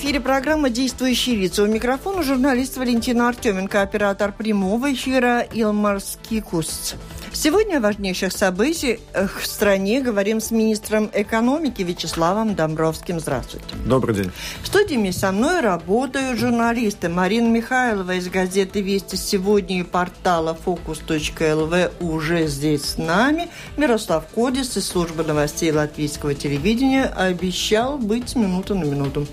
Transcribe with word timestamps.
эфире 0.00 0.18
программа 0.18 0.70
«Действующие 0.70 1.36
лица». 1.36 1.62
У 1.62 1.66
микрофона 1.66 2.22
журналист 2.22 2.78
Валентина 2.78 3.28
Артеменко, 3.28 3.82
оператор 3.82 4.32
прямого 4.32 4.94
эфира 4.94 5.40
Илмар 5.52 6.00
Скикус. 6.00 6.94
Сегодня 7.32 7.76
о 7.76 7.80
важнейших 7.80 8.32
событиях 8.32 8.98
в 9.40 9.46
стране 9.46 10.00
говорим 10.00 10.40
с 10.40 10.50
министром 10.50 11.08
экономики 11.14 11.82
Вячеславом 11.82 12.56
Домбровским. 12.56 13.20
Здравствуйте. 13.20 13.66
Добрый 13.86 14.16
день. 14.16 14.32
В 14.62 14.66
студии 14.66 15.10
со 15.12 15.30
мной 15.30 15.60
работают 15.60 16.40
журналисты 16.40 17.08
Марина 17.08 17.46
Михайлова 17.46 18.16
из 18.16 18.28
газеты 18.28 18.80
«Вести 18.80 19.14
сегодня» 19.14 19.80
и 19.80 19.82
портала 19.84 20.54
«Фокус.лв» 20.54 21.90
уже 22.00 22.46
здесь 22.48 22.84
с 22.84 22.98
нами. 22.98 23.48
Мирослав 23.76 24.26
Кодис 24.34 24.76
из 24.76 24.88
службы 24.88 25.22
новостей 25.22 25.70
латвийского 25.70 26.34
телевидения 26.34 27.04
обещал 27.04 27.96
быть 27.96 28.34
минуту 28.34 28.74
на 28.74 28.84
минуту. 28.84 29.26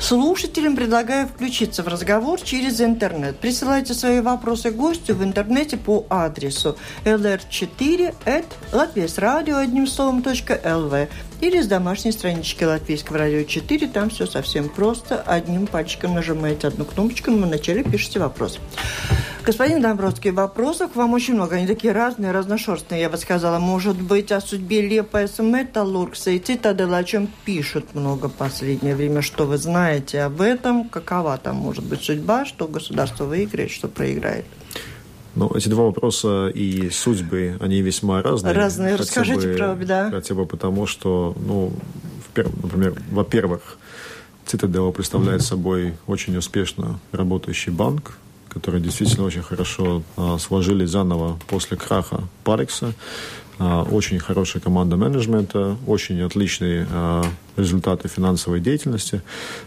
Слушателям 0.00 0.74
предлагаю 0.74 1.28
включиться 1.28 1.82
в 1.82 1.88
разговор 1.88 2.40
через 2.40 2.80
интернет. 2.80 3.38
Присылайте 3.38 3.92
свои 3.92 4.20
вопросы 4.20 4.70
гостю 4.70 5.14
в 5.14 5.22
интернете 5.22 5.76
по 5.76 6.06
адресу 6.08 6.78
lr 7.04 7.25
lr4 7.26 8.14
at 8.24 8.46
Латвийс 8.72 9.18
радио 9.18 9.58
одним 9.58 9.86
словом 9.86 10.24
.лв 10.24 11.08
или 11.40 11.60
с 11.60 11.66
домашней 11.66 12.12
странички 12.12 12.64
Латвийского 12.64 13.18
радио 13.18 13.42
4. 13.42 13.88
Там 13.88 14.10
все 14.10 14.26
совсем 14.26 14.68
просто. 14.68 15.20
Одним 15.20 15.66
пальчиком 15.66 16.14
нажимаете 16.14 16.68
одну 16.68 16.84
кнопочку, 16.84 17.30
но 17.30 17.46
вначале 17.46 17.84
пишите 17.84 18.18
вопрос. 18.20 18.58
Господин 19.46 19.80
Домбровский, 19.80 20.32
вопросов 20.32 20.90
к 20.90 20.96
вам 20.96 21.12
очень 21.12 21.34
много. 21.34 21.54
Они 21.54 21.68
такие 21.68 21.92
разные, 21.92 22.32
разношерстные, 22.32 23.02
я 23.02 23.08
бы 23.08 23.16
сказала. 23.16 23.60
Может 23.60 23.96
быть, 23.96 24.32
о 24.32 24.40
судьбе 24.40 24.80
Лепа 24.82 25.26
Металлургса 25.38 26.32
и 26.32 26.40
Цитадель, 26.40 26.92
о 26.92 27.04
чем 27.04 27.28
пишут 27.44 27.94
много 27.94 28.28
в 28.28 28.32
последнее 28.32 28.96
время. 28.96 29.22
Что 29.22 29.46
вы 29.46 29.58
знаете 29.58 30.22
об 30.22 30.40
этом? 30.40 30.88
Какова 30.88 31.38
там 31.38 31.56
может 31.56 31.84
быть 31.84 32.02
судьба? 32.02 32.44
Что 32.44 32.66
государство 32.66 33.24
выиграет, 33.24 33.70
что 33.70 33.86
проиграет? 33.86 34.46
Ну, 35.36 35.50
эти 35.54 35.68
два 35.68 35.84
вопроса 35.84 36.48
и 36.48 36.88
судьбы, 36.90 37.56
они 37.60 37.82
весьма 37.82 38.22
разные. 38.22 38.54
Разные. 38.54 38.96
Расскажите 38.96 39.48
бы, 39.48 39.54
про 39.54 39.74
да. 39.76 40.10
Хотя 40.10 40.34
бы 40.34 40.46
потому, 40.46 40.86
что, 40.86 41.36
ну, 41.38 41.72
например, 42.34 42.94
во-первых, 43.10 43.76
Цитадела 44.46 44.92
представляет 44.92 45.42
собой 45.42 45.94
очень 46.06 46.36
успешно 46.36 47.00
работающий 47.12 47.70
банк, 47.70 48.16
который 48.48 48.80
действительно 48.80 49.24
очень 49.24 49.42
хорошо 49.42 50.02
а, 50.16 50.38
сложили 50.38 50.86
заново 50.86 51.38
после 51.48 51.76
краха 51.76 52.22
Парекса. 52.44 52.94
А, 53.58 53.84
очень 53.84 54.18
хорошая 54.18 54.62
команда 54.62 54.96
менеджмента, 54.96 55.76
очень 55.86 56.20
отличные 56.20 56.86
а, 56.90 57.24
результаты 57.56 58.08
финансовой 58.08 58.60
деятельности, 58.60 59.22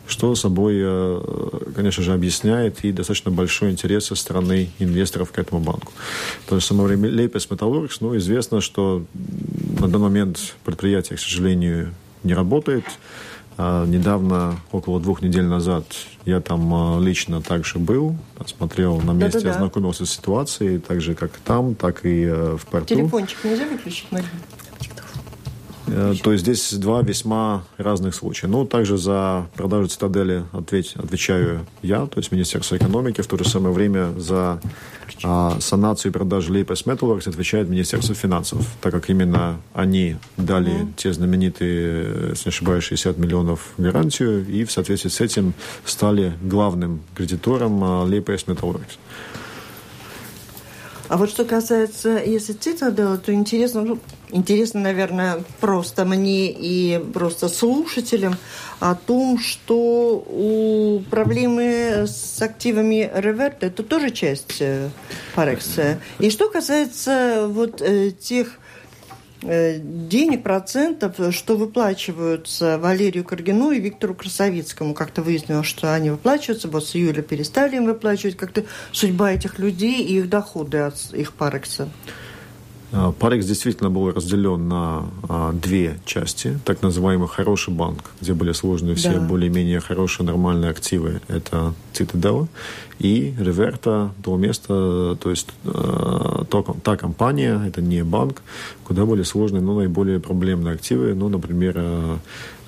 что 0.07 0.35
собой, 0.35 0.75
а, 0.77 1.71
конечно 1.75 2.03
же, 2.03 2.13
объясняет 2.13 2.83
и 2.83 2.91
достаточно 2.91 3.31
большой 3.31 3.71
интерес 3.71 4.05
со 4.05 4.15
стороны 4.15 4.69
инвесторов 4.77 5.31
к 5.31 5.39
этому 5.39 5.61
банку. 5.61 5.91
То 6.47 6.55
есть, 6.55 6.67
само 6.67 6.83
время 6.83 7.09
Лейпес 7.09 7.49
Металлургс, 7.49 8.01
ну, 8.01 8.15
известно, 8.17 8.61
что 8.61 9.03
на 9.79 9.87
данный 9.87 10.09
момент 10.09 10.55
предприятие, 10.63 11.17
к 11.17 11.19
сожалению, 11.19 11.93
не 12.23 12.33
работает. 12.35 12.85
Недавно, 13.59 14.55
около 14.71 15.01
двух 15.01 15.21
недель 15.21 15.43
назад, 15.43 15.83
я 16.23 16.39
там 16.39 17.03
лично 17.03 17.41
также 17.41 17.77
был, 17.77 18.15
смотрел 18.45 19.01
на 19.01 19.11
месте, 19.11 19.39
Да-да-да. 19.39 19.55
ознакомился 19.55 20.05
с 20.05 20.11
ситуацией, 20.11 20.79
так 20.79 21.01
же, 21.01 21.13
как 21.13 21.31
там, 21.43 21.75
так 21.75 22.05
и 22.05 22.25
в 22.25 22.65
порту. 22.71 22.95
Телефончик 22.95 23.43
нельзя 23.43 23.65
выключить, 23.65 24.07
Марина? 24.11 24.29
Э, 25.91 26.13
то 26.21 26.31
есть 26.31 26.43
здесь 26.43 26.73
два 26.73 27.01
весьма 27.01 27.63
разных 27.77 28.15
случая. 28.15 28.47
Ну, 28.47 28.65
также 28.65 28.97
за 28.97 29.47
продажу 29.55 29.87
цитадели 29.87 30.43
ответь, 30.51 30.93
отвечаю 30.95 31.65
я, 31.81 32.05
то 32.05 32.19
есть 32.19 32.31
Министерство 32.31 32.77
экономики. 32.77 33.21
В 33.21 33.27
то 33.27 33.37
же 33.37 33.47
самое 33.47 33.73
время 33.73 34.11
за 34.17 34.61
а, 35.23 35.57
санацию 35.59 36.11
и 36.11 36.13
продажу 36.13 36.53
Лейпес 36.53 36.85
Металлургс 36.85 37.27
отвечает 37.27 37.69
Министерство 37.69 38.15
финансов, 38.15 38.65
так 38.81 38.93
как 38.93 39.09
именно 39.09 39.59
они 39.73 40.17
дали 40.37 40.71
mm-hmm. 40.71 40.93
те 40.95 41.13
знаменитые, 41.13 42.29
если 42.29 42.49
не 42.49 42.49
ошибаюсь, 42.49 42.83
60 42.83 43.17
миллионов 43.17 43.73
гарантию, 43.77 44.45
и 44.47 44.63
в 44.63 44.71
соответствии 44.71 45.09
с 45.09 45.21
этим 45.21 45.53
стали 45.85 46.33
главным 46.41 47.01
кредитором 47.15 48.03
Лейпес 48.03 48.47
Металлургс. 48.47 48.97
А 51.09 51.17
вот 51.17 51.31
что 51.31 51.43
касается, 51.43 52.21
если 52.23 52.53
цитадела, 52.53 53.17
то 53.17 53.33
интересно, 53.33 53.81
ну, 53.81 53.99
интересно, 54.29 54.79
наверное, 54.81 55.43
просто 55.59 56.05
мне 56.05 56.51
и 56.51 57.03
просто 57.13 57.49
слушателям 57.49 58.35
о 58.79 58.93
том, 58.93 59.39
что 59.39 60.23
у 60.27 60.99
проблемы 61.09 62.05
с 62.07 62.39
активами 62.43 63.11
реверта 63.15 63.65
это 63.65 63.81
тоже 63.81 64.11
часть 64.11 64.61
Форекса. 65.33 65.81
Э, 65.81 65.97
и 66.19 66.29
что 66.29 66.47
касается 66.47 67.47
вот 67.49 67.81
э, 67.81 68.11
тех 68.11 68.59
денег, 69.41 70.43
процентов, 70.43 71.15
что 71.31 71.55
выплачиваются 71.55 72.77
Валерию 72.77 73.23
Каргину 73.23 73.71
и 73.71 73.79
Виктору 73.79 74.13
Красовицкому. 74.13 74.93
Как-то 74.93 75.21
выяснилось, 75.21 75.67
что 75.67 75.93
они 75.93 76.09
выплачиваются, 76.09 76.67
вот 76.67 76.85
с 76.85 76.95
июля 76.95 77.21
перестали 77.21 77.77
им 77.77 77.85
выплачивать. 77.85 78.35
Как-то 78.35 78.65
судьба 78.91 79.31
этих 79.33 79.59
людей 79.59 80.03
и 80.03 80.17
их 80.17 80.29
доходы 80.29 80.79
от 80.79 80.95
их 81.13 81.33
парекса. 81.33 81.89
Парекс 83.19 83.45
действительно 83.45 83.91
был 83.91 84.11
разделен 84.11 84.67
на 84.67 85.05
а, 85.27 85.53
две 85.53 85.99
части. 86.05 86.59
Так 86.65 86.81
называемый 86.81 87.27
хороший 87.27 87.73
банк, 87.73 88.03
где 88.19 88.33
были 88.33 88.51
сложены 88.51 88.95
все 88.95 89.13
да. 89.13 89.21
более-менее 89.21 89.79
хорошие 89.79 90.25
нормальные 90.25 90.71
активы. 90.71 91.21
Это 91.27 91.73
Цитадела. 91.93 92.47
И 92.97 93.33
Реверта, 93.39 94.11
то 94.23 94.35
место, 94.37 95.17
то 95.21 95.29
есть 95.29 95.49
а, 95.65 96.45
то, 96.49 96.77
та 96.83 96.97
компания, 96.97 97.61
это 97.65 97.81
не 97.81 98.03
банк, 98.03 98.41
куда 98.83 99.05
были 99.05 99.23
сложны 99.23 99.61
ну, 99.61 99.77
наиболее 99.77 100.19
проблемные 100.19 100.73
активы, 100.73 101.13
ну, 101.13 101.29
например, 101.29 101.75
а, 101.77 102.19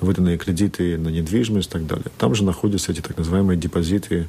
выданные 0.02 0.38
кредиты 0.38 0.98
на 0.98 1.10
недвижимость 1.10 1.70
и 1.70 1.74
так 1.74 1.88
далее. 1.88 2.06
Там 2.18 2.36
же 2.36 2.44
находятся 2.44 2.92
эти 2.92 3.02
так 3.02 3.18
называемые 3.18 3.58
депозиты 3.58 4.28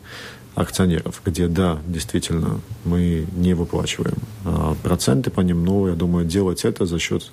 акционеров, 0.54 1.22
где, 1.24 1.48
да, 1.48 1.80
действительно, 1.86 2.60
мы 2.84 3.26
не 3.34 3.54
выплачиваем 3.54 4.16
а, 4.44 4.74
проценты 4.82 5.30
по 5.30 5.40
ним, 5.40 5.64
но, 5.64 5.88
я 5.88 5.94
думаю, 5.94 6.26
делать 6.26 6.64
это 6.64 6.84
за 6.84 6.98
счет, 6.98 7.30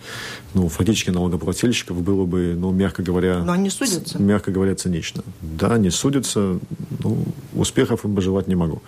ну, 0.54 0.70
фактически 0.70 1.10
налогоплательщиков 1.10 2.02
было 2.02 2.26
бы, 2.26 2.56
ну, 2.58 2.72
мягко 2.72 3.04
говоря... 3.04 3.40
Но 3.40 3.52
они 3.52 3.70
судятся. 3.70 4.22
Мягко 4.22 4.52
говоря, 4.52 4.76
цинично. 4.76 5.24
Да, 5.42 5.78
не 5.78 5.90
судятся, 5.90 6.60
ну, 7.00 7.26
успехов 7.54 8.06
им 8.06 8.16
пожелать 8.16 8.48
не 8.48 8.56
могу. 8.56 8.82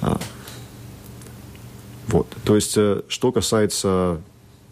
А, 0.00 0.18
вот, 2.08 2.26
то 2.44 2.54
есть, 2.54 2.74
э, 2.76 3.02
что 3.08 3.32
касается 3.32 4.20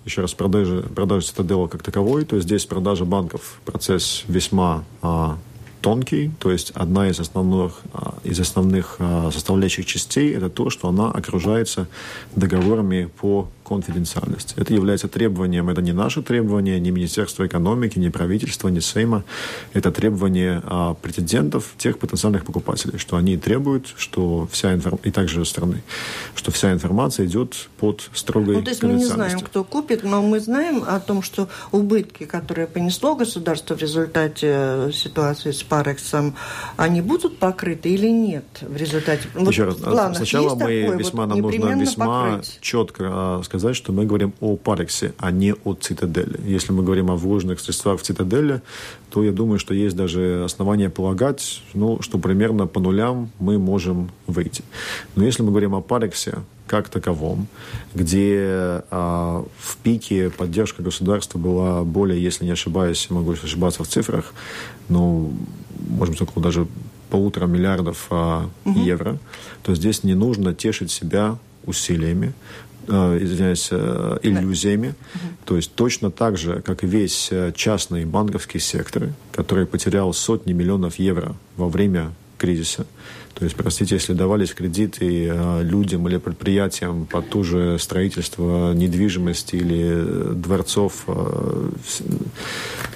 еще 0.05 0.23
раз 0.23 0.35
продажи, 0.35 0.83
продажи 0.95 1.27
цитадела 1.27 1.69
как 1.69 1.83
таковой, 1.83 2.25
то 2.25 2.41
здесь 2.41 2.67
продажа 2.67 3.05
банков 3.05 3.61
процесс 3.65 4.25
весьма 4.27 4.85
а, 5.01 5.39
тонкий, 5.83 6.31
то 6.39 6.51
есть 6.51 6.71
одна 6.71 7.09
из 7.09 7.21
основных, 7.21 7.83
а, 7.93 8.15
из 8.25 8.41
основных 8.41 8.97
а, 8.99 9.31
составляющих 9.31 9.85
частей– 9.85 10.35
это 10.37 10.49
то, 10.49 10.71
что 10.71 10.89
она 10.89 11.11
окружается 11.11 11.89
договорами 12.37 13.11
по 13.21 13.49
конфиденциальности. 13.75 14.55
Это 14.57 14.75
является 14.75 15.09
требованием, 15.09 15.69
это 15.69 15.83
не 15.83 15.93
наше 15.93 16.23
требование, 16.23 16.81
не 16.81 16.91
Министерство 16.91 17.47
экономики, 17.47 17.99
не 17.99 18.11
правительство, 18.11 18.69
не 18.69 18.81
Сейма. 18.81 19.25
Это 19.73 19.91
требование 19.91 20.63
а, 20.65 20.95
претендентов, 20.95 21.75
тех 21.79 21.99
потенциальных 21.99 22.45
покупателей, 22.45 22.99
что 22.99 23.17
они 23.17 23.37
требуют, 23.37 23.93
что 23.97 24.49
вся 24.51 24.73
информация, 24.73 25.09
и 25.09 25.13
также 25.13 25.45
страны, 25.45 25.83
что 26.35 26.51
вся 26.51 26.73
информация 26.73 27.27
идет 27.27 27.69
под 27.79 28.09
строгой 28.15 28.57
Ну, 28.57 28.63
то 28.63 28.71
есть 28.71 28.83
мы 28.83 28.95
не 28.95 29.05
знаем, 29.05 29.41
кто 29.41 29.65
купит, 29.65 30.05
но 30.05 30.23
мы 30.23 30.41
знаем 30.41 30.85
о 30.87 31.01
том, 31.01 31.23
что 31.23 31.49
убытки, 31.71 32.25
которые 32.25 32.67
понесло 32.67 33.15
государство 33.15 33.75
в 33.75 33.79
результате 33.79 34.49
э, 34.51 34.91
ситуации 34.93 35.51
с 35.51 35.63
Парексом, 35.63 36.35
они 36.77 37.01
будут 37.01 37.39
покрыты 37.39 37.91
или 37.91 38.09
нет 38.09 38.45
в 38.61 38.77
результате? 38.77 39.29
Еще 39.35 39.65
вот 39.65 39.85
раз, 39.85 40.17
сначала 40.17 40.55
мы 40.55 40.97
весьма, 40.97 41.27
вот 41.27 41.35
нам 41.35 41.41
нужно 41.41 41.81
весьма 41.81 42.31
покрыть. 42.31 42.59
четко 42.61 43.41
сказать, 43.45 43.62
сказать, 43.63 43.77
что 43.77 43.93
мы 43.93 44.07
говорим 44.07 44.33
о 44.41 44.57
Парексе, 44.57 45.15
а 45.19 45.31
не 45.31 45.55
о 45.65 45.75
Цитадели. 45.75 46.41
Если 46.45 46.73
мы 46.73 46.83
говорим 46.83 47.11
о 47.11 47.17
вложенных 47.17 47.61
средствах 47.61 48.01
в 48.01 48.03
Цитадели, 48.03 48.61
то 49.11 49.23
я 49.23 49.31
думаю, 49.31 49.61
что 49.61 49.73
есть 49.73 49.95
даже 49.95 50.43
основания 50.45 50.91
полагать, 50.91 51.63
ну, 51.75 52.03
что 52.03 52.19
примерно 52.19 52.67
по 52.67 52.81
нулям 52.81 53.31
мы 53.39 53.59
можем 53.59 54.11
выйти. 54.27 54.65
Но 55.15 55.25
если 55.25 55.45
мы 55.45 55.51
говорим 55.51 55.75
о 55.75 55.81
Парексе, 55.81 56.39
как 56.67 56.89
таковом, 56.89 57.47
где 57.95 58.83
а, 58.91 59.45
в 59.59 59.77
пике 59.77 60.31
поддержка 60.31 60.83
государства 60.83 61.39
была 61.39 61.85
более, 61.85 62.21
если 62.21 62.45
не 62.45 62.53
ошибаюсь, 62.53 63.11
могу 63.11 63.33
ошибаться 63.33 63.85
в 63.85 63.87
цифрах, 63.87 64.35
ну, 64.89 65.33
можем 65.89 66.17
только 66.17 66.41
даже 66.41 66.67
полутора 67.11 67.47
миллиардов 67.47 68.07
а, 68.11 68.49
угу. 68.65 68.81
евро, 68.81 69.19
то 69.63 69.75
здесь 69.75 70.03
не 70.03 70.15
нужно 70.15 70.53
тешить 70.53 70.91
себя 70.91 71.39
усилиями, 71.65 72.33
извиняюсь, 72.89 73.69
э, 73.71 74.19
иллюзиями. 74.23 74.95
Да. 75.15 75.21
То 75.45 75.57
есть 75.57 75.75
точно 75.75 76.11
так 76.11 76.37
же, 76.37 76.63
как 76.63 76.85
и 76.85 76.87
весь 76.87 77.29
э, 77.31 77.53
частный 77.55 78.05
банковский 78.05 78.59
сектор, 78.59 79.11
который 79.33 79.67
потерял 79.67 80.13
сотни 80.13 80.53
миллионов 80.53 80.99
евро 80.99 81.35
во 81.57 81.69
время 81.69 82.13
кризиса, 82.39 82.87
то 83.35 83.45
есть, 83.45 83.57
простите, 83.57 83.95
если 83.95 84.13
давались 84.13 84.53
кредиты 84.53 85.27
э, 85.27 85.63
людям 85.63 86.07
или 86.07 86.19
предприятиям 86.19 87.07
под 87.07 87.29
ту 87.31 87.43
же 87.43 87.79
строительство 87.79 88.73
недвижимости 88.73 89.57
или 89.57 89.83
э, 89.85 90.33
дворцов, 90.35 91.05
э, 91.07 91.71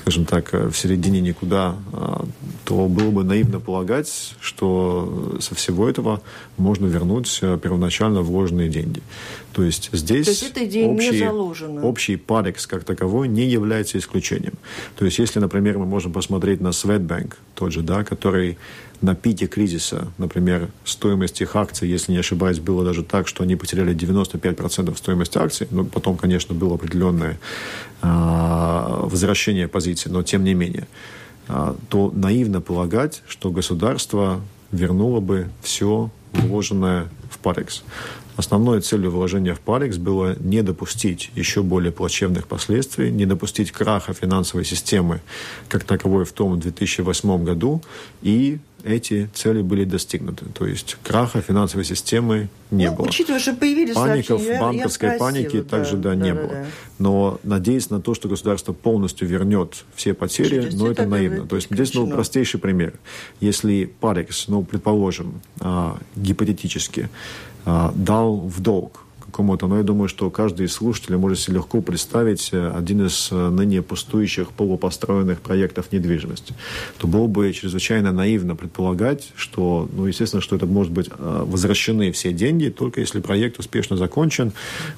скажем 0.02 0.24
так, 0.24 0.52
в 0.52 0.74
середине 0.74 1.20
никуда, 1.20 1.74
то 2.64 2.86
было 2.86 3.10
бы 3.10 3.24
наивно 3.24 3.58
полагать, 3.58 4.36
что 4.40 5.36
со 5.40 5.56
всего 5.56 5.88
этого 5.88 6.22
можно 6.58 6.86
вернуть 6.86 7.40
первоначально 7.60 8.22
вложенные 8.22 8.68
деньги. 8.68 9.02
То 9.56 9.62
есть 9.62 9.88
здесь 9.90 10.26
То 10.26 10.32
есть 10.32 10.42
эта 10.42 10.66
идея 10.66 10.86
общий, 10.86 11.10
не 11.12 11.18
заложена. 11.18 11.82
общий 11.82 12.16
парекс 12.16 12.66
как 12.66 12.84
таковой 12.84 13.26
не 13.26 13.46
является 13.46 13.96
исключением. 13.96 14.52
То 14.98 15.06
есть 15.06 15.18
если, 15.18 15.38
например, 15.40 15.78
мы 15.78 15.86
можем 15.86 16.12
посмотреть 16.12 16.60
на 16.60 16.68
Swedbank, 16.68 17.36
тот 17.54 17.72
же, 17.72 17.80
да, 17.80 18.04
который 18.04 18.58
на 19.00 19.14
пике 19.14 19.46
кризиса, 19.46 20.08
например, 20.18 20.68
стоимость 20.84 21.40
их 21.40 21.56
акций, 21.56 21.88
если 21.88 22.12
не 22.12 22.18
ошибаюсь, 22.18 22.60
было 22.60 22.84
даже 22.84 23.02
так, 23.02 23.28
что 23.28 23.44
они 23.44 23.56
потеряли 23.56 23.96
95% 23.96 24.94
стоимости 24.94 25.38
акций, 25.38 25.68
но 25.70 25.86
потом, 25.86 26.18
конечно, 26.18 26.54
было 26.54 26.74
определенное 26.74 27.38
э, 28.02 28.06
возвращение 29.04 29.68
позиции, 29.68 30.10
но 30.10 30.22
тем 30.22 30.44
не 30.44 30.52
менее, 30.52 30.86
э, 31.48 31.74
то 31.88 32.12
наивно 32.14 32.60
полагать, 32.60 33.22
что 33.26 33.50
государство 33.50 34.42
вернуло 34.70 35.20
бы 35.20 35.48
все 35.62 36.10
вложенное 36.34 37.08
в 37.30 37.38
Парекс. 37.38 37.82
Основной 38.36 38.82
целью 38.82 39.10
вложения 39.10 39.54
в 39.54 39.60
Парекс 39.60 39.96
было 39.96 40.36
не 40.38 40.62
допустить 40.62 41.30
еще 41.34 41.62
более 41.62 41.90
плачевных 41.90 42.46
последствий, 42.46 43.10
не 43.10 43.24
допустить 43.24 43.72
краха 43.72 44.12
финансовой 44.12 44.64
системы 44.64 45.22
как 45.68 45.84
таковой 45.84 46.26
в 46.26 46.32
том 46.32 46.60
2008 46.60 47.44
году 47.44 47.82
и 48.22 48.58
эти 48.86 49.28
цели 49.34 49.62
были 49.62 49.84
достигнуты. 49.84 50.46
То 50.54 50.66
есть 50.66 50.96
краха 51.02 51.40
финансовой 51.40 51.84
системы 51.84 52.48
не 52.70 52.88
ну, 52.90 52.96
было. 52.96 53.06
Учитывая, 53.06 53.40
что 53.40 53.54
появились 53.54 53.94
Паников, 53.94 54.40
сообщения, 54.40 54.60
банковской 54.60 55.08
я 55.10 55.18
паники 55.18 55.60
да, 55.60 55.68
также 55.68 55.96
да, 55.96 56.10
да, 56.10 56.14
не 56.14 56.32
да, 56.32 56.40
было. 56.40 56.48
Да. 56.52 56.66
Но 56.98 57.40
надеясь 57.42 57.90
на 57.90 58.00
то, 58.00 58.14
что 58.14 58.28
государство 58.28 58.72
полностью 58.72 59.28
вернет 59.28 59.84
все 59.94 60.14
потери, 60.14 60.48
Через 60.48 60.74
но 60.74 60.90
это 60.90 61.06
наивно. 61.06 61.46
То 61.46 61.56
есть 61.56 61.68
здесь 61.70 61.94
ну, 61.94 62.08
простейший 62.08 62.60
пример. 62.60 62.94
Если 63.40 63.84
Парекс, 64.00 64.48
ну, 64.48 64.62
предположим, 64.62 65.40
а, 65.60 65.98
гипотетически, 66.14 67.08
а, 67.64 67.92
дал 67.94 68.36
в 68.36 68.60
долг 68.60 69.05
кому-то. 69.36 69.66
Но 69.66 69.76
я 69.76 69.82
думаю, 69.82 70.08
что 70.08 70.30
каждый 70.30 70.66
из 70.66 70.72
слушателей 70.72 71.18
может 71.18 71.38
себе 71.38 71.56
легко 71.56 71.82
представить 71.82 72.48
э, 72.52 72.72
один 72.74 73.06
из 73.06 73.28
э, 73.30 73.50
ныне 73.50 73.82
пустующих 73.82 74.50
полупостроенных 74.52 75.40
проектов 75.40 75.92
недвижимости. 75.92 76.54
То 76.98 77.06
было 77.06 77.26
бы 77.26 77.52
чрезвычайно 77.52 78.12
наивно 78.12 78.56
предполагать, 78.56 79.28
что, 79.36 79.88
ну, 79.92 80.06
естественно, 80.06 80.40
что 80.40 80.56
это 80.56 80.66
может 80.66 80.92
быть 80.92 81.08
э, 81.08 81.44
возвращены 81.46 82.10
все 82.12 82.32
деньги, 82.32 82.68
только 82.68 83.00
если 83.00 83.20
проект 83.20 83.58
успешно 83.58 83.96
закончен, 83.96 84.52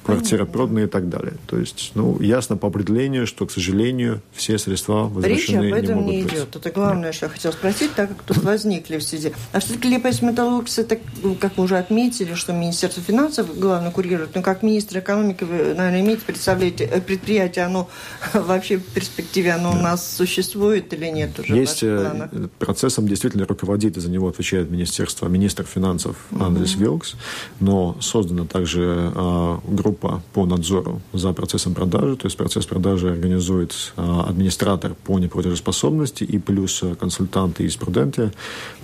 квартира 0.05 0.45
продана 0.45 0.85
и 0.85 0.87
так 0.87 1.09
далее. 1.09 1.35
То 1.47 1.59
есть, 1.59 1.93
ну, 1.95 2.21
ясно 2.21 2.57
по 2.57 2.69
определению, 2.69 3.27
что, 3.27 3.47
к 3.47 3.51
сожалению, 3.51 4.21
все 4.33 4.59
средства 4.59 5.09
возвращены 5.09 5.65
Речь 5.65 5.73
об 5.73 5.79
этом 5.79 5.97
не 5.97 6.03
могут 6.03 6.15
не 6.15 6.23
быть. 6.23 6.33
идет. 6.33 6.57
Это 6.57 6.71
главное, 6.71 7.07
Нет. 7.07 7.15
что 7.15 7.27
я 7.27 7.31
хотела 7.31 7.53
спросить, 7.53 7.95
так 7.95 8.09
как 8.09 8.23
тут 8.23 8.39
возникли 8.45 8.99
в 8.99 9.03
связи. 9.03 9.33
А 9.53 9.61
все-таки 9.61 9.89
лепость 9.89 10.23
металлургс, 10.23 10.79
это, 10.79 10.99
как 11.41 11.57
мы 11.57 11.65
уже 11.65 11.77
отметили, 11.77 12.35
что 12.35 12.53
Министерство 12.53 13.03
финансов 13.03 13.59
главный 13.59 13.91
курирует 14.29 14.35
ну, 14.35 14.43
как 14.43 14.63
министр 14.63 14.99
экономики, 14.99 15.45
вы, 15.45 15.75
наверное, 15.75 16.01
имеете 16.01 16.23
представление, 16.25 16.89
э, 16.89 17.01
предприятие, 17.01 17.65
оно 17.65 17.89
вообще 18.35 18.77
в 18.77 18.85
перспективе, 18.85 19.53
оно 19.53 19.73
да. 19.73 19.79
у 19.79 19.83
нас 19.83 20.17
существует 20.17 20.93
или 20.93 21.07
нет 21.07 21.39
уже? 21.39 21.55
Есть 21.55 21.83
э, 21.83 22.29
процессом 22.59 23.07
действительно 23.07 23.47
руководит, 23.47 23.97
и 23.97 24.01
за 24.01 24.11
него 24.11 24.29
отвечает 24.29 24.71
Министерство, 24.71 25.29
министр 25.29 25.65
финансов 25.65 26.17
Андрес 26.39 26.75
угу. 26.75 26.83
Вилкс, 26.83 27.15
но 27.61 27.97
создана 28.01 28.45
также 28.45 29.13
э, 29.15 29.59
группа 29.69 30.23
по 30.33 30.47
надзору 30.47 31.01
за 31.13 31.33
процессом 31.33 31.75
продажи, 31.75 32.17
то 32.17 32.27
есть 32.27 32.37
процесс 32.37 32.67
продажи 32.67 33.11
организует 33.11 33.93
э, 33.97 34.21
администратор 34.29 34.95
по 34.95 35.19
неплатежеспособности 35.19 36.25
и 36.25 36.39
плюс 36.39 36.83
э, 36.83 36.95
консультанты 36.95 37.65
из 37.65 37.77
Пруденте, 37.77 38.33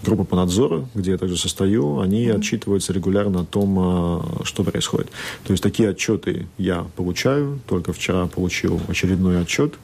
группа 0.03 0.25
по 0.25 0.37
надзору, 0.37 0.89
где 0.95 1.13
я 1.13 1.19
также 1.19 1.37
состою, 1.37 2.01
они 2.01 2.31
угу. 2.31 2.39
отчитываются 2.39 2.93
регулярно 2.93 3.41
о 3.41 3.45
том, 3.45 3.79
э, 3.79 4.45
что 4.45 4.65
происходит. 4.65 5.09
То 5.45 5.53
есть 5.53 5.63
такие 5.63 5.91
отчеты 5.91 6.47
я 6.59 6.87
получаю. 6.97 7.61
Только 7.67 7.93
вчера 7.93 8.27
получил 8.27 8.81
очередной 8.89 9.41
отчет 9.41 9.75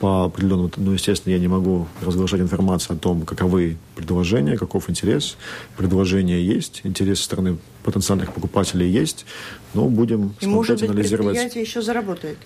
по 0.00 0.24
определенному, 0.24 0.70
ну, 0.76 0.92
естественно, 0.92 1.32
я 1.32 1.38
не 1.38 1.48
могу 1.48 1.86
разглашать 2.02 2.40
информацию 2.40 2.96
о 2.96 2.98
том, 2.98 3.22
каковы 3.22 3.76
предложения, 3.94 4.58
каков 4.58 4.90
интерес. 4.90 5.36
Предложения 5.76 6.42
есть, 6.42 6.80
интерес 6.84 7.18
со 7.18 7.24
стороны 7.24 7.58
потенциальных 7.84 8.32
покупателей 8.32 8.90
есть, 8.90 9.24
но 9.72 9.88
будем 9.88 10.34
И, 10.40 10.46
может 10.46 10.80
быть, 10.80 10.90
анализировать. 10.90 11.34
предприятие 11.34 11.62
еще 11.62 11.80
заработает? 11.80 12.38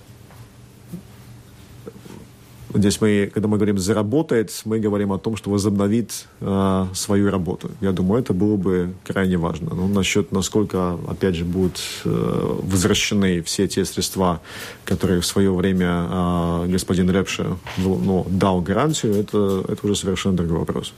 Здесь 2.78 3.00
мы, 3.00 3.28
когда 3.34 3.48
мы 3.48 3.56
говорим 3.56 3.76
«заработает», 3.78 4.62
мы 4.64 4.78
говорим 4.78 5.12
о 5.12 5.18
том, 5.18 5.36
что 5.36 5.50
возобновит 5.50 6.26
э, 6.40 6.86
свою 6.94 7.28
работу. 7.28 7.72
Я 7.80 7.90
думаю, 7.90 8.22
это 8.22 8.32
было 8.32 8.56
бы 8.56 8.94
крайне 9.04 9.36
важно. 9.36 9.74
Ну, 9.74 9.88
насчет, 9.88 10.30
насколько, 10.30 10.96
опять 11.08 11.34
же, 11.34 11.44
будут 11.44 11.80
э, 12.04 12.58
возвращены 12.62 13.42
все 13.42 13.66
те 13.66 13.84
средства, 13.84 14.40
которые 14.84 15.20
в 15.20 15.26
свое 15.26 15.52
время 15.52 16.06
э, 16.08 16.66
господин 16.68 17.10
Репше 17.10 17.56
ну, 17.78 18.24
дал 18.30 18.60
гарантию, 18.60 19.14
это, 19.14 19.64
это 19.68 19.80
уже 19.82 19.96
совершенно 19.96 20.36
другой 20.36 20.58
вопрос. 20.58 20.92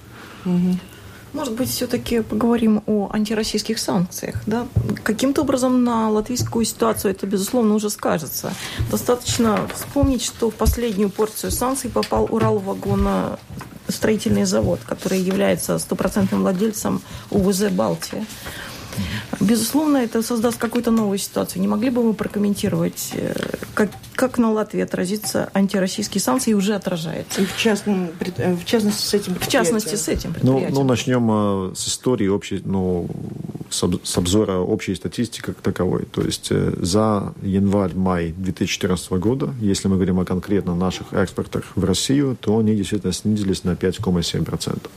Mm-hmm. 0.44 0.74
Может 1.32 1.54
быть, 1.54 1.70
все-таки 1.70 2.22
поговорим 2.22 2.82
о 2.86 3.08
антироссийских 3.12 3.78
санкциях. 3.78 4.42
Да? 4.46 4.66
Каким-то 5.04 5.42
образом 5.42 5.84
на 5.84 6.10
латвийскую 6.10 6.64
ситуацию 6.64 7.12
это, 7.12 7.24
безусловно, 7.26 7.74
уже 7.74 7.88
скажется. 7.88 8.52
Достаточно 8.90 9.68
вспомнить, 9.74 10.22
что 10.22 10.50
в 10.50 10.54
последнюю 10.54 11.08
порцию 11.08 11.52
санкций 11.52 11.88
попал 11.88 12.26
Уралвагоностроительный 12.30 14.44
завод, 14.44 14.80
который 14.86 15.20
является 15.20 15.78
стопроцентным 15.78 16.40
владельцем 16.40 17.00
УВЗ 17.30 17.68
«Балтия». 17.70 18.26
Безусловно, 19.40 19.98
это 19.98 20.22
создаст 20.22 20.58
какую-то 20.58 20.90
новую 20.90 21.18
ситуацию. 21.18 21.62
Не 21.62 21.68
могли 21.68 21.90
бы 21.90 22.02
вы 22.02 22.14
прокомментировать, 22.14 23.10
э, 23.14 23.34
как, 23.74 23.90
как 24.14 24.38
на 24.38 24.52
Латвии 24.52 24.82
отразится 24.82 25.50
антироссийские 25.54 26.20
санкции 26.20 26.50
и 26.50 26.54
уже 26.54 26.74
отражается? 26.74 27.40
И 27.40 27.46
в, 27.46 27.56
частном, 27.56 28.10
э, 28.36 28.54
в 28.54 28.64
частности 28.64 29.02
с 29.02 29.14
этим 29.14 29.34
В 29.34 29.48
частности 29.48 29.94
с 29.94 30.08
этим 30.08 30.32
предприятием. 30.32 30.74
Ну, 30.74 30.80
ну 30.80 30.84
начнем 30.86 31.70
э, 31.70 31.74
с 31.74 31.88
истории 31.88 32.28
общей, 32.28 32.60
ну, 32.64 33.08
с 33.70 34.18
обзора 34.18 34.58
общей 34.58 34.94
статистики 34.94 35.42
как 35.42 35.56
таковой. 35.60 36.04
То 36.06 36.22
есть 36.22 36.50
за 36.50 37.32
январь-май 37.40 38.34
2014 38.36 39.12
года, 39.12 39.54
если 39.60 39.86
мы 39.86 39.94
говорим 39.94 40.18
о 40.18 40.24
конкретно 40.24 40.74
наших 40.74 41.12
экспортах 41.12 41.64
в 41.76 41.84
Россию, 41.84 42.36
то 42.40 42.58
они 42.58 42.74
действительно 42.74 43.12
снизились 43.12 43.62
на 43.62 43.70
5,7%. 43.70 44.90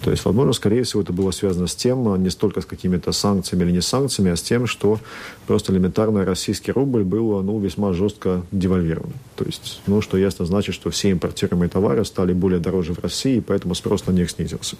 То 0.00 0.10
есть, 0.10 0.24
возможно, 0.24 0.52
скорее 0.54 0.82
всего, 0.84 1.02
это 1.02 1.12
было 1.12 1.30
связано 1.30 1.66
с 1.66 1.74
тем, 1.76 2.22
не 2.22 2.30
столько 2.30 2.62
с 2.62 2.66
какими-то 2.66 3.12
санкциями 3.12 3.25
или 3.62 3.72
не 3.72 3.80
санкциями, 3.80 4.30
а 4.32 4.36
с 4.36 4.42
тем, 4.42 4.66
что 4.66 4.98
просто 5.46 5.72
элементарно 5.72 6.24
российский 6.24 6.72
рубль 6.72 7.02
был 7.02 7.42
ну, 7.42 7.58
весьма 7.58 7.92
жестко 7.92 8.42
девальвирован. 8.52 9.12
То 9.36 9.44
есть, 9.44 9.80
ну, 9.86 10.00
что 10.00 10.16
ясно 10.16 10.46
значит, 10.46 10.74
что 10.74 10.90
все 10.90 11.12
импортируемые 11.12 11.68
товары 11.68 12.04
стали 12.04 12.32
более 12.32 12.60
дороже 12.60 12.92
в 12.92 12.98
России, 12.98 13.40
поэтому 13.40 13.74
спрос 13.74 14.06
на 14.06 14.12
них 14.12 14.30
снизился. 14.30 14.76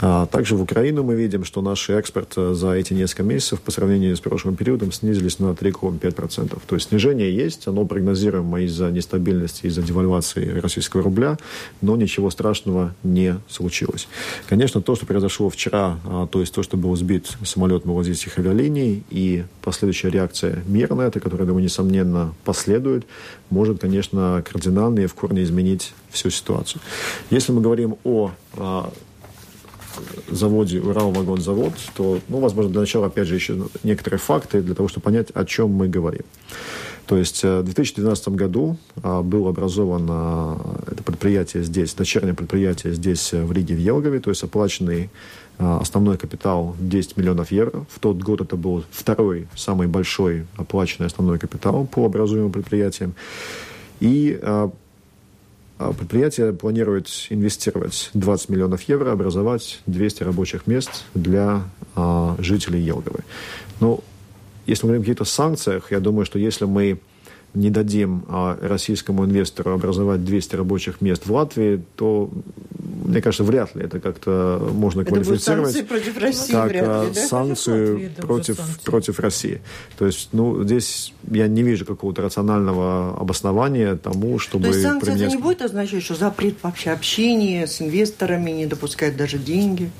А 0.00 0.26
также 0.26 0.56
в 0.56 0.62
Украину 0.62 1.02
мы 1.02 1.14
видим, 1.14 1.44
что 1.44 1.62
наш 1.62 1.90
экспорт 1.90 2.34
за 2.34 2.72
эти 2.72 2.94
несколько 2.94 3.22
месяцев 3.22 3.60
по 3.60 3.70
сравнению 3.70 4.16
с 4.16 4.20
прошлым 4.20 4.56
периодом 4.56 4.92
снизились 4.92 5.38
на 5.38 5.50
3,5%. 5.50 6.58
То 6.66 6.74
есть 6.74 6.88
снижение 6.88 7.34
есть, 7.34 7.66
оно 7.66 7.84
прогнозируемо 7.84 8.62
из-за 8.62 8.90
нестабильности, 8.90 9.66
из-за 9.66 9.82
девальвации 9.82 10.58
российского 10.58 11.02
рубля, 11.02 11.38
но 11.80 11.96
ничего 11.96 12.30
страшного 12.30 12.94
не 13.02 13.36
случилось. 13.48 14.08
Конечно, 14.48 14.80
то, 14.80 14.94
что 14.94 15.06
произошло 15.06 15.50
вчера, 15.50 15.98
а, 16.04 16.26
то 16.26 16.40
есть 16.40 16.54
то, 16.54 16.62
что 16.62 16.76
был 16.76 16.94
сбит 16.96 17.36
самолет 17.44 17.84
малазийских 17.84 18.38
авиалиний 18.38 19.02
и 19.10 19.44
последующая 19.62 20.10
реакция 20.10 20.62
мира 20.66 20.94
на 20.94 21.02
это, 21.02 21.20
которая, 21.20 21.46
думаю, 21.46 21.64
несомненно, 21.64 22.34
последует, 22.44 23.04
может, 23.52 23.80
конечно, 23.80 24.42
кардинально 24.50 25.00
и 25.00 25.06
в 25.06 25.14
корне 25.14 25.42
изменить 25.42 25.92
всю 26.10 26.30
ситуацию. 26.30 26.80
Если 27.30 27.52
мы 27.52 27.60
говорим 27.60 27.96
о 28.04 28.32
а, 28.56 28.92
заводе 30.28 30.80
Урал-вагонзавод, 30.80 31.74
то, 31.94 32.18
ну, 32.28 32.40
возможно, 32.40 32.70
для 32.70 32.80
начала, 32.80 33.06
опять 33.06 33.28
же, 33.28 33.34
еще 33.34 33.58
некоторые 33.82 34.18
факты 34.18 34.62
для 34.62 34.74
того, 34.74 34.88
чтобы 34.88 35.04
понять, 35.04 35.28
о 35.34 35.44
чем 35.44 35.70
мы 35.70 35.88
говорим. 35.88 36.22
То 37.06 37.18
есть 37.18 37.44
э, 37.44 37.60
в 37.60 37.64
2012 37.64 38.28
году 38.28 38.76
а, 39.02 39.22
было 39.22 39.50
образовано 39.50 40.58
это 40.86 41.02
предприятие 41.02 41.62
здесь, 41.64 41.94
дочернее 41.94 42.32
предприятие 42.32 42.94
здесь, 42.94 43.34
э, 43.34 43.44
в 43.44 43.52
Риге, 43.52 43.74
в 43.74 43.78
Елгове, 43.78 44.20
то 44.20 44.30
есть 44.30 44.42
оплаченный 44.44 45.10
основной 45.62 46.18
капитал 46.18 46.76
10 46.78 47.16
миллионов 47.16 47.50
евро. 47.50 47.84
В 47.90 47.98
тот 47.98 48.18
год 48.18 48.40
это 48.40 48.56
был 48.56 48.84
второй 48.90 49.48
самый 49.56 49.86
большой 49.86 50.46
оплаченный 50.56 51.06
основной 51.06 51.38
капитал 51.38 51.86
по 51.86 52.06
образуемым 52.06 52.52
предприятиям. 52.52 53.14
И 54.00 54.38
а, 54.42 54.70
а 55.78 55.92
предприятие 55.92 56.52
планирует 56.52 57.08
инвестировать 57.30 58.10
20 58.14 58.50
миллионов 58.50 58.82
евро, 58.82 59.12
образовать 59.12 59.80
200 59.86 60.22
рабочих 60.22 60.66
мест 60.66 61.04
для 61.14 61.64
а, 61.96 62.36
жителей 62.38 62.80
Елговы. 62.80 63.20
Ну, 63.80 64.00
если 64.66 64.86
мы 64.86 64.90
говорим 64.90 65.02
о 65.02 65.04
каких-то 65.04 65.24
санкциях, 65.24 65.90
я 65.90 65.98
думаю, 65.98 66.24
что 66.24 66.38
если 66.38 66.66
мы 66.66 67.00
не 67.54 67.70
дадим 67.70 68.24
а, 68.28 68.58
российскому 68.60 69.24
инвестору 69.24 69.72
образовать 69.72 70.24
200 70.24 70.56
рабочих 70.56 71.00
мест 71.00 71.26
в 71.26 71.32
Латвии, 71.32 71.82
то, 71.96 72.30
мне 73.04 73.20
кажется, 73.20 73.44
вряд 73.44 73.74
ли 73.74 73.84
это 73.84 74.00
как-то 74.00 74.70
можно 74.72 75.02
это 75.02 75.10
квалифицировать. 75.10 75.72
санкции 75.72 75.82
против 75.82 76.18
России 76.18 76.52
как 76.52 76.70
вряд 76.70 77.08
ли, 77.08 77.14
да? 77.14 77.26
санкцию 77.26 78.10
против, 78.16 78.80
против 78.84 79.20
России. 79.20 79.60
То 79.98 80.06
есть, 80.06 80.30
ну, 80.32 80.64
здесь 80.64 81.12
я 81.30 81.46
не 81.46 81.62
вижу 81.62 81.84
какого-то 81.84 82.22
рационального 82.22 83.18
обоснования 83.18 83.96
тому, 83.96 84.38
чтобы... 84.38 84.64
То 84.64 84.70
есть 84.70 84.82
санкции 84.82 85.10
применять... 85.10 85.28
это 85.28 85.36
не 85.36 85.42
будет 85.42 85.62
означать, 85.62 86.02
что 86.02 86.14
запрет 86.14 86.56
вообще 86.62 86.90
общения 86.90 87.66
с 87.66 87.82
инвесторами, 87.82 88.50
не 88.50 88.66
допускать 88.66 89.16
даже 89.16 89.38
деньги? 89.38 89.90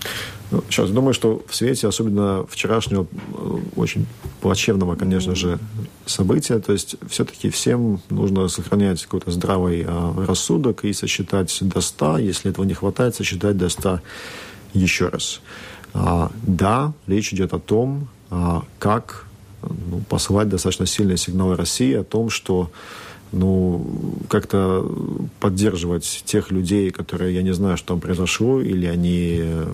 Ну, 0.52 0.62
сейчас 0.68 0.90
думаю, 0.90 1.14
что 1.14 1.42
в 1.49 1.56
свете, 1.56 1.88
особенно 1.88 2.44
вчерашнего, 2.47 3.06
э, 3.06 3.59
очень 3.75 4.06
плачевного, 4.42 4.97
конечно 4.97 5.35
же, 5.35 5.59
события, 6.04 6.59
то 6.59 6.73
есть 6.73 6.97
все-таки 7.09 7.49
всем 7.49 8.00
нужно 8.11 8.49
сохранять 8.49 9.02
какой-то 9.02 9.30
здравый 9.30 9.85
а, 9.88 10.14
рассудок 10.26 10.85
и 10.85 10.92
сосчитать 10.92 11.56
до 11.62 11.80
100, 11.80 12.18
если 12.18 12.50
этого 12.50 12.66
не 12.66 12.75
хватает, 12.75 13.14
сосчитать 13.14 13.56
до 13.56 13.71
100 13.71 14.00
еще 14.75 15.09
раз. 15.09 15.40
А, 15.94 16.30
да, 16.42 16.92
речь 17.06 17.32
идет 17.32 17.54
о 17.54 17.59
том, 17.59 18.09
а, 18.30 18.62
как 18.78 19.25
ну, 19.62 20.02
посылать 20.11 20.50
достаточно 20.50 20.85
сильные 20.85 21.16
сигналы 21.16 21.56
России 21.56 21.94
о 21.94 22.04
том, 22.04 22.28
что 22.28 22.71
ну, 23.33 23.87
как-то 24.29 24.87
поддерживать 25.41 26.23
тех 26.27 26.51
людей, 26.51 26.91
которые, 26.91 27.35
я 27.35 27.43
не 27.43 27.55
знаю, 27.55 27.77
что 27.79 27.89
там 27.89 28.01
произошло, 28.01 28.61
или 28.61 28.87
они 28.87 29.39
э, 29.41 29.67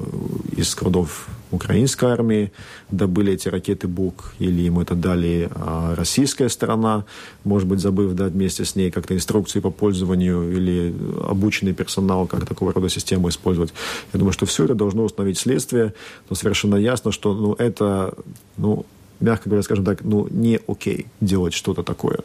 из 0.57 0.71
складов 0.71 1.29
украинской 1.51 2.11
армии 2.11 2.53
добыли 2.91 3.33
эти 3.33 3.49
ракеты 3.49 3.89
БУК, 3.89 4.35
или 4.39 4.63
им 4.63 4.79
это 4.79 4.95
дали 4.95 5.51
а 5.55 5.95
российская 5.97 6.49
сторона, 6.49 7.05
может 7.45 7.67
быть, 7.67 7.81
забыв 7.81 8.15
дать 8.15 8.33
вместе 8.33 8.65
с 8.65 8.77
ней 8.77 8.91
как-то 8.91 9.15
инструкции 9.15 9.61
по 9.61 9.71
пользованию 9.71 10.53
или 10.53 10.95
обученный 11.29 11.75
персонал, 11.75 12.27
как 12.27 12.47
такого 12.47 12.73
рода 12.73 12.89
систему 12.89 13.29
использовать. 13.29 13.73
Я 14.13 14.19
думаю, 14.19 14.33
что 14.33 14.47
все 14.47 14.65
это 14.65 14.75
должно 14.75 15.05
установить 15.05 15.39
следствие, 15.39 15.95
но 16.31 16.37
совершенно 16.37 16.77
ясно, 16.77 17.11
что 17.11 17.35
ну, 17.35 17.55
это, 17.55 18.15
ну, 18.57 18.87
мягко 19.21 19.49
говоря, 19.49 19.63
скажем 19.63 19.85
так, 19.85 20.05
ну, 20.05 20.29
не 20.31 20.61
окей 20.69 21.07
делать 21.21 21.55
что-то 21.55 21.83
такое. 21.83 22.21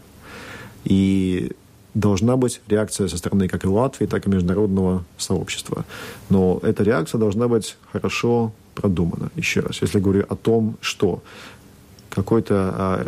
И 0.84 1.52
должна 1.94 2.38
быть 2.38 2.62
реакция 2.68 3.08
со 3.08 3.18
стороны 3.18 3.48
как 3.48 3.66
и 3.66 3.68
Латвии, 3.68 4.06
так 4.06 4.25
и 4.28 4.30
международного 4.30 5.04
сообщества. 5.18 5.86
Но 6.30 6.60
эта 6.63 6.84
реакция 6.84 7.20
должна 7.20 7.48
быть 7.48 7.78
хорошо 7.92 8.52
продумана. 8.75 9.30
Еще 9.36 9.60
раз, 9.60 9.82
если 9.82 10.00
говорю 10.00 10.25
о 10.28 10.36
том, 10.36 10.78
что 10.82 11.22
какое-то 12.10 12.74
а, 12.75 13.04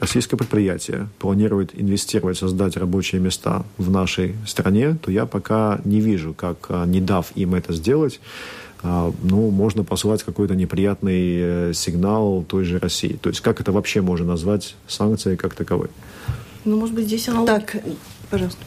российское 0.00 0.36
предприятие 0.36 1.08
планирует 1.18 1.70
инвестировать, 1.78 2.38
создать 2.38 2.76
рабочие 2.76 3.20
места 3.20 3.64
в 3.78 3.90
нашей 3.90 4.36
стране, 4.46 4.98
то 5.02 5.10
я 5.10 5.26
пока 5.26 5.80
не 5.84 6.00
вижу, 6.00 6.34
как, 6.34 6.66
а, 6.68 6.84
не 6.86 7.00
дав 7.00 7.30
им 7.36 7.54
это 7.54 7.72
сделать, 7.72 8.20
а, 8.82 9.12
ну, 9.22 9.50
можно 9.50 9.84
посылать 9.84 10.22
какой-то 10.22 10.54
неприятный 10.54 11.70
э, 11.70 11.72
сигнал 11.74 12.44
той 12.48 12.64
же 12.64 12.78
России. 12.78 13.18
То 13.20 13.28
есть 13.28 13.40
как 13.40 13.60
это 13.60 13.72
вообще 13.72 14.00
можно 14.00 14.26
назвать 14.26 14.74
санкцией 14.88 15.36
как 15.36 15.54
таковой? 15.54 15.88
Ну, 16.64 16.78
может 16.78 16.94
быть, 16.94 17.06
здесь 17.06 17.28
аналогия. 17.28 17.52
Так, 17.52 17.76
пожалуйста. 18.30 18.62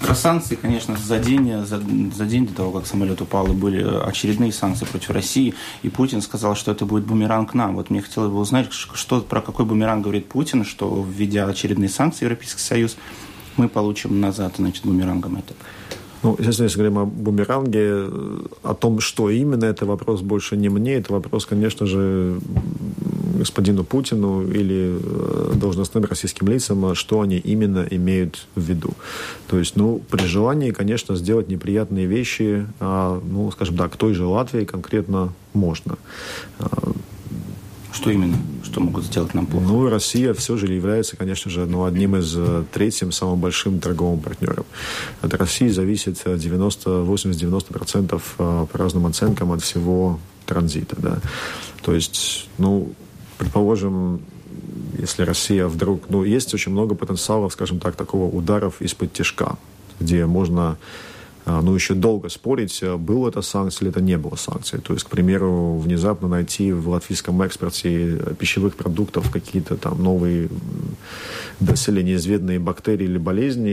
Про 0.00 0.14
санкции, 0.14 0.54
конечно, 0.54 0.96
за 0.96 1.18
день, 1.18 1.64
за, 1.64 1.80
за 2.14 2.26
день 2.26 2.46
до 2.46 2.54
того, 2.54 2.70
как 2.72 2.86
самолет 2.86 3.20
упал, 3.20 3.48
и 3.48 3.52
были 3.52 3.82
очередные 3.82 4.52
санкции 4.52 4.84
против 4.84 5.10
России, 5.10 5.54
и 5.82 5.88
Путин 5.88 6.22
сказал, 6.22 6.54
что 6.54 6.70
это 6.70 6.84
будет 6.84 7.04
бумеранг 7.04 7.54
нам. 7.54 7.76
Вот 7.76 7.90
мне 7.90 8.02
хотелось 8.02 8.30
бы 8.30 8.38
узнать, 8.38 8.72
что, 8.72 9.20
про 9.20 9.40
какой 9.40 9.64
бумеранг 9.64 10.02
говорит 10.02 10.26
Путин, 10.26 10.64
что, 10.64 11.04
введя 11.08 11.46
очередные 11.46 11.88
санкции 11.88 12.24
Европейский 12.24 12.60
Союз, 12.60 12.96
мы 13.56 13.68
получим 13.68 14.20
назад, 14.20 14.54
значит, 14.58 14.84
бумерангом 14.84 15.36
это. 15.36 15.54
Ну, 16.22 16.34
естественно, 16.38 16.64
если 16.64 16.78
говорим 16.78 16.98
о 16.98 17.04
бумеранге, 17.06 18.08
о 18.62 18.74
том, 18.74 19.00
что 19.00 19.30
именно, 19.30 19.64
это 19.64 19.86
вопрос 19.86 20.20
больше 20.22 20.56
не 20.56 20.68
мне, 20.68 20.94
это 20.94 21.12
вопрос, 21.12 21.46
конечно 21.46 21.86
же, 21.86 22.38
господину 23.38 23.84
Путину 23.84 24.46
или 24.46 24.98
э, 25.00 25.52
должностным 25.54 26.04
российским 26.04 26.48
лицам, 26.48 26.94
что 26.94 27.20
они 27.20 27.38
именно 27.38 27.86
имеют 27.90 28.46
в 28.54 28.60
виду. 28.60 28.90
То 29.48 29.58
есть, 29.58 29.76
ну, 29.76 30.00
при 30.10 30.24
желании, 30.26 30.70
конечно, 30.70 31.16
сделать 31.16 31.48
неприятные 31.48 32.06
вещи, 32.06 32.66
а, 32.80 33.20
ну, 33.24 33.50
скажем 33.52 33.76
так, 33.76 33.96
той 33.96 34.14
же 34.14 34.24
Латвии 34.24 34.64
конкретно 34.64 35.32
можно. 35.52 35.96
А, 36.58 36.92
что 37.96 38.10
именно? 38.10 38.36
Что 38.62 38.80
могут 38.80 39.04
сделать 39.04 39.32
нам 39.32 39.46
плохо? 39.46 39.66
Ну, 39.66 39.88
Россия 39.88 40.34
все 40.34 40.58
же 40.58 40.66
является, 40.66 41.16
конечно 41.16 41.50
же, 41.50 41.64
ну, 41.64 41.84
одним 41.84 42.16
из 42.16 42.34
э, 42.36 42.64
третьим 42.72 43.10
самым 43.10 43.40
большим 43.40 43.80
торговым 43.80 44.20
партнером. 44.20 44.66
От 45.22 45.32
России 45.34 45.68
зависит 45.68 46.20
90, 46.24 46.90
80-90% 46.90 48.20
по 48.36 48.68
разным 48.74 49.06
оценкам 49.06 49.52
от 49.52 49.62
всего 49.62 50.20
транзита. 50.44 50.96
Да. 50.98 51.18
То 51.82 51.94
есть, 51.94 52.48
ну, 52.58 52.92
предположим, 53.38 54.20
если 54.98 55.22
Россия 55.22 55.66
вдруг... 55.66 56.08
Ну, 56.08 56.24
есть 56.24 56.54
очень 56.54 56.72
много 56.72 56.94
потенциалов, 56.94 57.52
скажем 57.52 57.80
так, 57.80 57.96
такого 57.96 58.34
ударов 58.34 58.80
из-под 58.80 59.12
тяжка, 59.12 59.56
где 60.00 60.26
можно 60.26 60.78
а, 61.48 61.62
ну, 61.62 61.74
еще 61.76 61.94
долго 61.94 62.28
спорить, 62.28 62.82
э, 62.82 62.96
было 62.96 63.28
это 63.28 63.40
санкция 63.40 63.84
или 63.84 63.90
это 63.90 64.00
не 64.00 64.18
было 64.18 64.34
санкцией. 64.34 64.82
То 64.82 64.94
есть, 64.94 65.04
к 65.04 65.10
примеру, 65.10 65.78
внезапно 65.78 66.26
найти 66.26 66.72
в 66.72 66.88
латвийском 66.88 67.40
экспорте 67.40 68.18
пищевых 68.36 68.74
продуктов 68.74 69.30
какие-то 69.30 69.76
там 69.76 70.02
новые 70.02 70.48
доселе 71.60 72.02
неизведанные 72.02 72.58
бактерии 72.58 73.04
или 73.04 73.18
болезни 73.18 73.70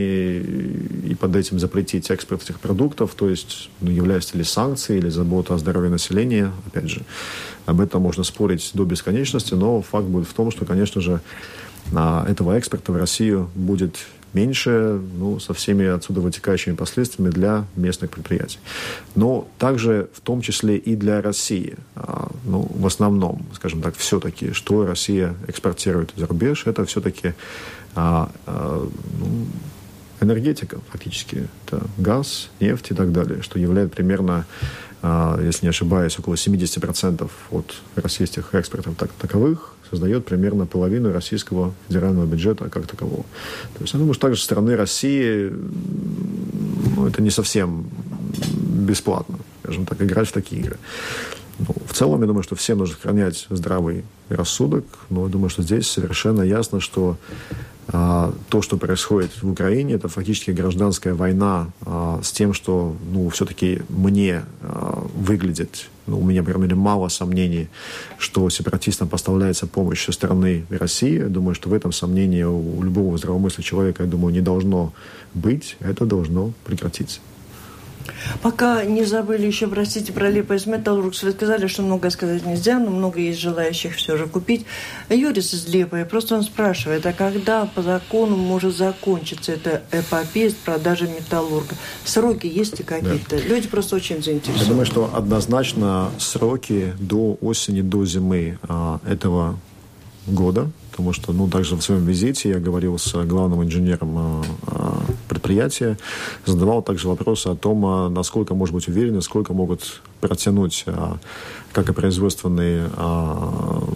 и 1.10 1.14
под 1.14 1.36
этим 1.36 1.58
запретить 1.58 2.10
экспорт 2.10 2.42
этих 2.42 2.58
продуктов, 2.60 3.14
то 3.14 3.28
есть 3.28 3.68
ну, 3.80 3.90
является 3.90 4.38
ли 4.38 4.44
санкцией 4.44 5.00
или 5.00 5.10
забота 5.10 5.54
о 5.54 5.58
здоровье 5.58 5.90
населения, 5.90 6.50
опять 6.66 6.88
же, 6.88 7.02
об 7.66 7.80
этом 7.80 8.02
можно 8.02 8.24
спорить 8.24 8.70
до 8.74 8.84
бесконечности, 8.84 9.54
но 9.54 9.82
факт 9.82 10.06
будет 10.06 10.26
в 10.26 10.32
том, 10.32 10.50
что, 10.50 10.64
конечно 10.64 11.00
же, 11.00 11.20
этого 11.92 12.52
экспорта 12.56 12.92
в 12.92 12.96
Россию 12.96 13.50
будет 13.54 13.98
меньше, 14.34 15.00
ну, 15.18 15.40
со 15.40 15.54
всеми 15.54 15.86
отсюда 15.86 16.20
вытекающими 16.20 16.74
последствиями 16.74 17.30
для 17.30 17.64
местных 17.76 18.10
предприятий. 18.10 18.58
Но 19.14 19.48
также 19.58 20.08
в 20.12 20.20
том 20.20 20.40
числе 20.40 20.76
и 20.76 20.96
для 20.96 21.22
России. 21.22 21.76
А, 21.96 22.30
ну, 22.44 22.68
в 22.74 22.86
основном, 22.86 23.46
скажем 23.54 23.80
так, 23.80 23.96
все-таки, 23.96 24.52
что 24.52 24.84
Россия 24.86 25.34
экспортирует 25.48 26.12
за 26.16 26.26
рубеж, 26.26 26.66
это 26.66 26.84
все-таки 26.84 27.34
а, 27.94 28.30
а, 28.46 28.88
ну, 29.18 29.46
энергетика 30.20 30.80
фактически. 30.90 31.48
Это 31.66 31.82
газ, 31.98 32.50
нефть 32.60 32.90
и 32.90 32.94
так 32.94 33.12
далее, 33.12 33.42
что 33.42 33.58
является 33.58 33.94
примерно, 33.96 34.46
если 35.42 35.66
не 35.66 35.70
ошибаюсь, 35.70 36.18
около 36.18 36.34
70% 36.34 37.30
от 37.50 37.74
российских 37.96 38.54
экспортов 38.54 38.94
так, 38.96 39.10
таковых 39.12 39.74
создает 39.90 40.24
примерно 40.24 40.66
половину 40.66 41.12
российского 41.12 41.74
федерального 41.88 42.26
бюджета 42.26 42.70
как 42.70 42.86
такового. 42.86 43.24
То 43.74 43.82
есть 43.82 43.92
я 43.92 43.98
думаю, 43.98 44.14
что 44.14 44.28
также 44.28 44.40
со 44.40 44.46
стороны 44.46 44.76
России 44.76 45.52
ну, 46.96 47.06
это 47.06 47.22
не 47.22 47.30
совсем 47.30 47.86
бесплатно, 48.86 49.38
скажем 49.62 49.86
так, 49.86 50.00
играть 50.02 50.28
в 50.28 50.32
такие 50.32 50.62
игры. 50.62 50.78
Ну, 51.58 51.74
в 51.86 51.92
целом, 51.92 52.20
я 52.20 52.26
думаю, 52.26 52.42
что 52.42 52.56
всем 52.56 52.78
нужно 52.78 52.96
сохранять 52.96 53.46
здравый 53.50 54.04
рассудок, 54.28 54.84
но 55.10 55.24
я 55.26 55.28
думаю, 55.30 55.50
что 55.50 55.62
здесь 55.62 55.88
совершенно 55.88 56.42
ясно, 56.42 56.80
что 56.80 57.16
а, 57.50 57.54
то, 57.86 58.62
что 58.62 58.76
происходит 58.76 59.42
в 59.42 59.50
Украине, 59.50 59.94
это 59.94 60.08
фактически 60.08 60.50
гражданская 60.50 61.14
война 61.14 61.68
а, 61.84 62.20
с 62.22 62.32
тем, 62.32 62.54
что 62.54 62.96
ну, 63.12 63.28
все-таки 63.28 63.82
мне 63.88 64.44
а, 64.62 65.06
выглядит, 65.14 65.88
ну, 66.06 66.20
у 66.20 66.24
меня, 66.24 66.42
по 66.42 66.46
крайней 66.46 66.64
мере, 66.64 66.76
мало 66.76 67.08
сомнений, 67.08 67.68
что 68.18 68.48
сепаратистам 68.48 69.08
поставляется 69.08 69.66
помощь 69.66 70.04
со 70.04 70.12
стороны 70.12 70.64
России. 70.70 71.18
Я 71.18 71.28
думаю, 71.28 71.54
что 71.54 71.68
в 71.68 71.74
этом 71.74 71.92
сомнении 71.92 72.42
у 72.42 72.82
любого 72.82 73.18
здравомыслящего 73.18 73.64
человека, 73.64 74.04
я 74.04 74.08
думаю, 74.08 74.32
не 74.32 74.40
должно 74.40 74.92
быть. 75.34 75.76
Это 75.80 76.06
должно 76.06 76.52
прекратиться. 76.64 77.20
Пока 78.42 78.84
не 78.84 79.04
забыли 79.04 79.46
еще, 79.46 79.66
простите, 79.66 80.12
про 80.12 80.30
Лиепаяс 80.30 80.66
Металургс. 80.66 81.22
Вы 81.22 81.32
сказали, 81.32 81.66
что 81.66 81.82
много 81.82 82.10
сказать 82.10 82.44
нельзя, 82.44 82.78
но 82.78 82.90
много 82.90 83.20
есть 83.20 83.40
желающих 83.40 83.96
все 83.96 84.16
же 84.16 84.26
купить. 84.26 84.66
Юрис 85.08 85.54
из 85.54 85.66
Лиепаи, 85.68 86.06
просто 86.08 86.36
он 86.36 86.42
спрашивает, 86.42 87.06
а 87.06 87.12
когда 87.12 87.66
по 87.66 87.82
закону 87.82 88.36
может 88.36 88.76
закончиться 88.76 89.52
эта 89.52 89.82
эпопея 89.92 90.50
с 90.50 90.54
продажей 90.54 91.08
металлурга? 91.08 91.74
Сроки 92.04 92.46
есть 92.46 92.78
ли 92.78 92.84
какие-то? 92.84 93.36
Да. 93.36 93.42
Люди 93.42 93.68
просто 93.68 93.96
очень 93.96 94.22
заинтересованы. 94.22 94.62
Я 94.62 94.68
думаю, 94.68 94.86
что 94.86 95.10
однозначно 95.14 96.10
сроки 96.18 96.92
до 96.98 97.38
осени, 97.40 97.80
до 97.80 98.04
зимы 98.04 98.58
а, 98.62 99.00
этого 99.06 99.58
года, 100.26 100.70
потому 100.90 101.12
что, 101.12 101.32
ну, 101.32 101.48
также 101.48 101.76
в 101.76 101.82
своем 101.82 102.04
визите 102.04 102.50
я 102.50 102.58
говорил 102.58 102.98
с 102.98 103.12
главным 103.24 103.62
инженером 103.62 104.18
а, 104.18 104.42
а, 104.66 105.02
предприятия, 105.44 105.98
задавал 106.46 106.82
также 106.82 107.06
вопросы 107.06 107.48
о 107.48 107.54
том, 107.54 107.84
а, 107.84 108.08
насколько 108.08 108.54
может 108.54 108.74
быть 108.74 108.88
уверены, 108.88 109.20
сколько 109.20 109.52
могут 109.52 110.00
протянуть 110.20 110.86
как 111.72 111.88
и 111.90 111.92
производственные 111.92 112.88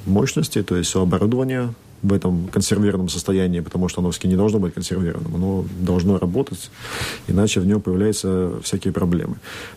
мощности, 0.05 0.63
то 0.63 0.77
есть 0.77 0.95
оборудование 0.95 1.73
в 2.03 2.13
этом 2.13 2.49
консервированном 2.49 3.09
состоянии, 3.09 3.61
потому 3.61 3.89
что 3.89 4.01
оно 4.01 4.11
все 4.11 4.29
не 4.29 4.37
должно 4.37 4.59
быть 4.59 4.75
консервированным, 4.75 5.35
оно 5.35 5.65
должно 5.81 6.19
работать, 6.19 6.71
иначе 7.29 7.61
в 7.61 7.67
нем 7.67 7.81
появляются 7.81 8.61
всякие 8.63 8.93
проблемы. 8.93 9.37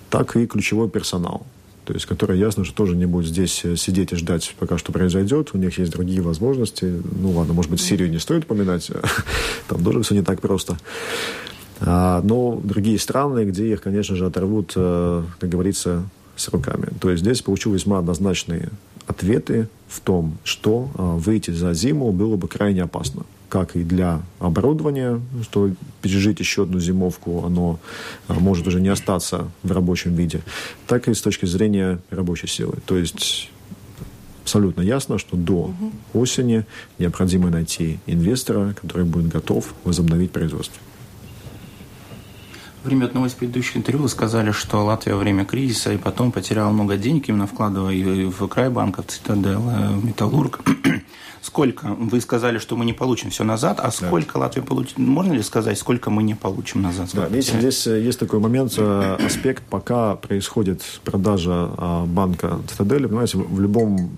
Так 0.10 0.36
и 0.36 0.48
ключевой 0.48 0.90
персонал 0.90 1.46
то 1.86 1.94
есть 1.94 2.06
который 2.06 2.38
ясно, 2.38 2.64
что 2.64 2.76
тоже 2.76 2.96
не 2.96 3.06
будет 3.06 3.28
здесь 3.28 3.66
э, 3.66 3.76
сидеть 3.76 4.14
и 4.14 4.16
ждать, 4.16 4.56
пока 4.60 4.78
что 4.78 4.92
произойдет. 4.92 5.50
У 5.54 5.58
них 5.58 5.78
есть 5.80 5.92
другие 5.92 6.22
возможности. 6.22 7.02
Ну 7.20 7.32
ладно, 7.32 7.54
может 7.54 7.72
быть, 7.72 7.82
Сирию 7.82 8.10
не 8.10 8.20
стоит 8.20 8.44
упоминать, 8.44 8.90
там 9.68 9.84
тоже 9.84 10.02
все 10.04 10.16
не 10.16 10.22
так 10.22 10.42
просто. 10.42 10.78
А, 11.82 12.22
но 12.22 12.60
другие 12.64 13.00
страны, 13.00 13.46
где 13.46 13.72
их, 13.72 13.82
конечно 13.82 14.16
же, 14.16 14.26
оторвут, 14.26 14.74
э, 14.76 15.24
как 15.40 15.50
говорится, 15.50 16.04
с 16.36 16.48
руками. 16.50 16.90
То 17.00 17.10
есть 17.10 17.24
здесь 17.24 17.42
получил 17.42 17.74
весьма 17.74 18.00
однозначные 18.00 18.70
ответы 19.08 19.68
в 19.88 20.00
том, 20.00 20.38
что 20.44 20.90
э, 20.94 21.02
выйти 21.18 21.52
за 21.52 21.74
зиму 21.74 22.12
было 22.12 22.38
бы 22.38 22.48
крайне 22.48 22.84
опасно 22.84 23.24
как 23.52 23.76
и 23.76 23.84
для 23.84 24.22
оборудования, 24.40 25.20
что 25.44 25.72
пережить 26.02 26.40
еще 26.40 26.64
одну 26.64 26.80
зимовку, 26.80 27.44
оно 27.46 27.82
а, 28.30 28.36
может 28.36 28.66
уже 28.66 28.80
не 28.80 28.88
остаться 28.88 29.52
в 29.62 29.74
рабочем 29.74 30.16
виде, 30.16 30.42
так 30.88 31.10
и 31.10 31.14
с 31.14 31.22
точки 31.22 31.46
зрения 31.46 32.00
рабочей 32.12 32.48
силы. 32.48 32.76
То 32.86 32.98
есть 32.98 33.50
абсолютно 34.44 34.82
ясно, 34.82 35.18
что 35.18 35.36
до 35.36 35.74
осени 36.14 36.66
необходимо 36.98 37.50
найти 37.50 38.00
инвестора, 38.08 38.74
который 38.82 39.06
будет 39.06 39.28
готов 39.28 39.74
возобновить 39.84 40.32
производство. 40.32 40.82
Время 42.84 43.06
одного 43.06 43.28
из 43.28 43.34
предыдущих 43.34 43.78
интервью 43.78 44.04
вы 44.04 44.10
сказали, 44.10 44.52
что 44.52 44.84
Латвия 44.84 45.14
во 45.14 45.20
время 45.20 45.46
кризиса 45.46 45.94
и 45.94 45.98
потом 45.98 46.32
потеряла 46.32 46.72
много 46.72 46.98
денег, 46.98 47.30
именно 47.30 47.46
вкладывая 47.46 47.94
и 47.94 48.26
в 48.26 48.48
Крайбанк, 48.48 48.98
в 48.98 49.04
Цитадель, 49.04 49.56
в 49.56 50.04
Металлург. 50.04 50.62
Сколько? 51.42 51.88
Вы 51.88 52.22
сказали, 52.22 52.58
что 52.58 52.76
мы 52.76 52.86
не 52.86 52.94
получим 52.94 53.30
все 53.30 53.44
назад, 53.44 53.80
а 53.80 53.90
сколько 53.92 54.34
да. 54.36 54.42
Латвия 54.42 54.62
получит? 54.62 54.98
Можно 55.00 55.34
ли 55.34 55.42
сказать, 55.42 55.78
сколько 55.78 56.12
мы 56.12 56.22
не 56.22 56.36
получим 56.36 56.84
назад? 56.84 57.10
Да, 57.14 57.28
видите, 57.28 57.58
здесь 57.58 57.88
э, 57.88 58.00
есть 58.00 58.20
такой 58.20 58.40
момент, 58.40 58.74
э, 58.78 59.18
аспект, 59.26 59.64
пока 59.64 60.16
происходит 60.16 60.84
продажа 61.04 61.72
а, 61.78 62.06
банка 62.06 62.60
Цитадели, 62.70 63.08
понимаете, 63.08 63.40
в 63.40 63.60
любом 63.60 64.12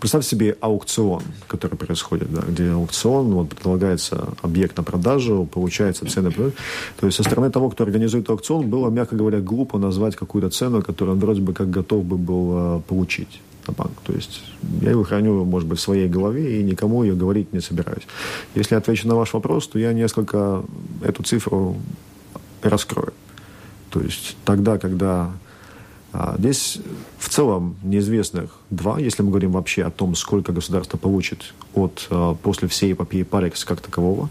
Представьте 0.00 0.28
себе 0.28 0.56
аукцион, 0.60 1.22
который 1.46 1.76
происходит, 1.76 2.32
да, 2.32 2.42
где 2.46 2.70
аукцион, 2.70 3.32
вот, 3.32 3.48
предлагается 3.50 4.34
объект 4.42 4.76
на 4.76 4.82
продажу, 4.82 5.48
получается 5.50 6.06
цены. 6.06 6.30
То 6.30 7.06
есть 7.06 7.16
со 7.16 7.22
стороны 7.22 7.50
того, 7.50 7.70
кто 7.70 7.84
организует 7.84 8.28
аукцион, 8.28 8.68
было, 8.68 8.90
мягко 8.90 9.16
говоря, 9.16 9.40
глупо 9.40 9.78
назвать 9.78 10.16
какую-то 10.16 10.50
цену, 10.50 10.82
которую 10.82 11.16
он 11.16 11.20
вроде 11.20 11.40
бы 11.40 11.52
как 11.52 11.70
готов 11.70 12.04
бы 12.04 12.18
был 12.18 12.50
э, 12.52 12.80
получить 12.86 13.40
на 13.66 13.74
банк. 13.74 13.92
То 14.04 14.12
есть 14.12 14.42
я 14.80 14.90
его 14.90 15.04
храню, 15.04 15.44
может 15.44 15.68
быть, 15.68 15.78
в 15.78 15.82
своей 15.82 16.08
голове 16.08 16.60
и 16.60 16.62
никому 16.62 17.02
ее 17.02 17.14
говорить 17.14 17.52
не 17.52 17.60
собираюсь. 17.60 18.06
Если 18.54 18.74
я 18.74 18.78
отвечу 18.78 19.08
на 19.08 19.14
ваш 19.14 19.32
вопрос, 19.32 19.68
то 19.68 19.78
я 19.78 19.92
несколько 19.92 20.62
эту 21.02 21.22
цифру 21.22 21.76
раскрою. 22.62 23.12
То 23.90 24.00
есть 24.00 24.36
тогда, 24.44 24.78
когда 24.78 25.30
здесь 26.38 26.78
в 27.18 27.28
целом 27.28 27.76
неизвестных 27.82 28.58
два, 28.70 28.98
если 28.98 29.22
мы 29.22 29.30
говорим 29.30 29.52
вообще 29.52 29.84
о 29.84 29.90
том, 29.90 30.14
сколько 30.14 30.52
государство 30.52 30.96
получит 30.96 31.54
от, 31.74 32.06
а, 32.10 32.34
после 32.34 32.68
всей 32.68 32.92
эпопеи 32.92 33.22
Парекс 33.22 33.64
как 33.64 33.80
такового. 33.80 34.28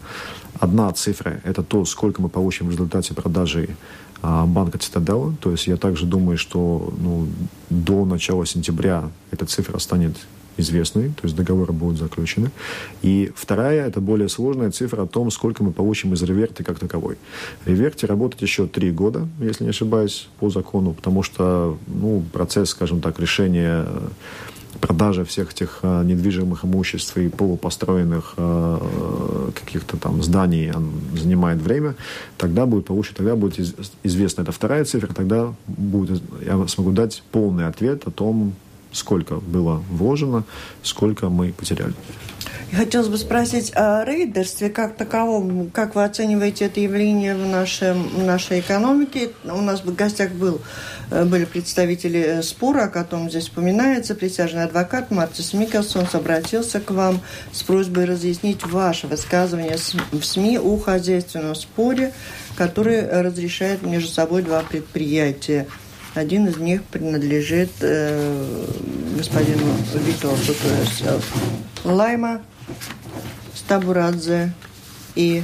Одна 0.59 0.91
цифра– 0.93 1.41
это 1.43 1.63
то, 1.63 1.83
сколько 1.85 2.21
мы 2.21 2.29
получим 2.29 2.67
в 2.67 2.71
результате 2.71 3.13
продажи 3.13 3.75
а, 4.21 4.45
банка 4.45 4.77
Цитадела. 4.77 5.35
То 5.41 5.51
есть 5.51 5.67
я 5.67 5.75
также 5.75 6.05
думаю, 6.05 6.37
что 6.37 6.93
ну, 6.99 7.27
до 7.69 8.05
начала 8.05 8.45
сентября 8.45 9.09
эта 9.31 9.45
цифра 9.45 9.77
станет 9.79 10.15
известной, 10.57 11.09
то 11.09 11.23
есть 11.23 11.35
договоры 11.35 11.73
будут 11.73 11.97
заключены. 11.97 12.51
И 13.01 13.31
вторая, 13.35 13.87
это 13.87 14.01
более 14.01 14.29
сложная 14.29 14.71
цифра 14.71 15.03
о 15.03 15.07
том, 15.07 15.31
сколько 15.31 15.63
мы 15.63 15.71
получим 15.71 16.13
из 16.13 16.23
реверти 16.23 16.63
как 16.63 16.79
таковой. 16.79 17.17
Реверти 17.65 18.05
работает 18.05 18.41
еще 18.41 18.67
три 18.67 18.91
года, 18.91 19.27
если 19.39 19.63
не 19.63 19.71
ошибаюсь, 19.71 20.27
по 20.39 20.49
закону, 20.49 20.93
потому 20.93 21.23
что 21.23 21.77
ну, 21.87 22.23
процесс, 22.31 22.69
скажем 22.69 23.01
так, 23.01 23.19
решения 23.19 23.85
продажа 24.79 25.23
всех 25.23 25.51
этих 25.51 25.79
а, 25.81 26.03
недвижимых 26.03 26.65
имуществ 26.65 27.17
и 27.17 27.29
полупостроенных 27.29 28.33
а, 28.37 29.51
каких-то 29.53 29.97
там 29.97 30.21
зданий 30.23 30.71
он 30.71 30.91
занимает 31.15 31.61
время, 31.61 31.95
тогда 32.37 32.65
будет 32.65 32.85
получено, 32.85 33.15
тогда 33.17 33.35
будет 33.35 33.59
из, 33.59 33.73
известна 34.03 34.41
эта 34.41 34.51
вторая 34.51 34.85
цифра, 34.85 35.13
тогда 35.13 35.53
будет, 35.67 36.21
я 36.45 36.67
смогу 36.67 36.91
дать 36.91 37.23
полный 37.31 37.67
ответ 37.67 38.07
о 38.07 38.11
том, 38.11 38.53
сколько 38.93 39.35
было 39.35 39.83
вложено, 39.89 40.43
сколько 40.81 41.29
мы 41.29 41.51
потеряли. 41.51 41.93
Хотелось 42.75 43.07
бы 43.07 43.19
спросить 43.19 43.71
о 43.75 44.03
рейдерстве 44.03 44.67
как 44.67 44.95
таковом. 44.95 45.69
Как 45.69 45.93
вы 45.93 46.03
оцениваете 46.03 46.65
это 46.65 46.79
явление 46.79 47.35
в, 47.35 47.45
нашем, 47.45 48.09
в 48.09 48.23
нашей 48.23 48.61
экономике? 48.61 49.29
У 49.43 49.61
нас 49.61 49.83
в 49.83 49.93
гостях 49.93 50.31
был, 50.31 50.59
э, 51.11 51.23
были 51.23 51.45
представители 51.45 52.19
э, 52.19 52.41
спора, 52.41 52.85
о 52.85 52.87
котором 52.87 53.29
здесь 53.29 53.49
упоминается. 53.49 54.15
Присяжный 54.15 54.63
адвокат 54.63 55.11
Мартис 55.11 55.53
Микелсон 55.53 56.07
обратился 56.13 56.79
к 56.79 56.89
вам 56.89 57.21
с 57.51 57.61
просьбой 57.61 58.05
разъяснить 58.05 58.65
ваше 58.65 59.05
высказывание 59.05 59.77
в 60.11 60.23
СМИ 60.23 60.57
о 60.57 60.75
хозяйственном 60.77 61.53
споре, 61.53 62.11
который 62.55 63.07
разрешает 63.07 63.83
между 63.83 64.09
собой 64.09 64.41
два 64.41 64.63
предприятия. 64.63 65.67
Один 66.15 66.47
из 66.47 66.57
них 66.57 66.83
принадлежит 66.83 67.71
э, 67.81 68.65
господину 69.17 69.73
есть 69.95 71.01
э, 71.03 71.19
Лайма 71.83 72.43
Стабурадзе 73.55 74.53
и 75.15 75.43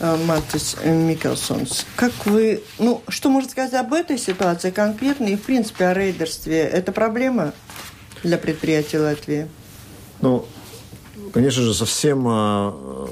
э, 0.00 0.16
Мартис 0.26 0.76
Микелсонс. 0.84 1.86
Как 1.94 2.12
вы, 2.26 2.62
ну, 2.80 3.02
что 3.08 3.28
можно 3.28 3.48
сказать 3.48 3.74
об 3.74 3.92
этой 3.92 4.18
ситуации 4.18 4.70
конкретно 4.70 5.26
и, 5.26 5.36
в 5.36 5.42
принципе, 5.42 5.86
о 5.86 5.94
рейдерстве? 5.94 6.62
Это 6.62 6.90
проблема 6.90 7.52
для 8.24 8.38
предприятий 8.38 8.98
Латвии? 8.98 9.46
Ну, 10.20 10.46
конечно 11.32 11.62
же, 11.62 11.74
совсем 11.74 12.26
э, 12.26 13.06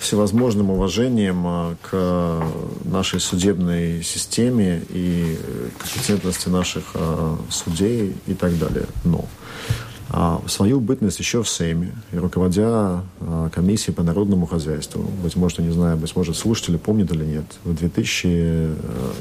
всевозможным 0.00 0.70
уважением 0.70 1.44
э, 1.46 1.76
к 1.82 2.42
нашей 2.84 3.20
судебной 3.20 4.02
системе 4.02 4.82
и 4.88 5.38
компетентности 5.78 6.48
наших 6.48 6.96
судей 7.48 8.16
и 8.26 8.34
так 8.34 8.58
далее. 8.58 8.86
Но 9.04 9.26
а 10.12 10.42
свою 10.48 10.80
бытность 10.80 11.20
еще 11.20 11.44
в 11.44 11.48
Сейме, 11.48 11.94
и 12.10 12.16
руководя 12.16 13.04
а, 13.20 13.48
комиссией 13.50 13.94
по 13.94 14.02
народному 14.02 14.44
хозяйству, 14.44 15.02
быть 15.22 15.36
может, 15.36 15.60
не 15.60 15.70
знаю, 15.70 15.96
быть 15.96 16.16
может, 16.16 16.36
слушатели 16.36 16.76
помнят 16.78 17.12
или 17.12 17.24
нет, 17.24 17.44
в 17.62 17.72
2000, 17.74 18.26
э, 18.26 18.74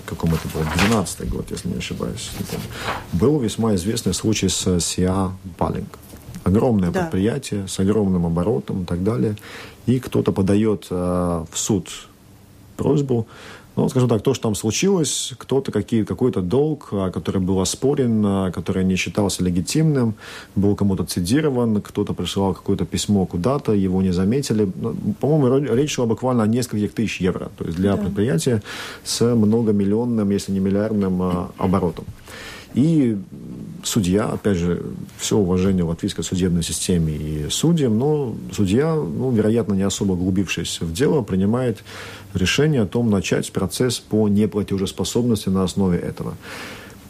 каком 0.07 0.33
это 0.33 0.47
был, 0.51 0.61
12 0.87 1.29
год, 1.29 1.45
если 1.51 1.67
не 1.67 1.77
ошибаюсь, 1.77 2.31
не 2.39 2.45
помню, 2.45 2.65
был 3.13 3.39
весьма 3.39 3.75
известный 3.75 4.15
случай 4.15 4.49
с 4.49 4.79
Сиа 4.79 5.31
Балинг. 5.59 5.99
Огромное 6.43 6.91
да. 6.91 7.02
предприятие 7.02 7.67
с 7.67 7.80
огромным 7.80 8.25
оборотом 8.25 8.84
и 8.84 8.86
так 8.86 9.04
далее. 9.04 9.36
И 9.86 9.99
кто-то 9.99 10.32
подает 10.32 10.88
э, 10.89 10.95
в 11.52 11.58
суд 11.58 11.89
просьбу. 12.78 13.28
Ну, 13.80 13.88
скажем 13.88 14.10
так, 14.10 14.21
то, 14.21 14.34
что 14.34 14.43
там 14.43 14.56
случилось, 14.56 15.34
кто-то 15.38 15.71
какие, 15.71 16.04
какой-то 16.04 16.41
долг, 16.41 16.89
а, 16.91 17.12
который 17.12 17.39
был 17.39 17.62
оспорен, 17.62 18.25
а, 18.25 18.52
который 18.52 18.84
не 18.84 18.97
считался 18.97 19.41
легитимным, 19.43 20.15
был 20.56 20.75
кому-то 20.75 21.06
цитирован, 21.06 21.82
кто-то 21.82 22.13
присылал 22.13 22.54
какое-то 22.54 22.86
письмо 22.86 23.25
куда-то, 23.25 23.71
его 23.71 24.02
не 24.02 24.12
заметили. 24.12 24.69
Ну, 24.75 24.95
по-моему, 25.21 25.73
речь 25.73 25.91
шла 25.91 26.06
буквально 26.06 26.43
о 26.43 26.47
нескольких 26.47 26.93
тысяч 26.93 27.21
евро. 27.21 27.52
То 27.58 27.65
есть 27.65 27.78
для 27.78 27.95
да. 27.95 28.02
предприятия 28.02 28.62
с 29.06 29.36
многомиллионным, 29.36 30.30
если 30.30 30.52
не 30.52 30.60
миллиардным 30.60 31.21
а, 31.21 31.52
оборотом. 31.58 32.06
И 32.75 33.17
судья, 33.84 34.25
опять 34.25 34.58
же, 34.58 34.84
все 35.17 35.38
уважение 35.38 35.84
латвийской 35.84 36.23
судебной 36.23 36.63
системе 36.63 37.15
и 37.15 37.49
судьям, 37.49 37.97
но 37.97 38.36
судья, 38.51 38.93
ну, 38.93 39.32
вероятно, 39.32 39.73
не 39.73 39.84
особо 39.84 40.13
углубившись 40.13 40.82
в 40.82 40.93
дело, 40.93 41.21
принимает 41.21 41.84
решение 42.34 42.84
о 42.84 42.86
том, 42.86 43.10
начать 43.10 43.51
процесс 43.51 43.99
по 43.99 44.27
неплатежеспособности 44.27 45.49
на 45.49 45.63
основе 45.63 45.97
этого. 45.97 46.36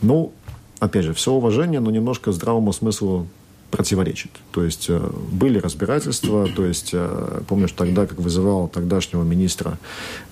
Ну, 0.02 0.32
опять 0.80 1.06
же, 1.06 1.14
все 1.14 1.34
уважение, 1.34 1.80
но 1.82 1.92
немножко 1.92 2.32
здравому 2.32 2.72
смыслу 2.72 3.28
противоречит. 3.70 4.32
То 4.52 4.64
есть 4.64 4.88
э, 4.90 5.12
были 5.32 5.60
разбирательства, 5.60 6.48
то 6.48 6.66
есть 6.66 6.90
э, 6.94 7.42
помнишь 7.48 7.72
тогда, 7.72 8.06
как 8.06 8.20
вызывал 8.20 8.68
тогдашнего 8.68 9.24
министра 9.24 9.78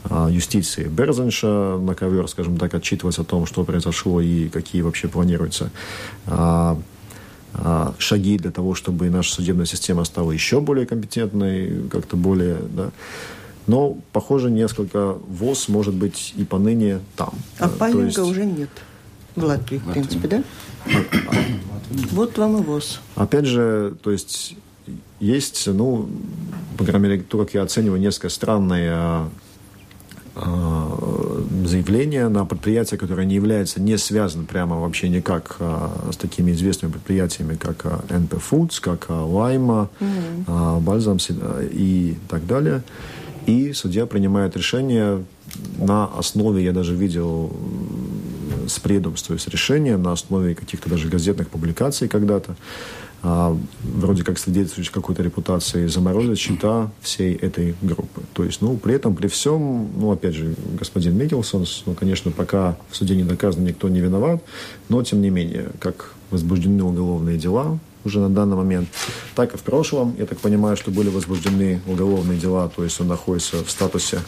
э, 0.06 0.28
юстиции 0.32 0.86
Берзенша 0.86 1.78
на 1.78 1.96
ковер, 1.96 2.28
скажем 2.28 2.58
так, 2.58 2.74
отчитываться 2.74 3.22
о 3.22 3.26
том, 3.26 3.46
что 3.46 3.64
произошло 3.64 4.22
и 4.22 4.50
какие 4.50 4.82
вообще 4.82 5.08
планируются 5.08 5.72
шаги 7.98 8.38
для 8.38 8.52
того, 8.52 8.76
чтобы 8.76 9.10
наша 9.10 9.34
судебная 9.34 9.66
система 9.66 10.04
стала 10.04 10.32
еще 10.32 10.60
более 10.60 10.86
компетентной, 10.86 11.90
как-то 11.90 12.16
более, 12.16 12.58
да. 12.70 12.92
Но, 13.66 13.98
похоже, 14.12 14.52
несколько 14.52 15.14
ВОЗ 15.14 15.68
может 15.68 15.96
быть 15.96 16.34
и 16.38 16.44
поныне 16.44 17.00
там. 17.16 17.34
А 17.58 17.68
паника 17.68 18.02
есть... 18.02 18.20
уже 18.20 18.46
нет 18.46 18.70
в 19.38 19.44
Латвии, 19.44 19.78
в 19.78 19.92
принципе, 19.92 20.28
да? 20.28 20.44
Вот 22.12 22.38
вам 22.38 22.58
и 22.58 22.64
ВОЗ. 22.64 23.00
Опять 23.16 23.46
же, 23.46 23.96
то 24.04 24.12
есть 24.12 24.56
есть, 25.20 25.68
ну, 25.68 26.10
по 26.78 26.84
крайней 26.84 27.08
мере, 27.08 27.24
как 27.24 27.54
я 27.54 27.64
оцениваю, 27.64 28.00
несколько 28.00 28.30
странные 28.30 28.92
а, 28.94 29.30
а, 30.36 31.44
заявления 31.66 32.30
на 32.30 32.46
предприятия, 32.46 32.98
которое 32.98 33.26
не 33.26 33.36
является, 33.36 33.82
не 33.82 33.98
связано 33.98 34.46
прямо 34.46 34.80
вообще 34.80 35.10
никак 35.10 35.56
а, 35.60 36.10
с 36.12 36.18
такими 36.18 36.52
известными 36.52 36.92
предприятиями, 36.92 37.56
как 37.56 37.86
а, 37.86 38.04
NP 38.10 38.42
Foods, 38.50 38.80
как 38.82 39.06
а, 39.10 39.26
Лайма, 39.26 39.90
mm-hmm. 40.00 40.44
а, 40.48 40.80
Бальзам 40.80 41.18
и 41.72 42.18
так 42.30 42.46
далее. 42.46 42.84
И 43.46 43.74
судья 43.74 44.06
принимает 44.06 44.56
решение 44.58 45.24
на 45.80 46.06
основе, 46.06 46.64
я 46.64 46.74
даже 46.74 46.96
видел 46.96 47.52
с 48.68 48.80
предом, 48.80 49.16
то 49.16 49.34
есть 49.34 49.48
решение 49.48 49.98
на 49.98 50.12
основе 50.12 50.56
каких-то 50.56 50.90
даже 50.90 51.10
газетных 51.10 51.50
публикаций 51.50 52.08
когда-то, 52.08 52.56
а, 53.24 53.58
вроде 53.82 54.24
как 54.24 54.38
свидетельствующих 54.38 54.94
какой-то 54.94 55.24
репутации, 55.24 55.88
заморозить 55.88 56.38
счета 56.38 56.92
всей 57.02 57.36
этой 57.36 57.76
группы. 57.82 58.22
То 58.34 58.44
есть, 58.44 58.62
ну, 58.62 58.78
при 58.78 58.94
этом, 58.94 59.16
при 59.16 59.28
всем, 59.28 59.90
ну, 59.98 60.12
опять 60.12 60.36
же, 60.36 60.54
господин 60.80 61.18
Микелсон, 61.18 61.66
ну, 61.86 61.94
конечно, 61.96 62.32
пока 62.32 62.78
в 62.92 62.96
суде 62.96 63.16
не 63.16 63.24
доказано, 63.24 63.66
никто 63.66 63.90
не 63.90 64.02
виноват, 64.02 64.44
но, 64.90 65.02
тем 65.04 65.22
не 65.22 65.32
менее, 65.32 65.70
как 65.80 66.14
возбуждены 66.30 66.84
уголовные 66.84 67.38
дела, 67.38 67.80
уже 68.06 68.20
на 68.20 68.30
данный 68.30 68.56
момент, 68.56 68.90
так 69.36 69.54
и 69.54 69.58
в 69.58 69.62
прошлом. 69.62 70.16
Я 70.18 70.26
так 70.26 70.38
понимаю, 70.40 70.78
что 70.78 70.92
были 70.92 71.10
возбуждены 71.10 71.82
уголовные 71.88 72.40
дела, 72.40 72.70
то 72.74 72.84
есть 72.84 73.00
он 73.02 73.08
находится 73.08 73.64
в 73.64 73.70
статусе 73.70 74.20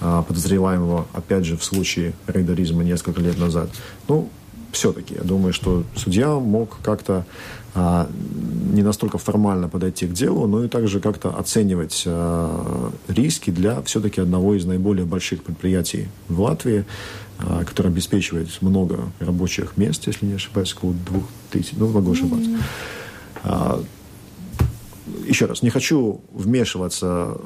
а, 0.00 0.22
подозреваемого, 0.22 1.06
опять 1.12 1.44
же, 1.44 1.56
в 1.56 1.64
случае 1.64 2.14
рейдеризма 2.26 2.84
несколько 2.84 3.20
лет 3.20 3.38
назад. 3.38 3.70
Ну, 4.08 4.28
все-таки, 4.72 5.14
я 5.14 5.22
думаю, 5.22 5.52
что 5.52 5.84
судья 5.94 6.30
мог 6.30 6.78
как-то 6.82 7.26
а, 7.74 8.08
не 8.72 8.82
настолько 8.82 9.18
формально 9.18 9.68
подойти 9.68 10.06
к 10.06 10.12
делу, 10.12 10.46
но 10.46 10.64
и 10.64 10.68
также 10.68 11.00
как-то 11.00 11.30
оценивать 11.30 12.04
а, 12.06 12.90
риски 13.08 13.50
для 13.50 13.80
все-таки 13.82 14.20
одного 14.20 14.54
из 14.54 14.64
наиболее 14.64 15.04
больших 15.04 15.42
предприятий 15.42 16.08
в 16.28 16.40
Латвии, 16.40 16.84
а, 17.38 17.64
который 17.64 17.88
обеспечивает 17.88 18.48
много 18.60 19.00
рабочих 19.20 19.76
мест, 19.76 20.06
если 20.06 20.26
не 20.26 20.34
ошибаюсь, 20.34 20.74
около 20.74 20.94
двух 21.06 21.24
тысяч, 21.50 21.72
ну, 21.76 21.88
могу 21.88 22.12
ошибаться. 22.12 22.50
А, 23.44 23.82
еще 25.26 25.46
раз, 25.46 25.62
не 25.62 25.70
хочу 25.70 26.20
вмешиваться 26.32 27.36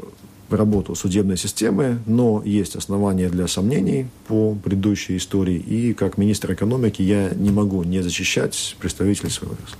в 0.48 0.54
работу 0.54 0.94
судебной 0.94 1.37
системы, 1.37 1.98
но 2.06 2.42
есть 2.44 2.76
основания 2.76 3.28
для 3.28 3.48
сомнений 3.48 4.06
по 4.28 4.54
предыдущей 4.54 5.16
истории, 5.16 5.56
и 5.56 5.92
как 5.92 6.18
министр 6.18 6.52
экономики 6.52 7.02
я 7.02 7.30
не 7.30 7.50
могу 7.50 7.82
не 7.82 8.00
защищать 8.00 8.76
представителей 8.78 9.30
своего 9.30 9.54
отрасли. 9.54 9.78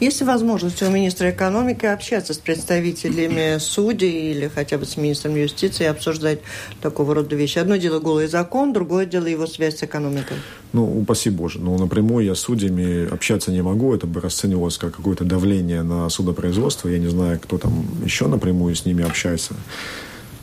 Есть 0.00 0.22
возможность 0.22 0.82
у 0.82 0.90
министра 0.90 1.30
экономики 1.30 1.86
общаться 1.86 2.34
с 2.34 2.38
представителями 2.38 3.58
судей 3.58 4.32
или 4.32 4.48
хотя 4.48 4.78
бы 4.78 4.86
с 4.86 4.96
министром 4.96 5.36
юстиции 5.36 5.84
и 5.84 5.86
обсуждать 5.86 6.40
такого 6.80 7.14
рода 7.14 7.36
вещи? 7.36 7.58
Одно 7.58 7.76
дело 7.76 8.00
голый 8.00 8.26
закон, 8.26 8.72
другое 8.72 9.06
дело 9.06 9.26
его 9.26 9.46
связь 9.46 9.78
с 9.78 9.82
экономикой. 9.82 10.36
Ну, 10.72 11.00
упаси 11.00 11.30
Боже. 11.30 11.58
Но 11.58 11.76
напрямую 11.76 12.24
я 12.24 12.34
с 12.34 12.40
судьями 12.40 13.12
общаться 13.12 13.50
не 13.50 13.62
могу. 13.62 13.94
Это 13.94 14.06
бы 14.06 14.20
расценивалось 14.20 14.78
как 14.78 14.96
какое-то 14.96 15.24
давление 15.24 15.82
на 15.82 16.08
судопроизводство. 16.08 16.88
Я 16.88 16.98
не 16.98 17.08
знаю, 17.08 17.38
кто 17.40 17.58
там 17.58 17.84
еще 18.04 18.26
напрямую 18.26 18.74
с 18.74 18.84
ними 18.86 19.04
общается 19.04 19.54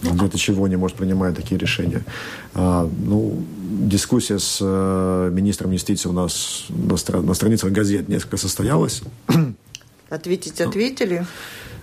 где-то 0.02 0.38
чего 0.38 0.68
не 0.68 0.76
может 0.76 0.98
принимать 0.98 1.36
такие 1.36 1.58
решения. 1.58 2.04
А, 2.54 2.90
ну, 3.00 3.44
дискуссия 3.70 4.40
с 4.40 4.60
э, 4.62 5.30
министром 5.32 5.72
юстиции 5.72 6.10
у 6.10 6.14
нас 6.14 6.66
на, 6.70 6.94
стра- 6.94 7.22
на 7.22 7.34
страницах 7.34 7.72
газет 7.72 8.08
несколько 8.08 8.38
состоялась. 8.38 9.02
Ответить 10.10 10.62
ответили? 10.62 11.26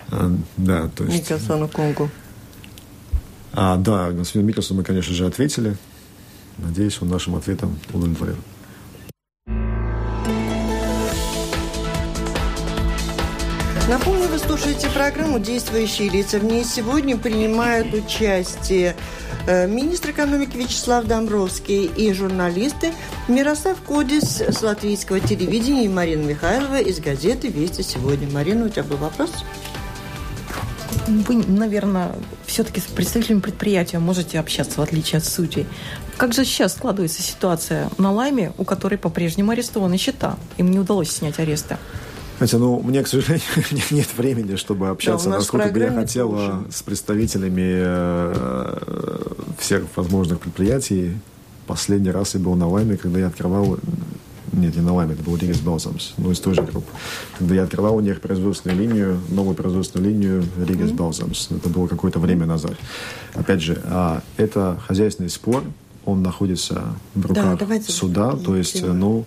А, 0.09 0.31
да, 0.57 0.89
то 0.95 1.03
есть... 1.03 1.17
Микельсону 1.17 1.67
Конгу. 1.67 2.09
А, 3.53 3.77
да, 3.77 4.11
господину 4.11 4.47
Микельсону 4.47 4.79
мы, 4.79 4.83
конечно 4.83 5.13
же, 5.13 5.25
ответили. 5.25 5.77
Надеюсь, 6.57 7.01
он 7.01 7.09
нашим 7.09 7.35
ответом 7.35 7.77
удовлетворен. 7.93 8.37
Напомню, 13.87 14.27
вы 14.29 14.39
слушаете 14.39 14.89
программу 14.89 15.37
«Действующие 15.37 16.09
лица». 16.09 16.39
В 16.39 16.43
ней 16.43 16.63
сегодня 16.63 17.17
принимают 17.17 17.93
участие 17.93 18.95
э, 19.45 19.67
министр 19.67 20.09
экономики 20.09 20.57
Вячеслав 20.57 21.05
Домбровский 21.05 21.85
и 21.85 22.11
журналисты 22.11 22.93
Мирослав 23.27 23.79
Кодис 23.81 24.41
с 24.41 24.63
латвийского 24.63 25.19
телевидения 25.19 25.85
и 25.85 25.87
Марина 25.87 26.23
Михайлова 26.23 26.79
из 26.79 26.99
газеты 26.99 27.49
«Вести 27.49 27.83
сегодня». 27.83 28.27
Марина, 28.27 28.65
у 28.65 28.69
тебя 28.69 28.81
был 28.81 28.97
вопрос? 28.97 29.29
Вы, 31.05 31.43
наверное, 31.45 32.15
все-таки 32.47 32.79
с 32.79 32.85
представителями 32.85 33.41
предприятия 33.41 33.99
можете 33.99 34.39
общаться, 34.39 34.79
в 34.79 34.83
отличие 34.83 35.19
от 35.19 35.25
судей. 35.25 35.67
Как 36.17 36.33
же 36.33 36.43
сейчас 36.43 36.73
складывается 36.73 37.21
ситуация 37.21 37.91
на 37.99 38.11
Лайме, 38.11 38.51
у 38.57 38.63
которой 38.63 38.97
по-прежнему 38.97 39.51
арестованы 39.51 39.97
счета? 39.97 40.37
Им 40.57 40.71
не 40.71 40.79
удалось 40.79 41.11
снять 41.11 41.37
аресты. 41.37 41.77
Хотя, 42.39 42.57
ну, 42.57 42.81
мне, 42.81 43.01
к 43.01 43.07
сожалению, 43.07 43.47
нет 43.91 44.07
времени, 44.17 44.55
чтобы 44.55 44.89
общаться, 44.89 45.29
да, 45.29 45.37
насколько 45.37 45.69
бы 45.69 45.79
я 45.79 45.91
хотела, 45.91 46.65
с 46.69 46.81
представителями 46.81 47.63
э, 47.65 49.21
всех 49.59 49.83
возможных 49.95 50.39
предприятий. 50.39 51.13
Последний 51.67 52.11
раз 52.11 52.35
я 52.35 52.41
был 52.41 52.55
на 52.55 52.67
Лайме, 52.67 52.97
когда 52.97 53.19
я 53.19 53.27
открывал... 53.27 53.77
Нет, 54.53 54.75
не 54.75 54.81
на 54.81 54.93
Лайме, 54.93 55.15
это 55.15 55.23
был 55.23 55.35
Ригас 55.35 55.59
Балзамс, 55.59 56.13
ну, 56.17 56.31
из 56.31 56.39
той 56.39 56.53
же 56.53 56.61
группы. 56.61 56.89
Когда 57.37 57.55
я 57.55 57.63
открывал 57.63 57.95
у 57.95 57.99
них 57.99 58.21
производственную 58.21 58.79
линию, 58.79 59.19
новую 59.29 59.55
производственную 59.55 60.11
линию 60.11 60.43
Ригас 60.65 60.91
mm-hmm. 60.91 61.57
Это 61.57 61.69
было 61.69 61.87
какое-то 61.87 62.19
время 62.19 62.45
назад. 62.45 62.73
Опять 63.33 63.61
же, 63.61 63.81
а, 63.85 64.21
это 64.37 64.79
хозяйственный 64.87 65.29
спор, 65.29 65.63
он 66.05 66.21
находится 66.21 66.83
в 67.15 67.25
руках 67.25 67.59
да, 67.59 67.81
суда, 67.87 68.35
то 68.35 68.55
есть, 68.55 68.79
тема. 68.79 68.93
ну, 68.93 69.25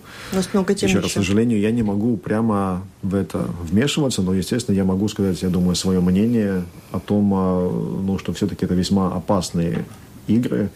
много 0.53 0.73
тем 0.73 0.89
еще 0.89 0.99
раз, 0.99 1.11
к 1.11 1.13
сожалению, 1.13 1.59
я 1.59 1.71
не 1.71 1.83
могу 1.83 2.15
прямо 2.17 2.83
в 3.01 3.15
это 3.15 3.47
вмешиваться, 3.63 4.21
но, 4.21 4.33
естественно, 4.33 4.75
я 4.75 4.85
могу 4.85 5.07
сказать, 5.09 5.41
я 5.41 5.49
думаю, 5.49 5.75
свое 5.75 5.99
мнение 5.99 6.63
о 6.91 6.99
том, 6.99 7.33
а, 7.33 7.69
ну, 7.69 8.17
что 8.17 8.33
все-таки 8.33 8.65
это 8.65 8.75
весьма 8.75 9.13
опасные 9.13 9.85
игры 10.27 10.69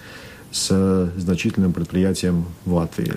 с 0.52 1.12
значительным 1.18 1.72
предприятием 1.72 2.46
в 2.66 2.74
Латвии. 2.74 3.14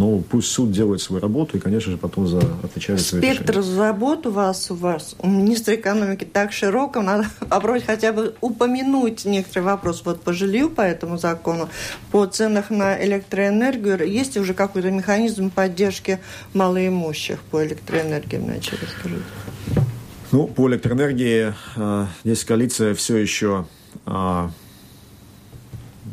Ну, 0.00 0.24
пусть 0.26 0.48
суд 0.48 0.72
делает 0.72 1.02
свою 1.02 1.20
работу 1.20 1.58
и, 1.58 1.60
конечно 1.60 1.92
же, 1.92 1.98
потом 1.98 2.26
за, 2.26 2.38
отвечает 2.38 3.00
за 3.00 3.18
Спектр 3.18 3.60
забот 3.60 4.26
у 4.26 4.30
вас, 4.30 4.70
у 4.70 4.74
вас, 4.74 5.14
у 5.18 5.28
министра 5.28 5.74
экономики 5.74 6.24
так 6.24 6.52
широком, 6.52 7.04
надо 7.04 7.26
попробовать 7.50 7.84
хотя 7.84 8.14
бы 8.14 8.34
упомянуть 8.40 9.26
некоторые 9.26 9.66
вопросы. 9.66 10.00
Вот 10.06 10.22
по 10.22 10.32
жилью, 10.32 10.70
по 10.70 10.80
этому 10.80 11.18
закону, 11.18 11.68
по 12.12 12.24
ценах 12.24 12.70
на 12.70 13.04
электроэнергию, 13.04 14.10
есть 14.10 14.38
уже 14.38 14.54
какой-то 14.54 14.90
механизм 14.90 15.50
поддержки 15.50 16.18
малоимущих 16.54 17.38
по 17.50 17.62
электроэнергии, 17.62 18.38
вначале 18.38 18.80
скажите? 18.98 19.22
Ну, 20.32 20.46
по 20.46 20.66
электроэнергии 20.66 21.52
э, 21.76 22.06
здесь 22.24 22.42
коалиция 22.44 22.94
все 22.94 23.18
еще 23.18 23.66
э, 24.06 24.48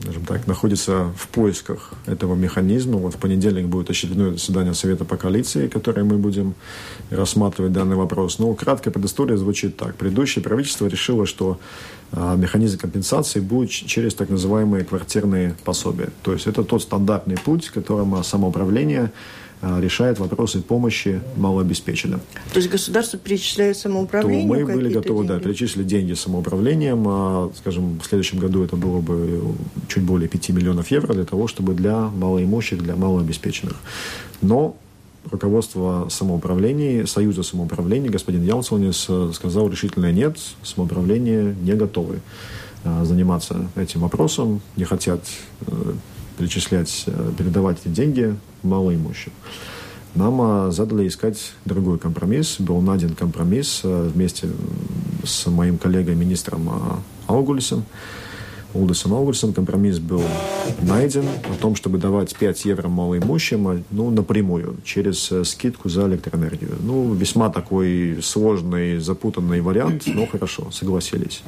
скажем 0.08 0.24
так, 0.24 0.48
находится 0.48 1.12
в 1.18 1.28
поисках 1.28 1.92
этого 2.06 2.34
механизма. 2.34 2.98
Вот 2.98 3.16
в 3.16 3.18
понедельник 3.18 3.66
будет 3.66 3.90
очередное 3.90 4.32
заседание 4.32 4.74
Совета 4.74 5.04
по 5.04 5.18
коалиции, 5.18 5.68
которое 5.68 6.06
мы 6.06 6.18
будем 6.18 6.56
рассматривать 7.10 7.74
данный 7.74 7.98
вопрос. 7.98 8.40
Но 8.40 8.54
краткая 8.54 8.94
предыстория 8.94 9.36
звучит 9.36 9.76
так. 9.76 9.96
Предыдущее 9.96 10.42
правительство 10.42 10.88
решило, 10.88 11.26
что 11.26 11.60
а, 12.14 12.38
механизм 12.38 12.78
компенсации 12.78 13.42
будет 13.42 13.70
через 13.70 14.14
так 14.14 14.30
называемые 14.30 14.86
квартирные 14.86 15.56
пособия. 15.66 16.10
То 16.24 16.32
есть 16.32 16.48
это 16.48 16.64
тот 16.64 16.84
стандартный 16.84 17.38
путь, 17.38 17.68
которым 17.68 18.24
самоуправление 18.24 19.04
а, 19.04 19.12
решает 19.62 20.20
вопросы 20.20 20.62
помощи 20.62 21.22
малообеспеченным. 21.36 22.22
То 22.54 22.58
есть 22.58 22.70
государство 22.70 23.18
перечисляет 23.18 23.78
самоуправлению? 23.78 24.48
То 24.48 24.48
мы 24.48 24.66
были 24.66 24.94
готовы, 24.94 25.26
деньги? 25.26 25.40
да, 25.40 25.40
перечислить 25.40 25.88
деньги 25.88 26.14
самоуправлением. 26.14 27.04
А, 27.08 27.52
скажем, 27.58 28.00
в 28.00 28.06
следующем 28.06 28.40
году 28.40 28.64
это 28.64 28.76
было 28.76 29.02
бы 29.02 29.56
чуть 29.88 30.04
более 30.04 30.30
5 30.30 30.50
миллионов 30.50 30.92
евро 30.92 31.14
для 31.14 31.26
того, 31.26 31.48
чтобы 31.48 31.74
для 31.74 32.10
малоимущих, 32.10 32.84
для 32.84 32.96
малообеспеченных. 32.96 33.76
Но 34.42 34.78
руководство 35.32 36.08
самоуправления, 36.10 37.06
Союза 37.06 37.44
самоуправления, 37.44 38.10
господин 38.10 38.44
Ялцонис 38.44 39.08
сказал 39.34 39.70
решительно 39.70 40.12
нет, 40.12 40.38
самоуправление 40.64 41.56
не 41.62 41.74
готовы 41.74 42.20
а, 42.84 43.04
заниматься 43.06 43.68
этим 43.76 44.02
вопросом, 44.02 44.62
не 44.76 44.84
хотят 44.84 45.22
э, 45.66 45.94
перечислять, 46.38 47.04
э, 47.08 47.32
передавать 47.38 47.80
эти 47.84 47.94
деньги 47.94 48.36
малоимущим. 48.68 49.32
Нам 50.16 50.42
а, 50.42 50.72
задали 50.72 51.08
искать 51.08 51.54
другой 51.66 52.00
компромисс. 52.00 52.60
Был 52.60 52.82
найден 52.82 53.14
компромисс 53.16 53.82
а, 53.84 54.10
вместе 54.10 54.50
с 55.24 55.46
моим 55.46 55.78
коллегой, 55.78 56.16
министром 56.16 56.70
а, 56.70 57.00
Аугульсом. 57.28 57.86
Улдесом 58.74 59.14
Аугульсом 59.14 59.54
компромисс 59.54 60.00
был 60.00 60.24
найден 60.82 61.26
о 61.26 61.62
том, 61.62 61.76
чтобы 61.76 61.98
давать 61.98 62.36
5 62.36 62.66
евро 62.66 62.88
малоимущим 62.90 63.84
ну, 63.92 64.10
напрямую, 64.10 64.78
через 64.84 65.32
э, 65.32 65.46
скидку 65.46 65.88
за 65.88 66.08
электроэнергию. 66.08 66.76
Ну, 66.82 67.14
весьма 67.14 67.50
такой 67.50 68.20
сложный, 68.22 69.00
запутанный 69.00 69.62
вариант, 69.62 70.04
но 70.08 70.28
хорошо, 70.28 70.70
согласились. 70.72 71.44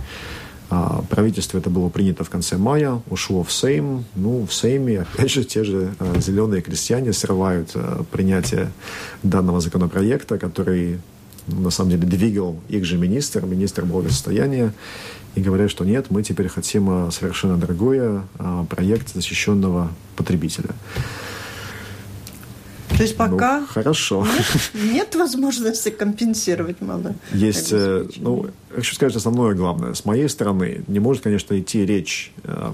А, 0.70 1.04
правительство 1.10 1.58
это 1.58 1.70
было 1.70 1.90
принято 1.90 2.24
в 2.24 2.30
конце 2.30 2.58
мая, 2.58 3.02
ушло 3.10 3.44
в 3.44 3.52
Сейм. 3.52 4.06
Ну, 4.16 4.46
в 4.46 4.54
Сейме, 4.54 5.02
опять 5.02 5.32
же, 5.32 5.44
те 5.44 5.64
же 5.64 5.96
а, 6.00 6.20
зеленые 6.20 6.62
крестьяне 6.62 7.12
срывают 7.12 7.72
а, 7.74 8.04
принятие 8.12 8.72
данного 9.24 9.62
законопроекта, 9.62 10.38
который 10.38 11.00
ну, 11.48 11.62
на 11.62 11.70
самом 11.72 11.92
деле 11.92 12.06
двигал 12.06 12.60
их 12.70 12.86
же 12.86 12.98
министр, 12.98 13.46
министр 13.46 13.86
благосостояния, 13.86 14.74
и 15.36 15.42
говорят, 15.42 15.72
что 15.72 15.86
нет, 15.86 16.08
мы 16.10 16.22
теперь 16.22 16.48
хотим 16.48 17.12
совершенно 17.12 17.56
другое, 17.56 18.24
проект 18.68 19.14
защищенного 19.14 19.92
потребителя. 20.16 20.70
То 23.00 23.04
есть 23.04 23.16
пока 23.16 23.62
ну, 23.62 23.68
хорошо. 23.68 24.28
Нет, 24.74 24.92
нет 24.92 25.16
возможности 25.16 25.88
компенсировать 25.88 26.82
мало. 26.82 27.16
Есть, 27.32 27.70
э, 27.72 28.06
ну, 28.18 28.48
хочу 28.76 28.94
сказать 28.94 29.16
основное 29.16 29.56
главное. 29.56 29.94
С 29.94 30.04
моей 30.04 30.28
стороны 30.28 30.82
не 30.88 31.00
может, 31.00 31.24
конечно, 31.24 31.58
идти 31.58 31.86
речь 31.86 32.34
э, 32.44 32.74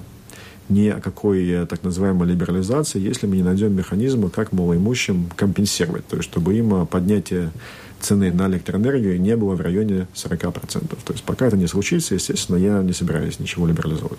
ни 0.67 0.87
о 0.87 0.99
какой 0.99 1.47
э, 1.47 1.65
так 1.67 1.83
называемой 1.83 2.27
либерализации, 2.27 2.99
если 2.99 3.27
мы 3.27 3.35
не 3.35 3.43
найдем 3.43 3.75
механизма, 3.75 4.31
как 4.31 4.51
малоимущим 4.51 5.29
компенсировать. 5.35 6.07
То 6.07 6.17
есть, 6.17 6.27
чтобы 6.27 6.55
им 6.55 6.87
поднятие 6.87 7.51
цены 7.99 8.31
на 8.31 8.47
электроэнергию 8.47 9.21
не 9.21 9.35
было 9.35 9.53
в 9.53 9.61
районе 9.61 10.07
40%. 10.15 10.87
То 11.05 11.13
есть, 11.13 11.23
пока 11.23 11.45
это 11.45 11.55
не 11.55 11.67
случится, 11.67 12.15
естественно, 12.15 12.57
я 12.57 12.81
не 12.81 12.93
собираюсь 12.93 13.39
ничего 13.39 13.67
либерализовать. 13.67 14.17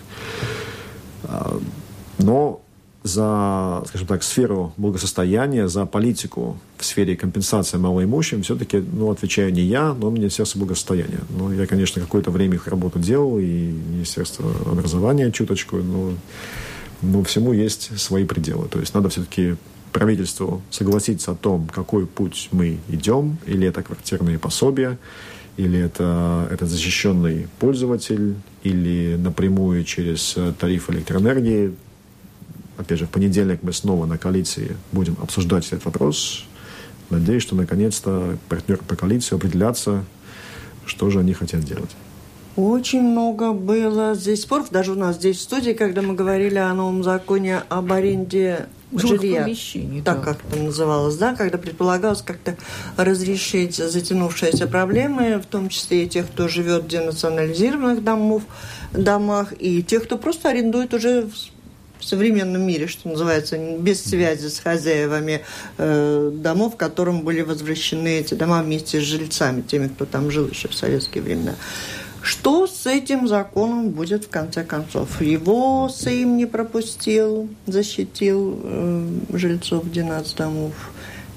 А, 1.24 1.58
но 2.18 2.62
за, 3.06 3.82
скажем 3.88 4.06
так, 4.06 4.22
сферу 4.22 4.72
благосостояния, 4.76 5.68
за 5.68 5.86
политику 5.86 6.58
в 6.76 6.84
сфере 6.84 7.16
компенсации 7.16 7.78
малоимущим 7.78 8.42
все-таки, 8.42 8.78
ну, 8.78 9.10
отвечаю 9.10 9.52
не 9.52 9.62
я, 9.62 9.94
но 9.94 10.10
Министерство 10.10 10.58
благосостояния. 10.58 11.20
Ну, 11.30 11.52
я, 11.52 11.66
конечно, 11.66 12.02
какое-то 12.02 12.30
время 12.30 12.54
их 12.54 12.66
работу 12.66 12.98
делал, 12.98 13.38
и 13.38 13.44
Министерство 13.44 14.50
образования 14.70 15.30
чуточку, 15.30 15.76
но, 15.76 16.12
но 17.02 17.22
всему 17.22 17.52
есть 17.52 17.98
свои 17.98 18.24
пределы. 18.24 18.68
То 18.68 18.80
есть 18.80 18.94
надо 18.94 19.08
все-таки 19.08 19.56
правительству 19.92 20.62
согласиться 20.70 21.30
о 21.30 21.34
том, 21.36 21.68
какой 21.68 22.06
путь 22.06 22.48
мы 22.50 22.78
идем, 22.88 23.38
или 23.46 23.68
это 23.68 23.82
квартирные 23.82 24.38
пособия, 24.38 24.98
или 25.56 25.78
это, 25.78 26.48
это 26.50 26.66
защищенный 26.66 27.46
пользователь, 27.60 28.34
или 28.62 29.16
напрямую 29.16 29.84
через 29.84 30.36
тариф 30.58 30.90
электроэнергии 30.90 31.72
опять 32.76 32.98
же, 32.98 33.06
в 33.06 33.10
понедельник 33.10 33.62
мы 33.62 33.72
снова 33.72 34.06
на 34.06 34.18
коалиции 34.18 34.76
будем 34.92 35.16
обсуждать 35.22 35.66
этот 35.68 35.84
вопрос. 35.84 36.44
Надеюсь, 37.10 37.42
что 37.42 37.54
наконец-то 37.54 38.36
партнеры 38.48 38.82
по 38.86 38.96
коалиции 38.96 39.36
определятся, 39.36 40.04
что 40.84 41.10
же 41.10 41.20
они 41.20 41.32
хотят 41.32 41.60
делать. 41.60 41.90
Очень 42.56 43.02
много 43.02 43.52
было 43.52 44.14
здесь 44.14 44.42
споров, 44.42 44.70
даже 44.70 44.92
у 44.92 44.94
нас 44.94 45.16
здесь 45.16 45.36
в 45.36 45.40
студии, 45.42 45.72
когда 45.72 46.00
мы 46.00 46.14
говорили 46.14 46.56
о 46.56 46.72
новом 46.72 47.04
законе 47.04 47.62
об 47.68 47.92
аренде 47.92 48.66
жилья, 48.92 49.46
так 50.04 50.20
да. 50.20 50.22
как 50.22 50.38
это 50.48 50.62
называлось, 50.62 51.16
да, 51.16 51.34
когда 51.34 51.58
предполагалось 51.58 52.22
как-то 52.22 52.56
разрешить 52.96 53.76
затянувшиеся 53.76 54.66
проблемы, 54.66 55.38
в 55.38 55.46
том 55.46 55.68
числе 55.68 56.04
и 56.04 56.08
тех, 56.08 56.28
кто 56.28 56.48
живет 56.48 56.84
в 56.84 56.88
денационализированных 56.88 58.02
домов, 58.02 58.44
домах, 58.92 59.52
и 59.58 59.82
тех, 59.82 60.04
кто 60.04 60.16
просто 60.16 60.48
арендует 60.48 60.94
уже 60.94 61.28
в 61.98 62.04
современном 62.04 62.62
мире, 62.62 62.86
что 62.86 63.08
называется, 63.08 63.58
без 63.58 64.02
связи 64.04 64.48
с 64.48 64.58
хозяевами 64.58 65.42
э, 65.78 66.30
домов, 66.34 66.76
которым 66.76 67.22
были 67.22 67.42
возвращены 67.42 68.18
эти 68.18 68.34
дома 68.34 68.62
вместе 68.62 69.00
с 69.00 69.04
жильцами, 69.04 69.62
теми, 69.62 69.88
кто 69.88 70.04
там 70.04 70.30
жил 70.30 70.48
еще 70.48 70.68
в 70.68 70.74
советские 70.74 71.22
времена. 71.22 71.54
Что 72.22 72.66
с 72.66 72.86
этим 72.86 73.28
законом 73.28 73.90
будет 73.90 74.24
в 74.24 74.28
конце 74.28 74.64
концов? 74.64 75.20
Его 75.20 75.88
Сейм 75.88 76.36
не 76.36 76.46
пропустил, 76.46 77.48
защитил 77.66 78.60
э, 78.62 79.08
жильцов 79.32 79.84
12 79.84 80.36
домов. 80.36 80.72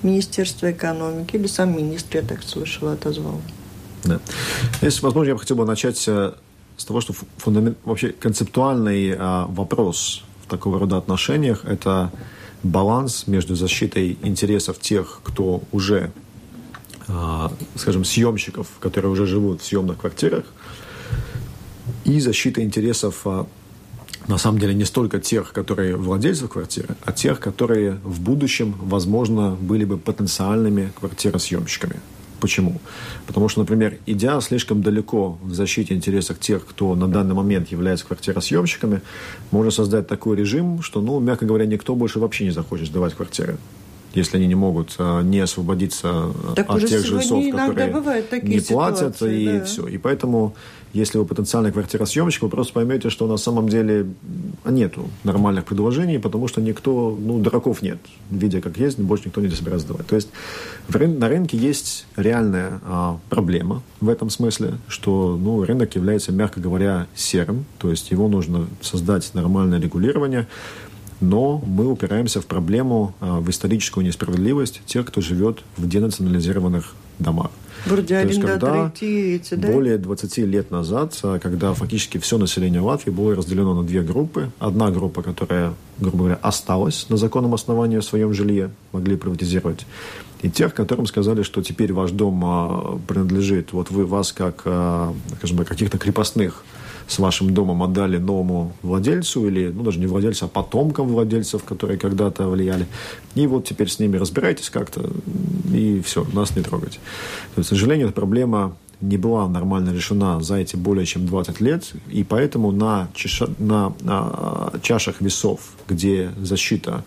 Министерство 0.01 0.71
экономики 0.71 1.35
или 1.35 1.47
сам 1.47 1.77
министр, 1.77 2.19
я 2.19 2.23
так 2.23 2.41
слышала, 2.41 2.93
отозвал. 2.93 3.41
Да. 4.05 4.19
Если 4.81 5.01
возможно, 5.03 5.29
я 5.29 5.35
бы 5.35 5.41
хотел 5.41 5.57
бы 5.57 5.65
начать 5.65 6.03
э, 6.07 6.31
с 6.79 6.85
того, 6.85 7.01
что 7.01 7.13
фундамент, 7.37 7.77
вообще 7.83 8.09
концептуальный 8.09 9.15
а, 9.17 9.45
вопрос 9.47 10.23
такого 10.49 10.79
рода 10.79 10.97
отношениях– 10.97 11.63
это 11.65 12.11
баланс 12.63 13.27
между 13.27 13.55
защитой 13.55 14.17
интересов 14.21 14.79
тех, 14.79 15.21
кто 15.23 15.61
уже, 15.71 16.11
а, 17.07 17.51
скажем, 17.75 18.03
съемщиков, 18.03 18.67
которые 18.79 19.11
уже 19.11 19.25
живут 19.25 19.61
в 19.61 19.65
съемных 19.65 19.97
квартирах, 19.99 20.43
и 22.05 22.19
защитой 22.19 22.63
интересов 22.63 23.21
а, 23.25 23.47
на 24.27 24.37
самом 24.37 24.59
деле 24.59 24.73
не 24.73 24.85
столько 24.85 25.19
тех, 25.19 25.51
которые 25.53 25.95
владельцы 25.95 26.47
квартиры, 26.47 26.95
а 27.03 27.11
тех, 27.11 27.39
которые 27.39 27.93
в 28.03 28.19
будущем, 28.21 28.75
возможно, 28.81 29.57
были 29.59 29.85
бы 29.85 29.97
потенциальными 29.97 30.91
квартиросъемщиками. 30.99 31.99
Почему? 32.39 32.79
Потому 33.27 33.49
что, 33.49 33.59
например, 33.59 33.97
идя 34.05 34.39
слишком 34.41 34.81
далеко 34.81 35.37
в 35.43 35.53
защите 35.53 35.93
интересов 35.93 36.39
тех, 36.39 36.65
кто 36.65 36.95
на 36.95 37.07
данный 37.07 37.35
момент 37.35 37.69
является 37.69 38.05
квартиросъемщиками, 38.05 39.01
можно 39.51 39.71
создать 39.71 40.07
такой 40.07 40.37
режим, 40.37 40.81
что, 40.81 41.01
ну, 41.01 41.19
мягко 41.19 41.45
говоря, 41.45 41.65
никто 41.65 41.95
больше 41.95 42.19
вообще 42.19 42.45
не 42.45 42.51
захочет 42.51 42.87
сдавать 42.87 43.13
квартиры 43.13 43.57
если 44.13 44.37
они 44.37 44.47
не 44.47 44.55
могут 44.55 44.95
а, 44.97 45.21
не 45.21 45.39
освободиться 45.39 46.31
так 46.55 46.69
от 46.69 46.85
тех 46.85 47.05
жильцов, 47.05 47.43
которые 47.51 47.93
не 48.43 48.59
платят, 48.59 49.15
ситуации, 49.15 49.41
и 49.41 49.59
да. 49.59 49.65
все. 49.65 49.87
И 49.87 49.97
поэтому 49.97 50.55
если 50.93 51.19
вы 51.19 51.25
потенциальный 51.25 51.71
квартиросъемщик, 51.71 52.41
вы 52.41 52.49
просто 52.49 52.73
поймете, 52.73 53.09
что 53.09 53.27
на 53.27 53.37
самом 53.37 53.69
деле 53.69 54.07
нету 54.65 55.07
нормальных 55.23 55.65
предложений, 55.65 56.19
потому 56.19 56.47
что 56.47 56.61
никто, 56.61 57.15
ну, 57.19 57.39
дураков 57.39 57.83
нет. 57.83 57.99
Видя 58.31 58.59
как 58.59 58.77
есть, 58.77 58.97
больше 58.97 59.25
никто 59.25 59.41
не 59.41 59.49
собирается 59.49 59.87
сдавать. 59.87 60.07
То 60.07 60.15
есть 60.15 60.29
рын- 60.89 61.19
на 61.19 61.29
рынке 61.29 61.57
есть 61.57 62.07
реальная 62.15 62.81
а, 62.83 63.19
проблема 63.29 63.83
в 64.01 64.09
этом 64.09 64.31
смысле, 64.31 64.75
что 64.87 65.37
ну, 65.39 65.63
рынок 65.63 65.93
является, 65.93 66.31
мягко 66.31 66.59
говоря, 66.59 67.05
серым, 67.13 67.65
то 67.77 67.91
есть 67.91 68.09
его 68.09 68.27
нужно 68.27 68.67
создать 68.81 69.29
нормальное 69.35 69.79
регулирование, 69.79 70.47
но 71.21 71.61
мы 71.65 71.87
упираемся 71.87 72.41
в 72.41 72.45
проблему, 72.45 73.13
а, 73.19 73.39
в 73.39 73.49
историческую 73.49 74.05
несправедливость 74.05 74.81
тех, 74.85 75.05
кто 75.05 75.21
живет 75.21 75.59
в 75.77 75.87
денационализированных 75.87 76.93
домах. 77.19 77.51
Вроде 77.85 78.21
То 78.21 78.27
есть, 78.27 78.41
когда 78.41 78.91
эти, 78.99 79.53
да? 79.55 79.71
более 79.71 79.97
20 79.97 80.37
лет 80.39 80.71
назад, 80.71 81.17
а, 81.23 81.39
когда 81.39 81.73
фактически 81.73 82.17
все 82.17 82.37
население 82.37 82.81
Латвии 82.81 83.11
было 83.11 83.35
разделено 83.35 83.73
на 83.73 83.83
две 83.83 84.01
группы. 84.01 84.51
Одна 84.59 84.91
группа, 84.91 85.21
которая, 85.21 85.73
грубо 85.97 86.17
говоря, 86.17 86.39
осталась 86.41 87.07
на 87.09 87.17
законном 87.17 87.53
основании 87.53 87.97
в 87.97 88.03
своем 88.03 88.33
жилье, 88.33 88.71
могли 88.91 89.15
приватизировать. 89.15 89.85
И 90.41 90.49
тех, 90.49 90.73
которым 90.73 91.05
сказали, 91.05 91.43
что 91.43 91.61
теперь 91.61 91.91
ваш 91.93 92.11
дом 92.11 92.41
а, 92.45 92.99
принадлежит, 93.07 93.73
вот 93.73 93.91
вы 93.91 94.05
вас 94.05 94.31
как, 94.31 94.61
скажем, 94.61 95.65
каких-то 95.65 95.97
крепостных 95.97 96.63
с 97.09 97.19
вашим 97.19 97.53
домом 97.53 97.81
отдали 97.83 98.17
новому 98.17 98.73
владельцу 98.83 99.47
или, 99.47 99.69
ну, 99.69 99.83
даже 99.83 99.99
не 99.99 100.05
владельцу, 100.05 100.45
а 100.45 100.47
потомкам 100.47 101.07
владельцев, 101.07 101.63
которые 101.63 101.97
когда-то 101.97 102.47
влияли. 102.47 102.87
И 103.35 103.47
вот 103.47 103.65
теперь 103.65 103.89
с 103.89 103.99
ними 103.99 104.15
разбирайтесь 104.17 104.69
как-то, 104.69 105.09
и 105.73 106.01
все, 106.05 106.25
нас 106.33 106.55
не 106.55 106.61
трогать. 106.61 106.99
То 107.55 107.59
есть, 107.59 107.69
к 107.69 107.73
сожалению, 107.73 108.07
эта 108.07 108.15
проблема 108.15 108.77
не 109.01 109.17
была 109.17 109.47
нормально 109.47 109.91
решена 109.91 110.41
за 110.41 110.57
эти 110.57 110.75
более 110.75 111.05
чем 111.05 111.25
20 111.25 111.61
лет, 111.61 111.91
и 112.09 112.23
поэтому 112.23 112.71
на, 112.71 113.09
чаша, 113.15 113.49
на, 113.57 113.93
на 114.01 114.71
чашах 114.83 115.19
весов, 115.19 115.61
где 115.87 116.31
защита 116.39 117.03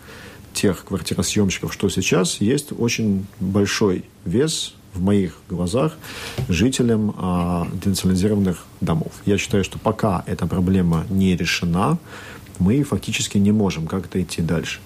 тех 0.53 0.83
квартиросъемщиков, 0.85 1.73
что 1.73 1.89
сейчас, 1.89 2.41
есть 2.41 2.73
очень 2.77 3.25
большой 3.39 4.03
вес 4.25 4.75
в 4.93 5.01
моих 5.01 5.37
глазах 5.49 5.93
жителям 6.49 7.15
а, 7.17 7.67
денационализированных 7.73 8.65
домов. 8.81 9.11
Я 9.25 9.37
считаю, 9.37 9.63
что 9.63 9.79
пока 9.79 10.23
эта 10.27 10.47
проблема 10.47 11.05
не 11.09 11.35
решена, 11.35 11.97
мы 12.59 12.83
фактически 12.83 13.37
не 13.37 13.51
можем 13.51 13.87
как-то 13.87 14.21
идти 14.21 14.41
дальше. 14.41 14.79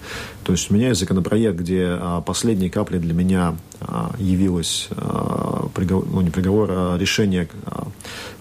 То 0.44 0.54
есть 0.54 0.72
у 0.72 0.74
меня 0.74 0.90
есть 0.90 1.00
законопроект, 1.00 1.58
где 1.58 1.88
а, 1.90 2.22
последней 2.22 2.70
каплей 2.70 3.00
для 3.00 3.14
меня 3.14 3.56
а, 3.82 4.16
явилось 4.18 4.88
а, 4.92 5.68
приговор, 5.74 6.06
ну, 6.08 6.22
не 6.22 6.30
приговор, 6.30 6.70
а 6.72 6.98
решение 6.98 7.50
а, 7.66 7.88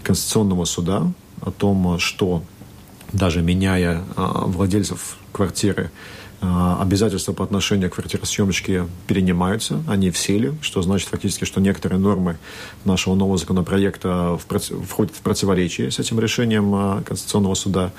Конституционного 0.02 0.64
суда 0.64 1.12
о 1.40 1.50
том, 1.50 1.98
что 1.98 2.42
даже 3.12 3.42
меняя 3.42 4.02
а, 4.16 4.46
владельцев 4.46 5.16
квартиры, 5.32 5.90
обязательства 6.40 7.32
по 7.32 7.44
отношению 7.44 7.90
к 7.90 7.94
квартиросъемочке 7.94 8.86
перенимаются, 9.06 9.82
они 9.88 10.10
в 10.10 10.18
силе, 10.18 10.54
что 10.60 10.82
значит 10.82 11.08
фактически, 11.08 11.44
что 11.44 11.60
некоторые 11.60 11.98
нормы 11.98 12.36
нашего 12.84 13.14
нового 13.14 13.38
законопроекта 13.38 14.38
входят 14.38 15.14
в 15.14 15.20
противоречие 15.20 15.90
с 15.90 15.98
этим 15.98 16.20
решением 16.20 16.74
а, 16.74 17.02
Конституционного 17.02 17.54
суда. 17.54 17.92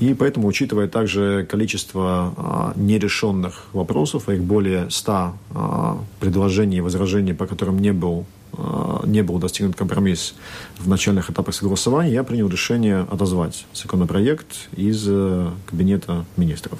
И 0.00 0.14
поэтому, 0.14 0.46
учитывая 0.46 0.86
также 0.86 1.46
количество 1.50 2.34
а, 2.36 2.72
нерешенных 2.76 3.64
вопросов, 3.72 4.28
а 4.28 4.34
их 4.34 4.42
более 4.42 4.88
100 4.90 5.12
а, 5.54 5.98
предложений 6.20 6.78
и 6.78 6.80
возражений, 6.80 7.34
по 7.34 7.46
которым 7.46 7.80
не 7.80 7.92
был, 7.92 8.24
а, 8.52 9.02
не 9.04 9.22
был 9.22 9.38
достигнут 9.38 9.76
компромисс 9.76 10.34
в 10.78 10.88
начальных 10.88 11.30
этапах 11.30 11.54
согласования, 11.54 12.12
я 12.12 12.22
принял 12.22 12.48
решение 12.48 13.00
отозвать 13.10 13.66
законопроект 13.74 14.68
из 14.76 15.04
а, 15.08 15.52
Кабинета 15.66 16.24
министров 16.36 16.78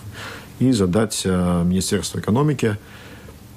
и 0.59 0.73
задать 0.73 1.23
а, 1.25 1.65
Министерству 1.65 2.21
экономики 2.21 2.77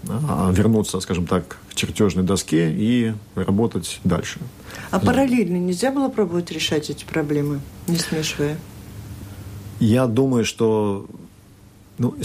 а, 0.07 0.51
вернуться, 0.51 0.99
скажем 0.99 1.27
так, 1.27 1.57
к 1.69 1.75
чертежной 1.75 2.23
доске 2.23 2.71
и 2.71 3.13
работать 3.35 3.99
дальше. 4.03 4.39
А 4.89 4.99
параллельно 4.99 5.57
нельзя 5.57 5.91
было 5.91 6.09
пробовать 6.09 6.51
решать 6.51 6.89
эти 6.89 7.03
проблемы, 7.05 7.59
не 7.87 7.97
смешивая? 7.97 8.57
Я 9.79 10.07
думаю, 10.07 10.45
что 10.45 11.07
ну, 11.97 12.15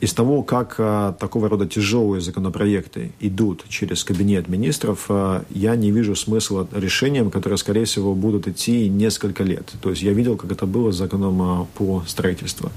из, 0.00 0.12
того, 0.12 0.42
как 0.42 0.76
а, 0.78 1.12
такого 1.12 1.48
рода 1.48 1.66
тяжелые 1.66 2.20
законопроекты 2.20 3.12
идут 3.20 3.64
через 3.68 4.04
кабинет 4.04 4.48
министров, 4.48 5.06
а, 5.08 5.44
я 5.50 5.74
не 5.76 5.90
вижу 5.90 6.14
смысла 6.14 6.68
решениям, 6.72 7.30
которые, 7.30 7.56
скорее 7.56 7.84
всего, 7.84 8.14
будут 8.14 8.46
идти 8.46 8.88
несколько 8.88 9.42
лет. 9.42 9.72
То 9.80 9.90
есть 9.90 10.02
я 10.02 10.12
видел, 10.12 10.36
как 10.36 10.52
это 10.52 10.66
было 10.66 10.92
с 10.92 10.96
законом 10.96 11.40
а, 11.42 11.66
по 11.74 12.02
строительству. 12.06 12.70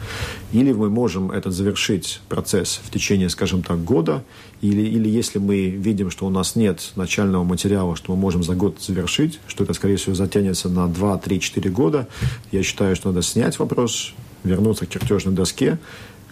Или 0.53 0.71
мы 0.71 0.89
можем 0.89 1.31
этот 1.31 1.53
завершить 1.53 2.21
процесс 2.29 2.79
в 2.83 2.89
течение, 2.89 3.29
скажем 3.29 3.63
так, 3.63 3.83
года, 3.83 4.23
или, 4.61 4.81
или 4.81 5.09
если 5.09 5.39
мы 5.39 5.69
видим, 5.69 6.09
что 6.11 6.25
у 6.25 6.29
нас 6.29 6.55
нет 6.55 6.91
начального 6.95 7.43
материала, 7.43 7.95
что 7.95 8.13
мы 8.13 8.19
можем 8.19 8.43
за 8.43 8.55
год 8.55 8.81
завершить, 8.81 9.39
что 9.47 9.63
это, 9.63 9.73
скорее 9.73 9.97
всего, 9.97 10.15
затянется 10.15 10.69
на 10.69 10.87
2, 10.87 11.17
3, 11.17 11.39
4 11.39 11.69
года, 11.69 12.07
я 12.51 12.63
считаю, 12.63 12.95
что 12.95 13.09
надо 13.09 13.21
снять 13.21 13.59
вопрос, 13.59 14.13
вернуться 14.43 14.85
к 14.85 14.89
чертежной 14.89 15.33
доске, 15.33 15.79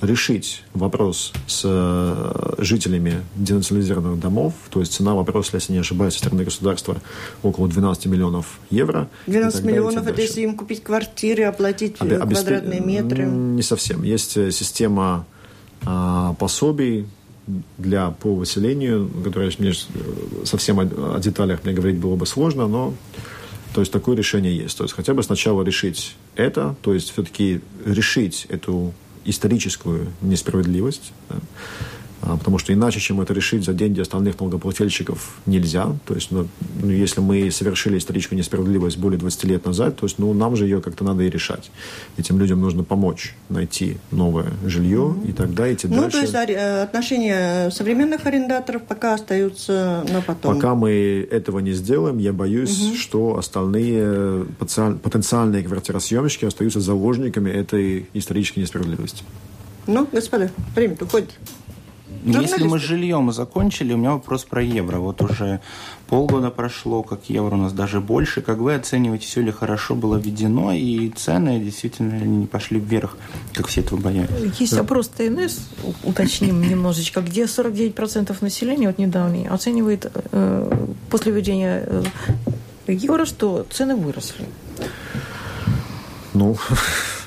решить 0.01 0.63
вопрос 0.73 1.33
с 1.47 1.61
э, 1.65 2.55
жителями 2.59 3.23
денационализированных 3.35 4.19
домов, 4.19 4.53
то 4.69 4.79
есть 4.79 4.93
цена 4.93 5.15
вопроса, 5.15 5.51
если 5.53 5.73
не 5.73 5.79
ошибаюсь, 5.79 6.13
со 6.13 6.19
стороны 6.19 6.43
государства 6.43 6.97
около 7.41 7.67
12 7.67 8.05
миллионов 8.05 8.59
евро. 8.69 9.09
12 9.25 9.63
миллионов– 9.63 10.05
это 10.07 10.21
если 10.21 10.41
им 10.41 10.55
купить 10.55 10.83
квартиры, 10.83 11.43
оплатить 11.43 11.95
Об, 11.99 12.11
э, 12.11 12.19
квадратные 12.19 12.79
метры? 12.79 13.25
Не 13.25 13.63
совсем. 13.63 14.03
Есть 14.03 14.37
э, 14.37 14.51
система 14.51 15.25
а, 15.85 16.33
пособий, 16.33 17.07
для 17.77 18.11
по 18.11 18.35
выселению, 18.35 19.09
которая 19.23 19.51
мне 19.57 19.71
совсем 20.43 20.81
о, 20.81 21.15
о 21.15 21.19
деталях 21.19 21.63
мне 21.63 21.73
говорить 21.73 21.97
было 21.97 22.17
бы 22.17 22.25
сложно, 22.25 22.67
но 22.67 22.93
то 23.73 23.79
есть 23.79 23.93
такое 23.93 24.17
решение 24.17 24.55
есть. 24.55 24.77
То 24.77 24.83
есть 24.83 24.93
хотя 24.93 25.13
бы 25.13 25.23
сначала 25.23 25.63
решить 25.63 26.15
это, 26.35 26.75
то 26.81 26.93
есть 26.93 27.11
все-таки 27.11 27.61
решить 27.85 28.47
эту 28.49 28.93
историческую 29.27 30.07
несправедливость. 30.21 31.11
Потому 32.21 32.57
что 32.57 32.73
иначе, 32.73 32.99
чем 32.99 33.21
это 33.21 33.33
решить 33.33 33.63
за 33.63 33.73
деньги 33.73 34.01
остальных 34.01 34.39
налогоплательщиков, 34.39 35.37
нельзя. 35.45 35.87
То 36.05 36.15
есть, 36.15 36.31
ну, 36.31 36.47
ну, 36.81 36.91
если 36.91 37.21
мы 37.21 37.51
совершили 37.51 37.97
историческую 37.97 38.37
несправедливость 38.39 38.97
более 38.97 39.19
20 39.19 39.43
лет 39.45 39.65
назад, 39.65 39.97
то 39.97 40.05
есть, 40.05 40.17
ну, 40.19 40.33
нам 40.33 40.55
же 40.55 40.65
ее 40.65 40.81
как-то 40.81 41.03
надо 41.03 41.23
и 41.23 41.29
решать. 41.29 41.71
Этим 42.17 42.39
людям 42.39 42.61
нужно 42.61 42.83
помочь 42.83 43.35
найти 43.49 43.97
новое 44.11 44.51
жилье 44.65 45.15
mm-hmm. 45.15 45.29
и 45.29 45.33
тогда 45.33 45.71
идти 45.71 45.87
ну, 45.87 46.01
дальше. 46.01 46.17
Ну, 46.21 46.27
то 46.31 46.39
есть, 46.39 46.49
э, 46.51 46.81
отношения 46.83 47.69
современных 47.71 48.25
арендаторов 48.25 48.83
пока 48.83 49.13
остаются 49.13 50.03
на 50.11 50.21
потом. 50.21 50.55
Пока 50.55 50.75
мы 50.75 51.27
этого 51.29 51.59
не 51.59 51.73
сделаем, 51.73 52.17
я 52.17 52.33
боюсь, 52.33 52.91
mm-hmm. 52.91 52.95
что 52.95 53.37
остальные 53.37 54.45
потенциальные 54.57 55.63
квартиросъемщики 55.63 56.45
остаются 56.45 56.79
заложниками 56.79 57.49
этой 57.49 58.07
исторической 58.13 58.59
несправедливости. 58.59 59.23
Ну, 59.87 60.07
господа, 60.11 60.51
время 60.75 60.97
уходит. 60.99 61.29
Если 62.27 62.63
мы 62.63 62.79
жильем 62.79 63.31
закончили, 63.31 63.93
у 63.93 63.97
меня 63.97 64.11
вопрос 64.11 64.43
про 64.43 64.61
евро. 64.61 64.97
Вот 64.97 65.21
уже 65.21 65.61
полгода 66.07 66.49
прошло, 66.49 67.03
как 67.03 67.29
евро 67.29 67.55
у 67.55 67.57
нас 67.57 67.73
даже 67.73 68.01
больше. 68.01 68.41
Как 68.41 68.57
вы 68.57 68.75
оцениваете, 68.75 69.25
все 69.25 69.41
ли 69.41 69.51
хорошо 69.51 69.95
было 69.95 70.17
введено, 70.17 70.73
и 70.73 71.09
цены 71.09 71.59
действительно 71.59 72.19
не 72.19 72.45
пошли 72.45 72.79
вверх, 72.79 73.17
как 73.53 73.67
все 73.67 73.81
этого 73.81 73.99
боялись? 73.99 74.29
Есть 74.59 74.73
опрос 74.73 75.07
ТНС, 75.09 75.59
уточним 76.03 76.61
немножечко, 76.61 77.21
где 77.21 77.43
49% 77.43 78.35
населения, 78.41 78.87
вот 78.87 78.97
недавний, 78.97 79.47
оценивает 79.47 80.11
э, 80.31 80.87
после 81.09 81.31
введения 81.31 81.83
э, 82.87 82.93
евро, 82.93 83.25
что 83.25 83.65
цены 83.69 83.95
выросли. 83.95 84.45
Ну, 86.33 86.55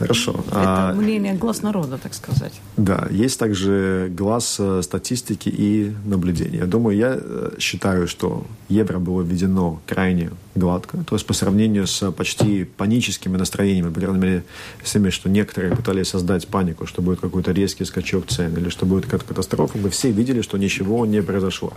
хорошо. 0.01 0.33
Это 0.49 0.91
а, 0.91 0.95
мнение 0.95 1.35
глаз 1.35 1.63
народа, 1.63 1.99
так 1.99 2.15
сказать. 2.15 2.53
Да, 2.77 3.07
есть 3.11 3.39
также 3.39 4.11
глаз 4.17 4.57
э, 4.59 4.83
статистики 4.83 5.49
и 5.49 5.93
наблюдения. 6.05 6.59
Я 6.59 6.67
думаю, 6.67 6.97
я 6.97 7.19
э, 7.21 7.51
считаю, 7.59 8.09
что 8.09 8.45
евро 8.69 8.99
было 8.99 9.23
введено 9.23 9.81
крайне 9.87 10.31
гладко, 10.55 10.99
то 11.07 11.15
есть 11.15 11.27
по 11.27 11.33
сравнению 11.33 11.87
с 11.87 12.11
почти 12.13 12.65
паническими 12.65 13.37
настроениями, 13.37 13.93
по 13.93 14.01
крайней 14.01 14.19
мере, 14.19 14.45
с 14.85 14.93
теми, 14.93 15.11
что 15.11 15.29
некоторые 15.29 15.77
пытались 15.77 16.09
создать 16.09 16.49
панику, 16.49 16.87
что 16.87 17.03
будет 17.03 17.21
какой-то 17.21 17.53
резкий 17.53 17.85
скачок 17.85 18.27
цен 18.27 18.57
или 18.57 18.69
что 18.69 18.87
будет 18.87 19.05
какая-то 19.05 19.27
катастрофа, 19.27 19.79
мы 19.79 19.91
все 19.91 20.11
видели, 20.11 20.43
что 20.43 20.59
ничего 20.59 21.07
не 21.07 21.23
произошло. 21.23 21.73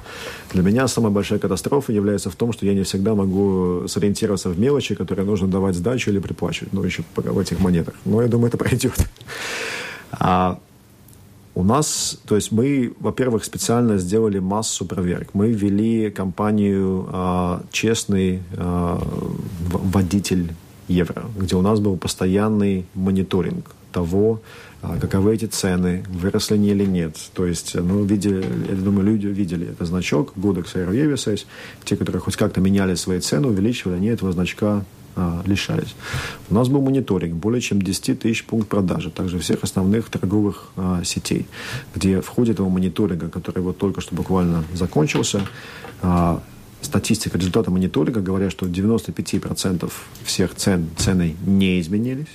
Для 0.53 0.63
меня 0.63 0.87
самая 0.87 1.11
большая 1.11 1.39
катастрофа 1.39 1.91
является 1.91 2.29
в 2.29 2.35
том, 2.35 2.53
что 2.53 2.65
я 2.65 2.73
не 2.73 2.83
всегда 2.83 3.15
могу 3.15 3.87
сориентироваться 3.87 4.49
в 4.49 4.59
мелочи, 4.59 4.95
которые 4.95 5.25
нужно 5.25 5.47
давать 5.47 5.75
сдачу 5.75 6.09
или 6.11 6.19
приплачивать, 6.19 6.73
ну, 6.73 6.83
еще 6.83 7.03
в 7.15 7.39
этих 7.39 7.59
монетах. 7.59 7.93
Но 8.13 8.21
я 8.21 8.27
думаю, 8.27 8.49
это 8.49 8.57
пройдет. 8.57 9.09
А 10.11 10.59
у 11.55 11.63
нас, 11.63 12.19
то 12.27 12.35
есть 12.35 12.51
мы, 12.51 12.93
во-первых, 12.99 13.43
специально 13.43 13.97
сделали 13.97 14.37
массу 14.37 14.85
проверок. 14.85 15.29
Мы 15.33 15.51
ввели 15.51 16.11
компанию 16.11 17.09
э, 17.11 17.59
«Честный 17.71 18.43
э, 18.51 18.97
водитель 19.71 20.53
евро», 20.87 21.25
где 21.35 21.55
у 21.55 21.61
нас 21.61 21.79
был 21.79 21.97
постоянный 21.97 22.85
мониторинг 22.93 23.71
того, 23.91 24.41
э, 24.83 24.99
каковы 25.01 25.33
эти 25.33 25.45
цены, 25.45 26.03
выросли 26.07 26.53
они 26.53 26.69
или 26.69 26.85
нет. 26.85 27.17
То 27.33 27.47
есть, 27.47 27.73
ну, 27.73 28.03
видели, 28.03 28.45
я 28.69 28.75
думаю, 28.75 29.07
люди 29.07 29.25
видели 29.25 29.69
этот 29.69 29.87
значок, 29.87 30.33
Godex 30.35 30.75
Aeroevisais, 30.75 31.47
те, 31.83 31.95
которые 31.95 32.21
хоть 32.21 32.35
как-то 32.35 32.61
меняли 32.61 32.93
свои 32.93 33.19
цены, 33.19 33.47
увеличивали, 33.47 33.95
они 33.95 34.07
этого 34.09 34.31
значка 34.33 34.67
а, 34.77 34.83
лишались. 35.45 35.95
У 36.49 36.55
нас 36.55 36.69
был 36.69 36.81
мониторинг 36.81 37.35
более 37.35 37.61
чем 37.61 37.81
10 37.81 38.19
тысяч 38.19 38.45
пунктов 38.45 38.69
продажи, 38.69 39.11
также 39.11 39.37
всех 39.39 39.63
основных 39.63 40.09
торговых 40.09 40.69
а, 40.75 41.03
сетей, 41.03 41.45
где 41.95 42.21
в 42.21 42.27
ходе 42.27 42.53
этого 42.53 42.69
мониторинга, 42.69 43.29
который 43.29 43.61
вот 43.61 43.77
только 43.77 44.01
что 44.01 44.15
буквально 44.15 44.63
закончился, 44.73 45.41
а, 46.01 46.41
статистика, 46.81 47.37
результаты 47.37 47.71
мониторинга 47.71 48.21
говорят, 48.21 48.51
что 48.51 48.65
95% 48.65 49.91
всех 50.23 50.55
цен, 50.55 50.89
цены 50.97 51.35
не 51.45 51.79
изменились. 51.79 52.27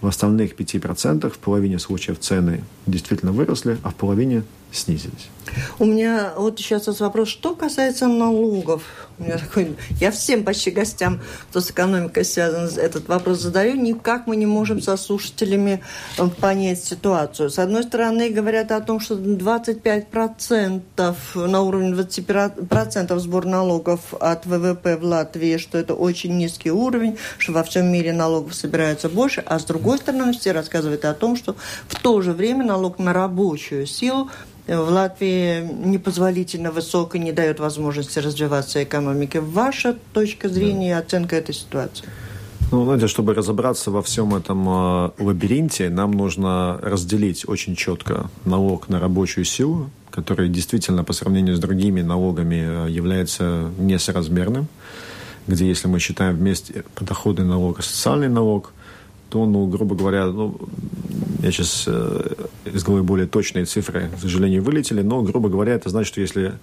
В 0.00 0.06
остальных 0.06 0.54
5% 0.54 1.30
в 1.30 1.38
половине 1.38 1.78
случаев 1.78 2.18
цены 2.18 2.64
действительно 2.86 3.32
выросли, 3.32 3.78
а 3.82 3.90
в 3.90 3.94
половине 3.94 4.44
снизились. 4.72 5.30
У 5.78 5.84
меня 5.84 6.32
вот 6.36 6.58
сейчас 6.58 6.86
вопрос, 7.00 7.28
что 7.28 7.54
касается 7.54 8.08
налогов. 8.08 8.82
У 9.18 9.24
меня 9.24 9.38
такой, 9.38 9.74
я 9.98 10.10
всем 10.10 10.44
почти 10.44 10.70
гостям, 10.70 11.20
кто 11.50 11.60
с 11.62 11.70
экономикой 11.70 12.22
связан, 12.24 12.68
этот 12.78 13.08
вопрос 13.08 13.40
задаю. 13.40 13.76
Никак 13.76 14.26
мы 14.26 14.36
не 14.36 14.44
можем 14.44 14.82
со 14.82 14.98
слушателями 14.98 15.82
э, 16.18 16.28
понять 16.28 16.84
ситуацию. 16.84 17.48
С 17.48 17.58
одной 17.58 17.84
стороны, 17.84 18.28
говорят 18.28 18.72
о 18.72 18.80
том, 18.82 19.00
что 19.00 19.14
25% 19.14 20.80
на 21.34 21.62
уровне 21.62 21.92
20% 21.92 23.18
сбор 23.18 23.46
налогов 23.46 24.12
от 24.20 24.44
ВВП 24.44 24.98
в 24.98 25.04
Латвии, 25.04 25.56
что 25.56 25.78
это 25.78 25.94
очень 25.94 26.36
низкий 26.36 26.70
уровень, 26.70 27.16
что 27.38 27.52
во 27.52 27.62
всем 27.62 27.86
мире 27.90 28.12
налогов 28.12 28.54
собирается 28.54 29.08
больше. 29.08 29.42
А 29.46 29.58
с 29.58 29.64
другой 29.64 29.96
стороны, 29.96 30.34
все 30.34 30.52
рассказывают 30.52 31.06
о 31.06 31.14
том, 31.14 31.36
что 31.36 31.56
в 31.88 31.94
то 31.94 32.20
же 32.20 32.32
время 32.32 32.66
налог 32.66 32.98
на 32.98 33.14
рабочую 33.14 33.86
силу 33.86 34.30
в 34.66 34.88
Латвии 34.90 35.60
непозволительно 35.60 36.70
высокой, 36.70 37.20
не 37.20 37.32
дает 37.32 37.60
возможности 37.60 38.18
развиваться 38.18 38.82
экономике. 38.82 39.40
Ваша 39.40 39.96
точка 40.12 40.48
зрения 40.48 40.88
и 40.90 40.92
оценка 40.92 41.36
этой 41.36 41.54
ситуации? 41.54 42.06
Ну, 42.72 42.84
знаете, 42.84 43.06
чтобы 43.06 43.32
разобраться 43.34 43.92
во 43.92 44.02
всем 44.02 44.34
этом 44.34 44.68
э, 44.68 45.10
лабиринте, 45.18 45.88
нам 45.88 46.10
нужно 46.10 46.80
разделить 46.82 47.48
очень 47.48 47.76
четко 47.76 48.28
налог 48.44 48.88
на 48.88 48.98
рабочую 48.98 49.44
силу, 49.44 49.88
который 50.10 50.48
действительно 50.48 51.04
по 51.04 51.12
сравнению 51.12 51.54
с 51.54 51.60
другими 51.60 52.02
налогами 52.02 52.86
э, 52.86 52.90
является 52.90 53.70
несоразмерным, 53.78 54.66
где 55.46 55.68
если 55.68 55.86
мы 55.86 56.00
считаем 56.00 56.34
вместе 56.34 56.82
подоходный 56.96 57.44
налог 57.44 57.78
и 57.78 57.82
социальный 57.82 58.28
налог, 58.28 58.72
то, 59.28 59.44
ну, 59.46 59.66
грубо 59.66 59.94
говоря, 59.94 60.26
ну, 60.26 60.56
я 61.42 61.50
сейчас 61.50 61.84
э, 61.86 62.34
из 62.64 62.84
головы 62.84 63.02
более 63.02 63.26
точные 63.26 63.64
цифры, 63.64 64.10
к 64.16 64.20
сожалению, 64.20 64.62
вылетели, 64.62 65.02
но, 65.02 65.22
грубо 65.22 65.48
говоря, 65.48 65.74
это 65.74 65.88
значит, 65.88 66.12
что 66.12 66.20
если 66.20 66.54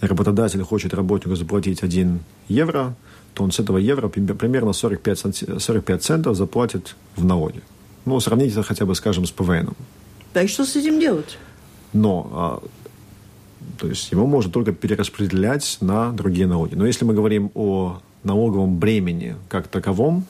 работодатель 0.00 0.62
хочет 0.62 0.94
работнику 0.94 1.36
заплатить 1.36 1.82
1 1.82 2.20
евро, 2.48 2.94
то 3.34 3.44
он 3.44 3.52
с 3.52 3.60
этого 3.60 3.78
евро 3.78 4.08
примерно 4.08 4.72
45, 4.72 5.62
45 5.62 6.02
центов 6.02 6.36
заплатит 6.36 6.96
в 7.16 7.24
налоге. 7.24 7.60
Ну, 8.04 8.18
сравнить 8.20 8.52
это 8.52 8.62
хотя 8.62 8.86
бы, 8.86 8.94
скажем, 8.94 9.26
с 9.26 9.30
ПВН. 9.30 9.70
Да 10.32 10.42
и 10.42 10.46
что 10.46 10.64
с 10.64 10.76
этим 10.76 11.00
делать? 11.00 11.38
Но, 11.92 12.30
а, 12.32 12.62
то 13.78 13.88
есть 13.88 14.12
его 14.12 14.26
можно 14.26 14.50
только 14.50 14.72
перераспределять 14.72 15.78
на 15.80 16.12
другие 16.12 16.46
налоги. 16.46 16.74
Но 16.74 16.86
если 16.86 17.04
мы 17.04 17.14
говорим 17.14 17.50
о 17.54 18.00
налоговом 18.22 18.78
бремени 18.78 19.36
как 19.48 19.68
таковом, 19.68 20.24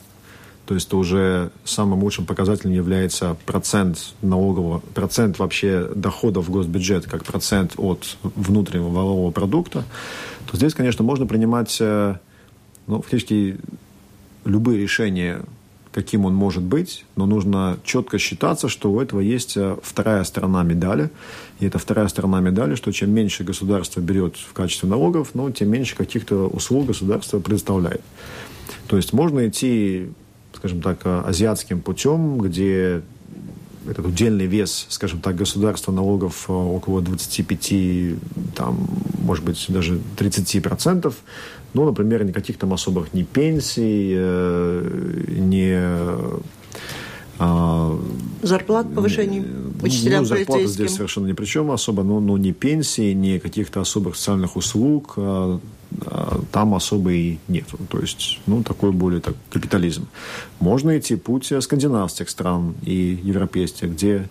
то 0.67 0.73
есть 0.73 0.87
это 0.87 0.97
уже 0.97 1.51
самым 1.63 2.03
лучшим 2.03 2.25
показателем 2.25 2.73
является 2.73 3.37
процент 3.45 4.13
налогового, 4.21 4.79
процент 4.93 5.39
вообще 5.39 5.89
доходов 5.95 6.47
в 6.47 6.51
госбюджет 6.51 7.05
как 7.05 7.23
процент 7.23 7.75
от 7.77 8.17
внутреннего 8.21 8.89
валового 8.89 9.31
продукта, 9.31 9.85
то 10.45 10.57
здесь, 10.57 10.73
конечно, 10.73 11.05
можно 11.05 11.25
принимать 11.25 11.77
э, 11.79 12.15
ну, 12.85 13.01
фактически 13.01 13.57
любые 14.43 14.77
решения, 14.77 15.39
каким 15.93 16.25
он 16.25 16.35
может 16.35 16.63
быть, 16.63 17.05
но 17.15 17.25
нужно 17.25 17.77
четко 17.85 18.19
считаться, 18.19 18.67
что 18.67 18.91
у 18.91 18.99
этого 18.99 19.21
есть 19.21 19.55
э, 19.55 19.77
вторая 19.81 20.25
сторона 20.25 20.63
медали. 20.63 21.11
И 21.61 21.65
эта 21.65 21.79
вторая 21.79 22.09
сторона 22.09 22.41
медали, 22.41 22.75
что 22.75 22.91
чем 22.91 23.11
меньше 23.11 23.45
государство 23.45 24.01
берет 24.01 24.35
в 24.35 24.51
качестве 24.51 24.89
налогов, 24.89 25.29
ну, 25.33 25.49
тем 25.49 25.69
меньше 25.69 25.95
каких-то 25.95 26.47
услуг 26.47 26.87
государство 26.87 27.39
предоставляет. 27.39 28.01
То 28.87 28.97
есть 28.97 29.13
можно 29.13 29.47
идти 29.47 30.09
скажем 30.57 30.81
так, 30.81 30.99
э, 31.05 31.21
азиатским 31.25 31.81
путем, 31.81 32.39
где 32.39 33.01
этот 33.89 34.05
удельный 34.05 34.47
вес, 34.47 34.85
скажем 34.89 35.21
так, 35.21 35.35
государства 35.35 35.91
налогов 35.91 36.45
э, 36.49 36.53
около 36.53 37.01
25, 37.01 38.15
там, 38.55 38.87
может 39.21 39.45
быть, 39.45 39.65
даже 39.69 39.99
30 40.17 40.61
процентов. 40.61 41.15
Ну, 41.73 41.85
например, 41.85 42.23
никаких 42.25 42.57
там 42.57 42.73
особых 42.73 43.13
ни 43.13 43.23
пенсий, 43.23 44.13
э, 44.17 45.25
ни 45.37 45.77
а, 47.39 47.99
зарплат 48.41 48.93
повышений 48.93 49.45
учителям 49.83 50.21
ну, 50.21 50.25
зарплата 50.25 50.65
здесь 50.65 50.95
совершенно 50.95 51.27
ни 51.27 51.33
при 51.33 51.45
чем 51.45 51.69
особо, 51.69 52.01
но, 52.01 52.19
но 52.19 52.35
ни 52.37 52.51
пенсии, 52.51 53.13
ни 53.13 53.37
каких-то 53.37 53.81
особых 53.81 54.15
социальных 54.15 54.55
услуг 54.55 55.13
а, 55.17 55.59
а, 55.59 55.59
там 56.51 56.75
особо 56.75 57.11
и 57.11 57.37
нет. 57.47 57.65
То 57.89 57.99
есть, 57.99 58.39
ну, 58.45 58.61
такой 58.63 58.91
более 58.91 59.21
так, 59.21 59.35
капитализм. 59.49 60.07
Можно 60.59 60.97
идти 60.97 61.15
путь 61.15 61.51
скандинавских 61.59 62.29
стран 62.29 62.75
и 62.83 63.19
европейских, 63.23 63.91
где 63.91 64.27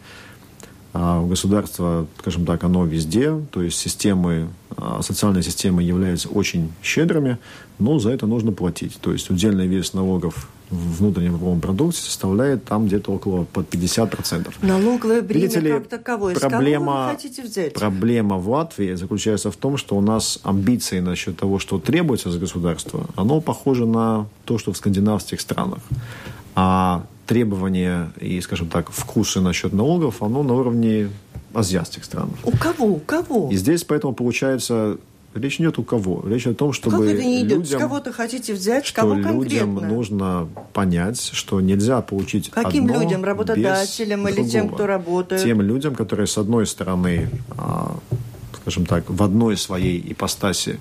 а, 0.99 1.23
государство, 1.27 2.07
скажем 2.21 2.47
так, 2.47 2.65
оно 2.65 2.87
везде, 2.87 3.39
то 3.51 3.61
есть 3.61 3.77
системы, 3.77 4.49
а, 4.79 5.03
социальные 5.03 5.43
системы 5.43 5.83
являются 5.83 6.31
очень 6.31 6.73
щедрыми, 6.83 7.37
но 7.79 7.99
за 7.99 8.13
это 8.13 8.27
нужно 8.27 8.51
платить. 8.51 8.97
То 9.03 9.13
есть 9.13 9.29
удельный 9.29 9.67
вес 9.67 9.93
налогов 9.93 10.49
в 10.71 10.99
внутреннем 10.99 11.61
продукте 11.61 12.01
составляет 12.01 12.65
там 12.65 12.87
где-то 12.87 13.13
около 13.13 13.45
под 13.45 13.73
50%. 13.73 14.55
Налоговое 14.63 15.23
бремя 15.23 15.43
Видите 15.43 15.61
ли, 15.61 15.71
как 15.73 15.87
таковое. 15.89 16.35
Проблема, 16.35 17.07
вы 17.07 17.13
хотите 17.13 17.43
взять? 17.43 17.75
проблема 17.75 18.37
в 18.37 18.49
Латвии 18.49 18.95
заключается 18.95 19.51
в 19.51 19.57
том, 19.57 19.77
что 19.77 19.97
у 19.97 20.01
нас 20.01 20.41
амбиции 20.43 21.01
насчет 21.01 21.37
того, 21.37 21.59
что 21.59 21.79
требуется 21.79 22.31
за 22.31 22.39
государство, 22.39 23.07
оно 23.17 23.41
похоже 23.41 23.87
на 23.87 24.27
то, 24.45 24.59
что 24.59 24.73
в 24.73 24.77
скандинавских 24.77 25.41
странах. 25.41 25.81
А 26.55 27.05
требования 27.27 28.13
и, 28.21 28.41
скажем 28.41 28.69
так, 28.69 28.91
вкусы 28.91 29.41
насчет 29.41 29.73
налогов, 29.73 30.23
оно 30.23 30.43
на 30.43 30.55
уровне 30.55 31.11
азиатских 31.55 32.05
стран. 32.05 32.31
У 32.45 32.53
кого? 32.53 32.87
У 32.87 32.99
кого? 32.99 33.51
И 33.51 33.57
здесь 33.57 33.85
поэтому 33.85 34.15
получается 34.15 34.99
Речь 35.37 35.61
идет 35.61 35.79
у 35.79 35.83
кого? 35.83 36.25
Речь 36.27 36.47
о 36.47 36.55
том, 36.55 36.73
чтобы 36.73 36.99
как 36.99 37.07
это 37.07 37.23
не 37.23 37.43
идет? 37.43 37.59
людям... 37.59 37.79
С 37.79 37.83
кого-то 37.83 38.13
хотите 38.13 38.55
взять? 38.55 38.87
Что 38.87 39.03
кого 39.03 39.15
людям 39.15 39.75
нужно 39.75 40.49
понять, 40.73 41.21
что 41.21 41.61
нельзя 41.61 42.01
получить 42.01 42.51
Каким 42.51 42.87
одно 42.87 43.03
людям? 43.03 43.25
Работодателям 43.25 44.27
или 44.29 44.37
другого. 44.37 44.51
тем, 44.51 44.69
кто 44.71 44.87
работает? 44.87 45.43
Тем 45.43 45.61
людям, 45.61 45.95
которые, 45.95 46.27
с 46.27 46.39
одной 46.39 46.67
стороны, 46.67 47.29
а, 47.57 47.97
скажем 48.63 48.87
так, 48.87 49.09
в 49.09 49.23
одной 49.23 49.57
своей 49.57 50.03
ипостаси 50.13 50.81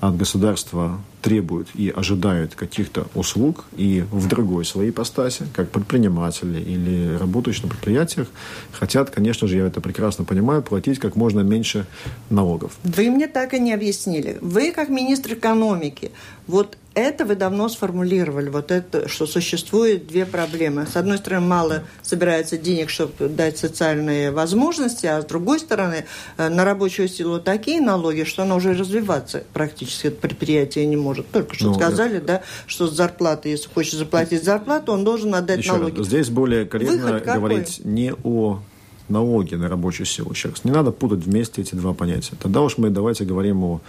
от 0.00 0.16
государства 0.16 1.00
требуют 1.22 1.68
и 1.74 1.90
ожидают 1.90 2.54
каких-то 2.54 3.06
услуг, 3.14 3.64
и 3.76 4.04
в 4.12 4.28
другой 4.28 4.64
своей 4.64 4.90
ипостаси, 4.90 5.46
как 5.54 5.70
предприниматели 5.70 6.60
или 6.60 7.16
работающие 7.16 7.64
на 7.64 7.70
предприятиях, 7.70 8.28
хотят, 8.72 9.10
конечно 9.10 9.48
же, 9.48 9.56
я 9.56 9.66
это 9.66 9.80
прекрасно 9.80 10.24
понимаю, 10.24 10.62
платить 10.62 10.98
как 10.98 11.16
можно 11.16 11.40
меньше 11.40 11.86
налогов. 12.30 12.72
Вы 12.84 13.10
мне 13.10 13.26
так 13.26 13.54
и 13.54 13.58
не 13.58 13.72
объяснили. 13.72 14.38
Вы, 14.40 14.70
как 14.72 14.88
министр 14.88 15.34
экономики, 15.34 16.12
вот 16.46 16.76
это 16.96 17.26
вы 17.26 17.36
давно 17.36 17.68
сформулировали, 17.68 18.48
вот 18.48 18.70
это, 18.70 19.06
что 19.06 19.26
существует 19.26 20.06
две 20.06 20.24
проблемы. 20.24 20.86
С 20.86 20.96
одной 20.96 21.18
стороны, 21.18 21.46
мало 21.46 21.82
собирается 22.00 22.56
денег, 22.56 22.88
чтобы 22.88 23.28
дать 23.28 23.58
социальные 23.58 24.30
возможности, 24.30 25.04
а 25.04 25.20
с 25.20 25.26
другой 25.26 25.60
стороны, 25.60 26.06
э, 26.38 26.48
на 26.48 26.64
рабочую 26.64 27.08
силу 27.08 27.38
такие 27.38 27.82
налоги, 27.82 28.24
что 28.24 28.44
оно 28.44 28.56
уже 28.56 28.72
развиваться 28.72 29.44
практически 29.52 30.06
это 30.06 30.16
предприятие 30.16 30.86
не 30.86 30.96
может. 30.96 31.30
Только 31.30 31.54
что 31.54 31.66
ну, 31.66 31.74
сказали, 31.74 32.18
да, 32.18 32.42
что 32.66 32.86
с 32.86 32.92
зарплаты, 32.92 33.50
если 33.50 33.68
хочет 33.68 33.94
заплатить 33.98 34.42
зарплату, 34.42 34.92
он 34.92 35.04
должен 35.04 35.34
отдать 35.34 35.58
Еще 35.58 35.72
налоги. 35.74 35.98
Раз, 35.98 36.06
здесь 36.06 36.30
более 36.30 36.64
корректно 36.64 37.20
говорить 37.20 37.82
не 37.84 38.14
о 38.24 38.62
налоги 39.10 39.54
на 39.54 39.68
рабочую 39.68 40.06
силу. 40.06 40.30
Раз, 40.30 40.64
не 40.64 40.70
надо 40.70 40.92
путать 40.92 41.24
вместе 41.24 41.60
эти 41.60 41.74
два 41.74 41.92
понятия. 41.92 42.36
Тогда 42.42 42.62
уж 42.62 42.78
мы 42.78 42.88
давайте 42.88 43.24
говорим 43.24 43.62
о 43.64 43.80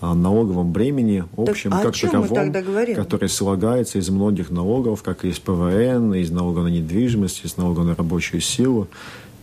налоговом 0.00 0.72
бремени 0.72 1.24
общем, 1.36 1.70
так, 1.70 1.82
как 1.82 1.96
таковом, 1.96 2.52
который 2.94 3.28
слагается 3.28 3.98
из 3.98 4.08
многих 4.10 4.50
налогов, 4.50 5.02
как 5.02 5.24
из 5.24 5.38
ПВН, 5.38 6.14
из 6.14 6.30
налога 6.30 6.62
на 6.62 6.68
недвижимость, 6.68 7.44
из 7.44 7.56
налога 7.56 7.82
на 7.82 7.94
рабочую 7.94 8.40
силу 8.40 8.88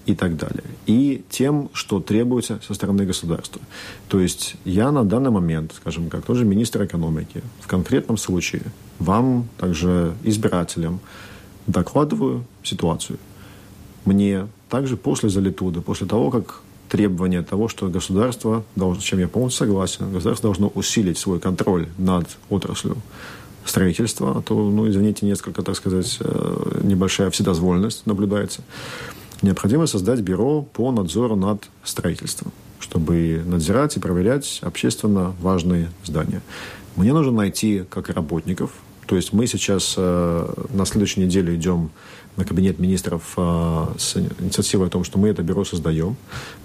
и 0.05 0.15
так 0.15 0.37
далее. 0.37 0.63
И 0.85 1.23
тем, 1.29 1.69
что 1.73 1.99
требуется 1.99 2.59
со 2.65 2.73
стороны 2.73 3.05
государства. 3.05 3.61
То 4.07 4.19
есть 4.19 4.55
я 4.63 4.91
на 4.91 5.03
данный 5.03 5.31
момент, 5.31 5.73
скажем, 5.75 6.09
как 6.09 6.23
тоже 6.25 6.45
министр 6.45 6.85
экономики, 6.85 7.41
в 7.59 7.67
конкретном 7.67 8.17
случае 8.17 8.61
вам, 8.99 9.47
также 9.57 10.13
избирателям, 10.23 10.99
докладываю 11.67 12.45
ситуацию. 12.63 13.17
Мне 14.05 14.47
также 14.69 14.95
после 14.95 15.29
залетуда, 15.29 15.81
после 15.81 16.05
того, 16.05 16.29
как 16.29 16.61
требование 16.89 17.41
того, 17.41 17.67
что 17.67 17.87
государство, 17.87 18.63
должно, 18.75 19.01
с 19.01 19.03
чем 19.03 19.19
я 19.19 19.27
полностью 19.27 19.67
согласен, 19.67 20.11
государство 20.11 20.49
должно 20.49 20.67
усилить 20.69 21.17
свой 21.17 21.39
контроль 21.39 21.87
над 21.97 22.27
отраслью 22.49 22.97
строительства, 23.65 24.37
а 24.37 24.41
то, 24.41 24.55
ну, 24.55 24.87
извините, 24.87 25.25
несколько, 25.25 25.63
так 25.63 25.75
сказать, 25.75 26.17
э, 26.19 26.79
небольшая 26.83 27.29
вседозволенность 27.31 28.05
наблюдается. 28.05 28.61
Необходимо 29.41 29.87
создать 29.87 30.21
бюро 30.21 30.61
по 30.61 30.91
надзору 30.91 31.35
над 31.35 31.67
строительством, 31.83 32.51
чтобы 32.79 33.43
надзирать 33.45 33.97
и 33.97 33.99
проверять 33.99 34.59
общественно 34.61 35.35
важные 35.41 35.89
здания. 36.03 36.41
Мне 36.95 37.11
нужно 37.11 37.31
найти 37.31 37.83
как 37.89 38.09
работников, 38.09 38.71
То 39.07 39.15
есть 39.15 39.33
мы 39.33 39.45
сейчас 39.45 39.97
на 39.97 40.85
следующей 40.85 41.21
неделе 41.21 41.53
идем 41.55 41.91
на 42.35 42.45
кабинет 42.45 42.79
министров 42.79 43.33
с 43.35 44.17
инициативой 44.17 44.87
о 44.87 44.89
том, 44.89 45.03
что 45.03 45.17
мы 45.17 45.29
это 45.29 45.41
бюро 45.41 45.63
создаем. 45.63 46.17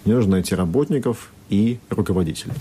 Мне 0.04 0.14
нужно 0.14 0.32
найти 0.32 0.54
работников 0.54 1.30
и 1.48 1.78
руководителей 1.90 2.54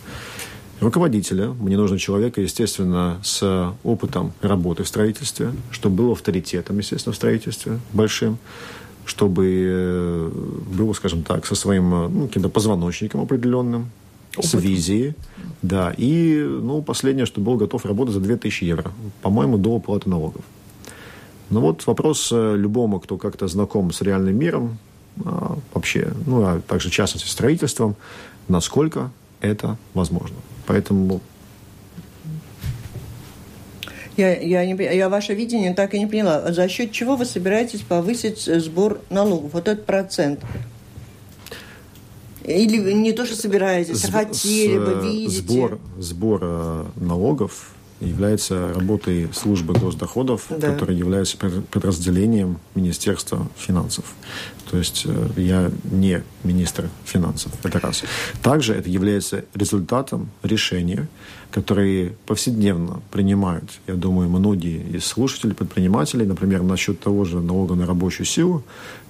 руководителя. 0.80 1.50
Мне 1.60 1.78
нужен 1.78 1.98
человек, 1.98 2.38
естественно, 2.38 3.20
с 3.24 3.74
опытом 3.84 4.34
работы 4.42 4.84
в 4.84 4.88
строительстве, 4.88 5.52
чтобы 5.72 5.96
был 5.96 6.12
авторитетом, 6.12 6.78
естественно, 6.78 7.14
в 7.14 7.16
строительстве 7.16 7.80
большим, 7.94 8.38
чтобы 9.06 9.46
э, 9.48 10.32
был, 10.72 10.94
скажем 10.94 11.24
так, 11.24 11.46
со 11.46 11.56
своим 11.56 11.90
ну, 11.90 12.28
каким-то 12.28 12.50
позвоночником 12.50 13.22
определенным, 13.22 13.90
Опыт. 14.36 14.50
с 14.50 14.54
визией. 14.54 15.16
Да, 15.62 15.94
и, 15.98 16.40
ну, 16.42 16.82
последнее, 16.82 17.26
что 17.26 17.42
был 17.42 17.58
готов 17.58 17.86
работать 17.86 18.14
за 18.14 18.22
2000 18.22 18.64
евро, 18.64 18.92
по-моему, 19.22 19.58
до 19.58 19.72
уплаты 19.72 20.10
налогов. 20.10 20.44
Ну 21.50 21.62
вот 21.62 21.86
вопрос 21.88 22.30
э, 22.32 22.56
любому, 22.56 23.00
кто 23.00 23.18
как-то 23.18 23.48
знаком 23.48 23.92
с 23.92 24.02
реальным 24.02 24.38
миром, 24.38 24.78
а, 25.26 25.58
вообще, 25.74 26.14
ну, 26.26 26.44
а 26.44 26.62
также 26.62 26.90
в 26.90 26.92
частности 26.92 27.28
строительством, 27.28 27.96
насколько 28.48 29.12
это 29.42 29.78
возможно. 29.94 30.38
Поэтому 30.68 31.22
я, 34.16 34.38
я, 34.38 34.66
не, 34.66 34.76
я 34.76 35.08
ваше 35.08 35.34
видение 35.34 35.74
так 35.74 35.94
и 35.94 36.00
не 36.00 36.06
поняла. 36.06 36.52
За 36.52 36.68
счет 36.68 36.92
чего 36.92 37.16
вы 37.16 37.26
собираетесь 37.26 37.82
повысить 37.82 38.42
сбор 38.42 39.00
налогов? 39.10 39.52
Вот 39.54 39.68
этот 39.68 39.86
процент. 39.86 40.42
Или 42.44 42.94
не 42.94 43.14
то, 43.14 43.26
что 43.26 43.36
собираетесь, 43.36 44.04
а 44.06 44.12
хотели 44.12 44.78
бы, 44.78 45.00
видите? 45.04 45.42
Сбор, 45.42 45.80
сбор 46.00 46.40
э, 46.42 46.86
налогов 46.98 47.72
является 48.00 48.74
работой 48.74 49.30
службы 49.34 49.74
госдоходов, 49.74 50.46
да. 50.50 50.74
которая 50.74 50.96
является 50.96 51.38
подразделением 51.38 52.60
Министерства 52.76 53.48
финансов. 53.58 54.06
То 54.70 54.78
есть 54.78 55.04
э, 55.06 55.30
я 55.38 55.72
не 55.84 56.24
министр 56.44 56.90
финансов. 57.04 57.52
Это 57.64 57.80
раз. 57.80 58.04
Также 58.42 58.74
это 58.74 58.90
является 58.90 59.46
результатом 59.54 60.30
решения, 60.44 61.08
которые 61.52 62.14
повседневно 62.26 63.02
принимают, 63.12 63.80
я 63.88 63.96
думаю, 63.96 64.30
многие 64.30 64.82
из 64.96 65.06
слушателей, 65.06 65.56
предпринимателей, 65.56 66.26
например, 66.26 66.62
насчет 66.62 67.00
того 67.00 67.26
же 67.26 67.42
налога 67.42 67.76
на 67.76 67.86
рабочую 67.86 68.26
силу, 68.26 68.64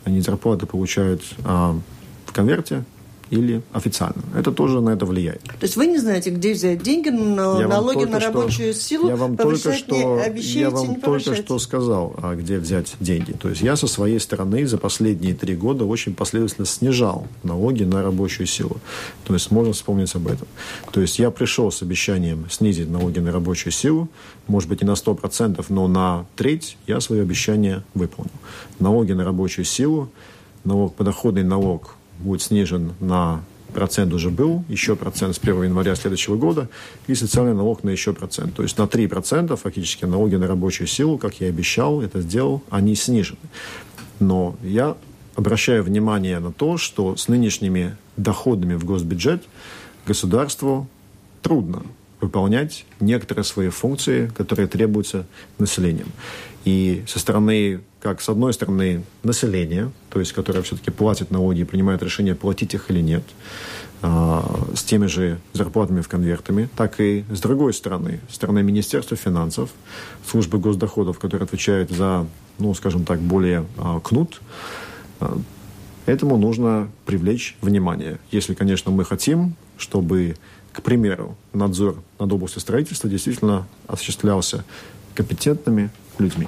они 0.06 0.22
зарплаты 0.22 0.66
получают 0.66 1.22
а, 1.44 1.78
в 2.26 2.32
конверте, 2.32 2.86
или 3.30 3.62
официально. 3.74 4.22
Это 4.36 4.52
тоже 4.52 4.82
на 4.82 4.92
это 4.92 5.06
влияет. 5.06 5.42
То 5.44 5.64
есть 5.64 5.76
вы 5.76 5.88
не 5.88 5.98
знаете, 5.98 6.30
где 6.32 6.54
взять 6.54 6.82
деньги 6.82 7.10
на 7.10 7.60
я 7.60 7.68
налоги 7.68 8.06
на 8.06 8.20
рабочую 8.20 8.74
что, 8.74 8.82
силу? 8.82 9.10
Я 9.10 9.16
вам 9.16 9.38
только 9.38 9.74
что, 9.74 10.22
я 10.36 10.70
вам 10.70 10.96
только 11.00 11.36
что 11.36 11.60
сказал, 11.60 12.16
а 12.22 12.36
где 12.36 12.58
взять 12.58 12.96
деньги. 13.00 13.32
То 13.34 13.50
есть 13.50 13.62
я 13.62 13.76
со 13.76 13.88
своей 13.88 14.20
стороны 14.20 14.66
за 14.66 14.78
последние 14.78 15.34
три 15.36 15.56
года 15.56 15.86
очень 15.86 16.16
последовательно 16.16 16.66
снижал 16.66 17.28
налоги 17.44 17.84
на 17.84 18.02
рабочую 18.02 18.48
силу. 18.48 18.78
То 19.26 19.34
есть 19.34 19.52
можно 19.52 19.74
вспомнить 19.74 20.14
об 20.16 20.28
этом. 20.28 20.48
То 20.92 21.02
есть 21.02 21.20
я 21.20 21.32
пришел 21.32 21.72
с 21.72 21.82
обещанием 21.82 22.48
снизить 22.50 22.90
налоги 22.90 23.20
на 23.20 23.32
рабочую 23.32 23.74
силу, 23.74 24.10
может 24.48 24.70
быть, 24.70 24.82
не 24.82 24.88
на 24.88 24.94
100%, 24.94 25.64
но 25.70 25.88
на 25.88 26.26
треть 26.36 26.78
я 26.88 27.00
свое 27.00 27.22
обещание 27.22 27.84
выполнил. 27.94 28.32
Налоги 28.80 29.12
на 29.12 29.24
рабочую 29.24 29.66
силу, 29.66 30.10
налог, 30.64 30.96
подоходный 30.96 31.44
налог 31.44 31.96
будет 32.20 32.42
снижен 32.42 32.94
на 33.00 33.44
процент 33.74 34.14
уже 34.14 34.30
был, 34.30 34.64
еще 34.68 34.96
процент 34.96 35.36
с 35.36 35.40
1 35.40 35.64
января 35.64 35.96
следующего 35.96 36.36
года, 36.36 36.70
и 37.08 37.16
социальный 37.16 37.54
налог 37.54 37.84
на 37.84 37.90
еще 37.90 38.14
процент. 38.14 38.56
То 38.56 38.64
есть 38.64 38.78
на 38.78 38.84
3% 38.84 39.56
фактически 39.56 40.06
налоги 40.06 40.36
на 40.36 40.48
рабочую 40.48 40.88
силу, 40.88 41.18
как 41.18 41.40
я 41.40 41.48
и 41.48 41.50
обещал, 41.50 42.02
это 42.02 42.22
сделал, 42.22 42.64
они 42.70 42.96
снижены. 42.96 43.40
Но 44.20 44.56
я 44.64 44.98
обращаю 45.36 45.84
внимание 45.84 46.40
на 46.40 46.52
то, 46.52 46.78
что 46.78 47.16
с 47.16 47.28
нынешними 47.28 47.96
доходами 48.18 48.74
в 48.74 48.84
госбюджет 48.84 49.44
государству 50.06 50.88
трудно 51.42 51.84
выполнять 52.20 52.86
некоторые 53.00 53.46
свои 53.46 53.70
функции, 53.70 54.30
которые 54.36 54.68
требуются 54.68 55.26
населением. 55.58 56.12
И 56.66 57.04
со 57.08 57.20
стороны, 57.20 57.80
как 58.02 58.22
с 58.22 58.30
одной 58.30 58.54
стороны, 58.54 59.04
населения, 59.24 59.92
то 60.10 60.20
есть 60.20 60.32
которое 60.34 60.62
все-таки 60.62 60.92
платит 60.92 61.32
налоги 61.32 61.62
и 61.62 61.64
принимает 61.66 62.02
решение, 62.02 62.34
платить 62.34 62.74
их 62.74 62.90
или 62.90 63.02
нет, 63.02 63.24
а, 64.02 64.70
с 64.74 64.84
теми 64.84 65.08
же 65.08 65.40
зарплатами 65.54 66.02
в 66.02 66.08
конвертами, 66.08 66.70
так 66.78 67.00
и 67.02 67.26
с 67.30 67.42
другой 67.42 67.74
стороны, 67.74 68.22
стороны 68.30 68.64
Министерства 68.64 69.18
финансов, 69.18 69.72
службы 70.26 70.60
госдоходов, 70.60 71.20
которые 71.20 71.46
отвечают 71.46 71.92
за, 71.92 72.26
ну, 72.58 72.74
скажем 72.74 73.04
так, 73.04 73.20
более 73.20 73.66
а, 73.78 74.00
кнут, 74.00 74.42
а, 75.20 75.38
этому 76.06 76.38
нужно 76.38 76.90
привлечь 77.06 77.58
внимание. 77.62 78.20
Если, 78.32 78.54
конечно, 78.54 78.92
мы 78.92 79.04
хотим, 79.04 79.56
чтобы, 79.78 80.38
к 80.72 80.82
примеру, 80.82 81.36
надзор 81.52 82.02
над 82.18 82.32
областью 82.32 82.62
строительства 82.62 83.10
действительно 83.10 83.68
осуществлялся 83.88 84.64
компетентными 85.14 85.90
людьми. 86.18 86.48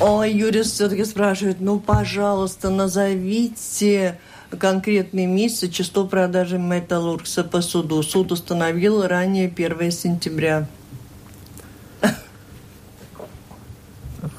Ой, 0.00 0.32
юрист 0.32 0.74
все-таки 0.74 1.04
спрашивает, 1.04 1.60
ну, 1.60 1.78
пожалуйста, 1.78 2.70
назовите 2.70 4.18
конкретный 4.58 5.26
месяц 5.26 5.70
число 5.70 6.06
продажи 6.06 6.58
Металлургса 6.58 7.44
по 7.44 7.60
суду. 7.60 8.02
Суд 8.02 8.32
установил 8.32 9.06
ранее 9.06 9.48
1 9.48 9.90
сентября. 9.90 10.66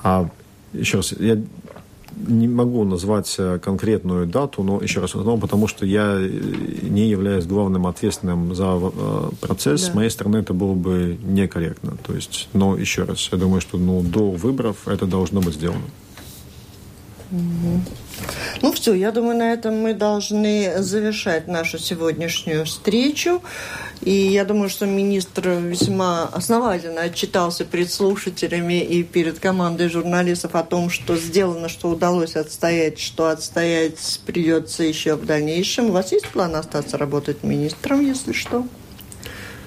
А 0.03 0.27
еще 0.73 0.97
раз, 0.97 1.11
я 1.11 1.37
не 2.27 2.47
могу 2.47 2.83
назвать 2.83 3.35
э, 3.37 3.59
конкретную 3.59 4.27
дату, 4.27 4.63
но 4.63 4.81
еще 4.81 5.01
раз, 5.01 5.11
потому 5.11 5.67
что 5.67 5.85
я 5.85 6.17
э, 6.17 6.29
не 6.81 7.07
являюсь 7.07 7.45
главным 7.45 7.87
ответственным 7.87 8.55
за 8.55 8.79
э, 8.81 9.29
процесс. 9.41 9.81
Да. 9.81 9.91
С 9.91 9.93
моей 9.93 10.09
стороны 10.09 10.37
это 10.37 10.53
было 10.53 10.73
бы 10.73 11.17
некорректно. 11.23 11.97
То 12.05 12.13
есть, 12.13 12.49
но 12.53 12.77
еще 12.77 13.03
раз, 13.03 13.29
я 13.31 13.37
думаю, 13.37 13.61
что 13.61 13.77
ну, 13.77 14.01
до 14.01 14.31
выборов 14.31 14.87
это 14.87 15.05
должно 15.05 15.41
быть 15.41 15.55
сделано. 15.55 15.85
Угу. 17.31 17.81
Ну 18.61 18.71
все, 18.73 18.93
я 18.93 19.11
думаю, 19.11 19.37
на 19.37 19.53
этом 19.53 19.75
мы 19.75 19.93
должны 19.93 20.81
завершать 20.81 21.47
нашу 21.47 21.79
сегодняшнюю 21.79 22.65
встречу. 22.65 23.41
И 24.03 24.11
я 24.11 24.45
думаю, 24.45 24.69
что 24.69 24.87
министр 24.87 25.49
весьма 25.49 26.23
основательно 26.23 27.01
отчитался 27.01 27.65
перед 27.65 27.91
слушателями 27.91 28.81
и 28.83 29.03
перед 29.03 29.39
командой 29.39 29.89
журналистов 29.89 30.55
о 30.55 30.63
том, 30.63 30.89
что 30.89 31.15
сделано, 31.17 31.69
что 31.69 31.89
удалось 31.89 32.35
отстоять, 32.35 32.97
что 32.97 33.27
отстоять 33.29 34.19
придется 34.25 34.83
еще 34.83 35.15
в 35.15 35.25
дальнейшем. 35.25 35.89
У 35.89 35.91
вас 35.91 36.11
есть 36.11 36.27
план 36.29 36.55
остаться 36.55 36.97
работать 36.97 37.43
министром, 37.43 38.01
если 38.01 38.33
что? 38.33 38.65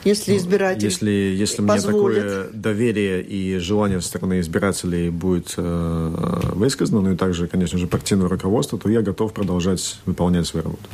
Если 0.05 0.33
ну, 0.33 0.39
избиратель 0.39 0.85
Если, 0.85 1.11
если 1.11 1.63
мне 1.63 1.81
такое 1.81 2.49
доверие 2.53 3.23
и 3.23 3.57
желание 3.59 4.01
со 4.03 4.09
стороны 4.09 4.41
избирателей 4.41 5.09
будет 5.11 5.55
э, 5.57 6.41
высказано, 6.53 7.01
ну 7.01 7.13
и 7.13 7.17
также, 7.17 7.49
конечно 7.49 7.79
же, 7.79 7.87
партийное 7.87 8.29
руководство, 8.29 8.79
то 8.79 8.91
я 8.91 9.01
готов 9.01 9.33
продолжать 9.33 9.99
выполнять 10.05 10.47
свою 10.47 10.65
работу. 10.65 10.89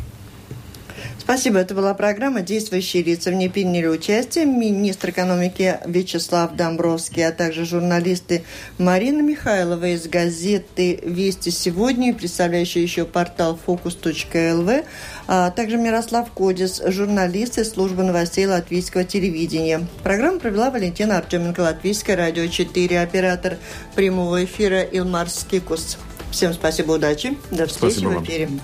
Спасибо. 1.31 1.61
Это 1.61 1.77
была 1.77 1.95
программа 1.95 2.41
«Действующие 2.41 3.05
лица». 3.05 3.31
В 3.31 3.35
ней 3.35 3.49
приняли 3.49 3.87
участие 3.87 4.47
министр 4.47 5.11
экономики 5.11 5.79
Вячеслав 5.87 6.57
Домбровский, 6.57 7.25
а 7.25 7.31
также 7.31 7.65
журналисты 7.65 8.43
Марина 8.79 9.23
Михайлова 9.23 9.95
из 9.95 10.09
газеты 10.09 10.99
«Вести 11.05 11.51
сегодня», 11.51 12.13
представляющая 12.13 12.83
еще 12.83 13.05
портал 13.05 13.57
«Фокус.лв», 13.65 14.85
а 15.29 15.51
также 15.53 15.77
Мирослав 15.77 16.33
Кодис, 16.33 16.83
журналист 16.85 17.59
из 17.59 17.71
службы 17.71 18.03
новостей 18.03 18.47
латвийского 18.47 19.05
телевидения. 19.05 19.87
Программу 20.03 20.41
провела 20.41 20.73
Валентина 20.73 21.19
Артеменко, 21.19 21.61
Латвийское 21.61 22.17
радио 22.17 22.49
4, 22.49 23.01
оператор 23.01 23.57
прямого 23.95 24.45
эфира 24.45 24.83
Илмар 24.83 25.31
Скикус. 25.31 25.97
Всем 26.33 26.53
спасибо, 26.55 26.91
удачи. 26.91 27.39
До 27.53 27.69
встречи 27.69 27.93
спасибо 27.93 28.19
в 28.19 28.25
эфире. 28.25 28.47
Вам. 28.47 28.61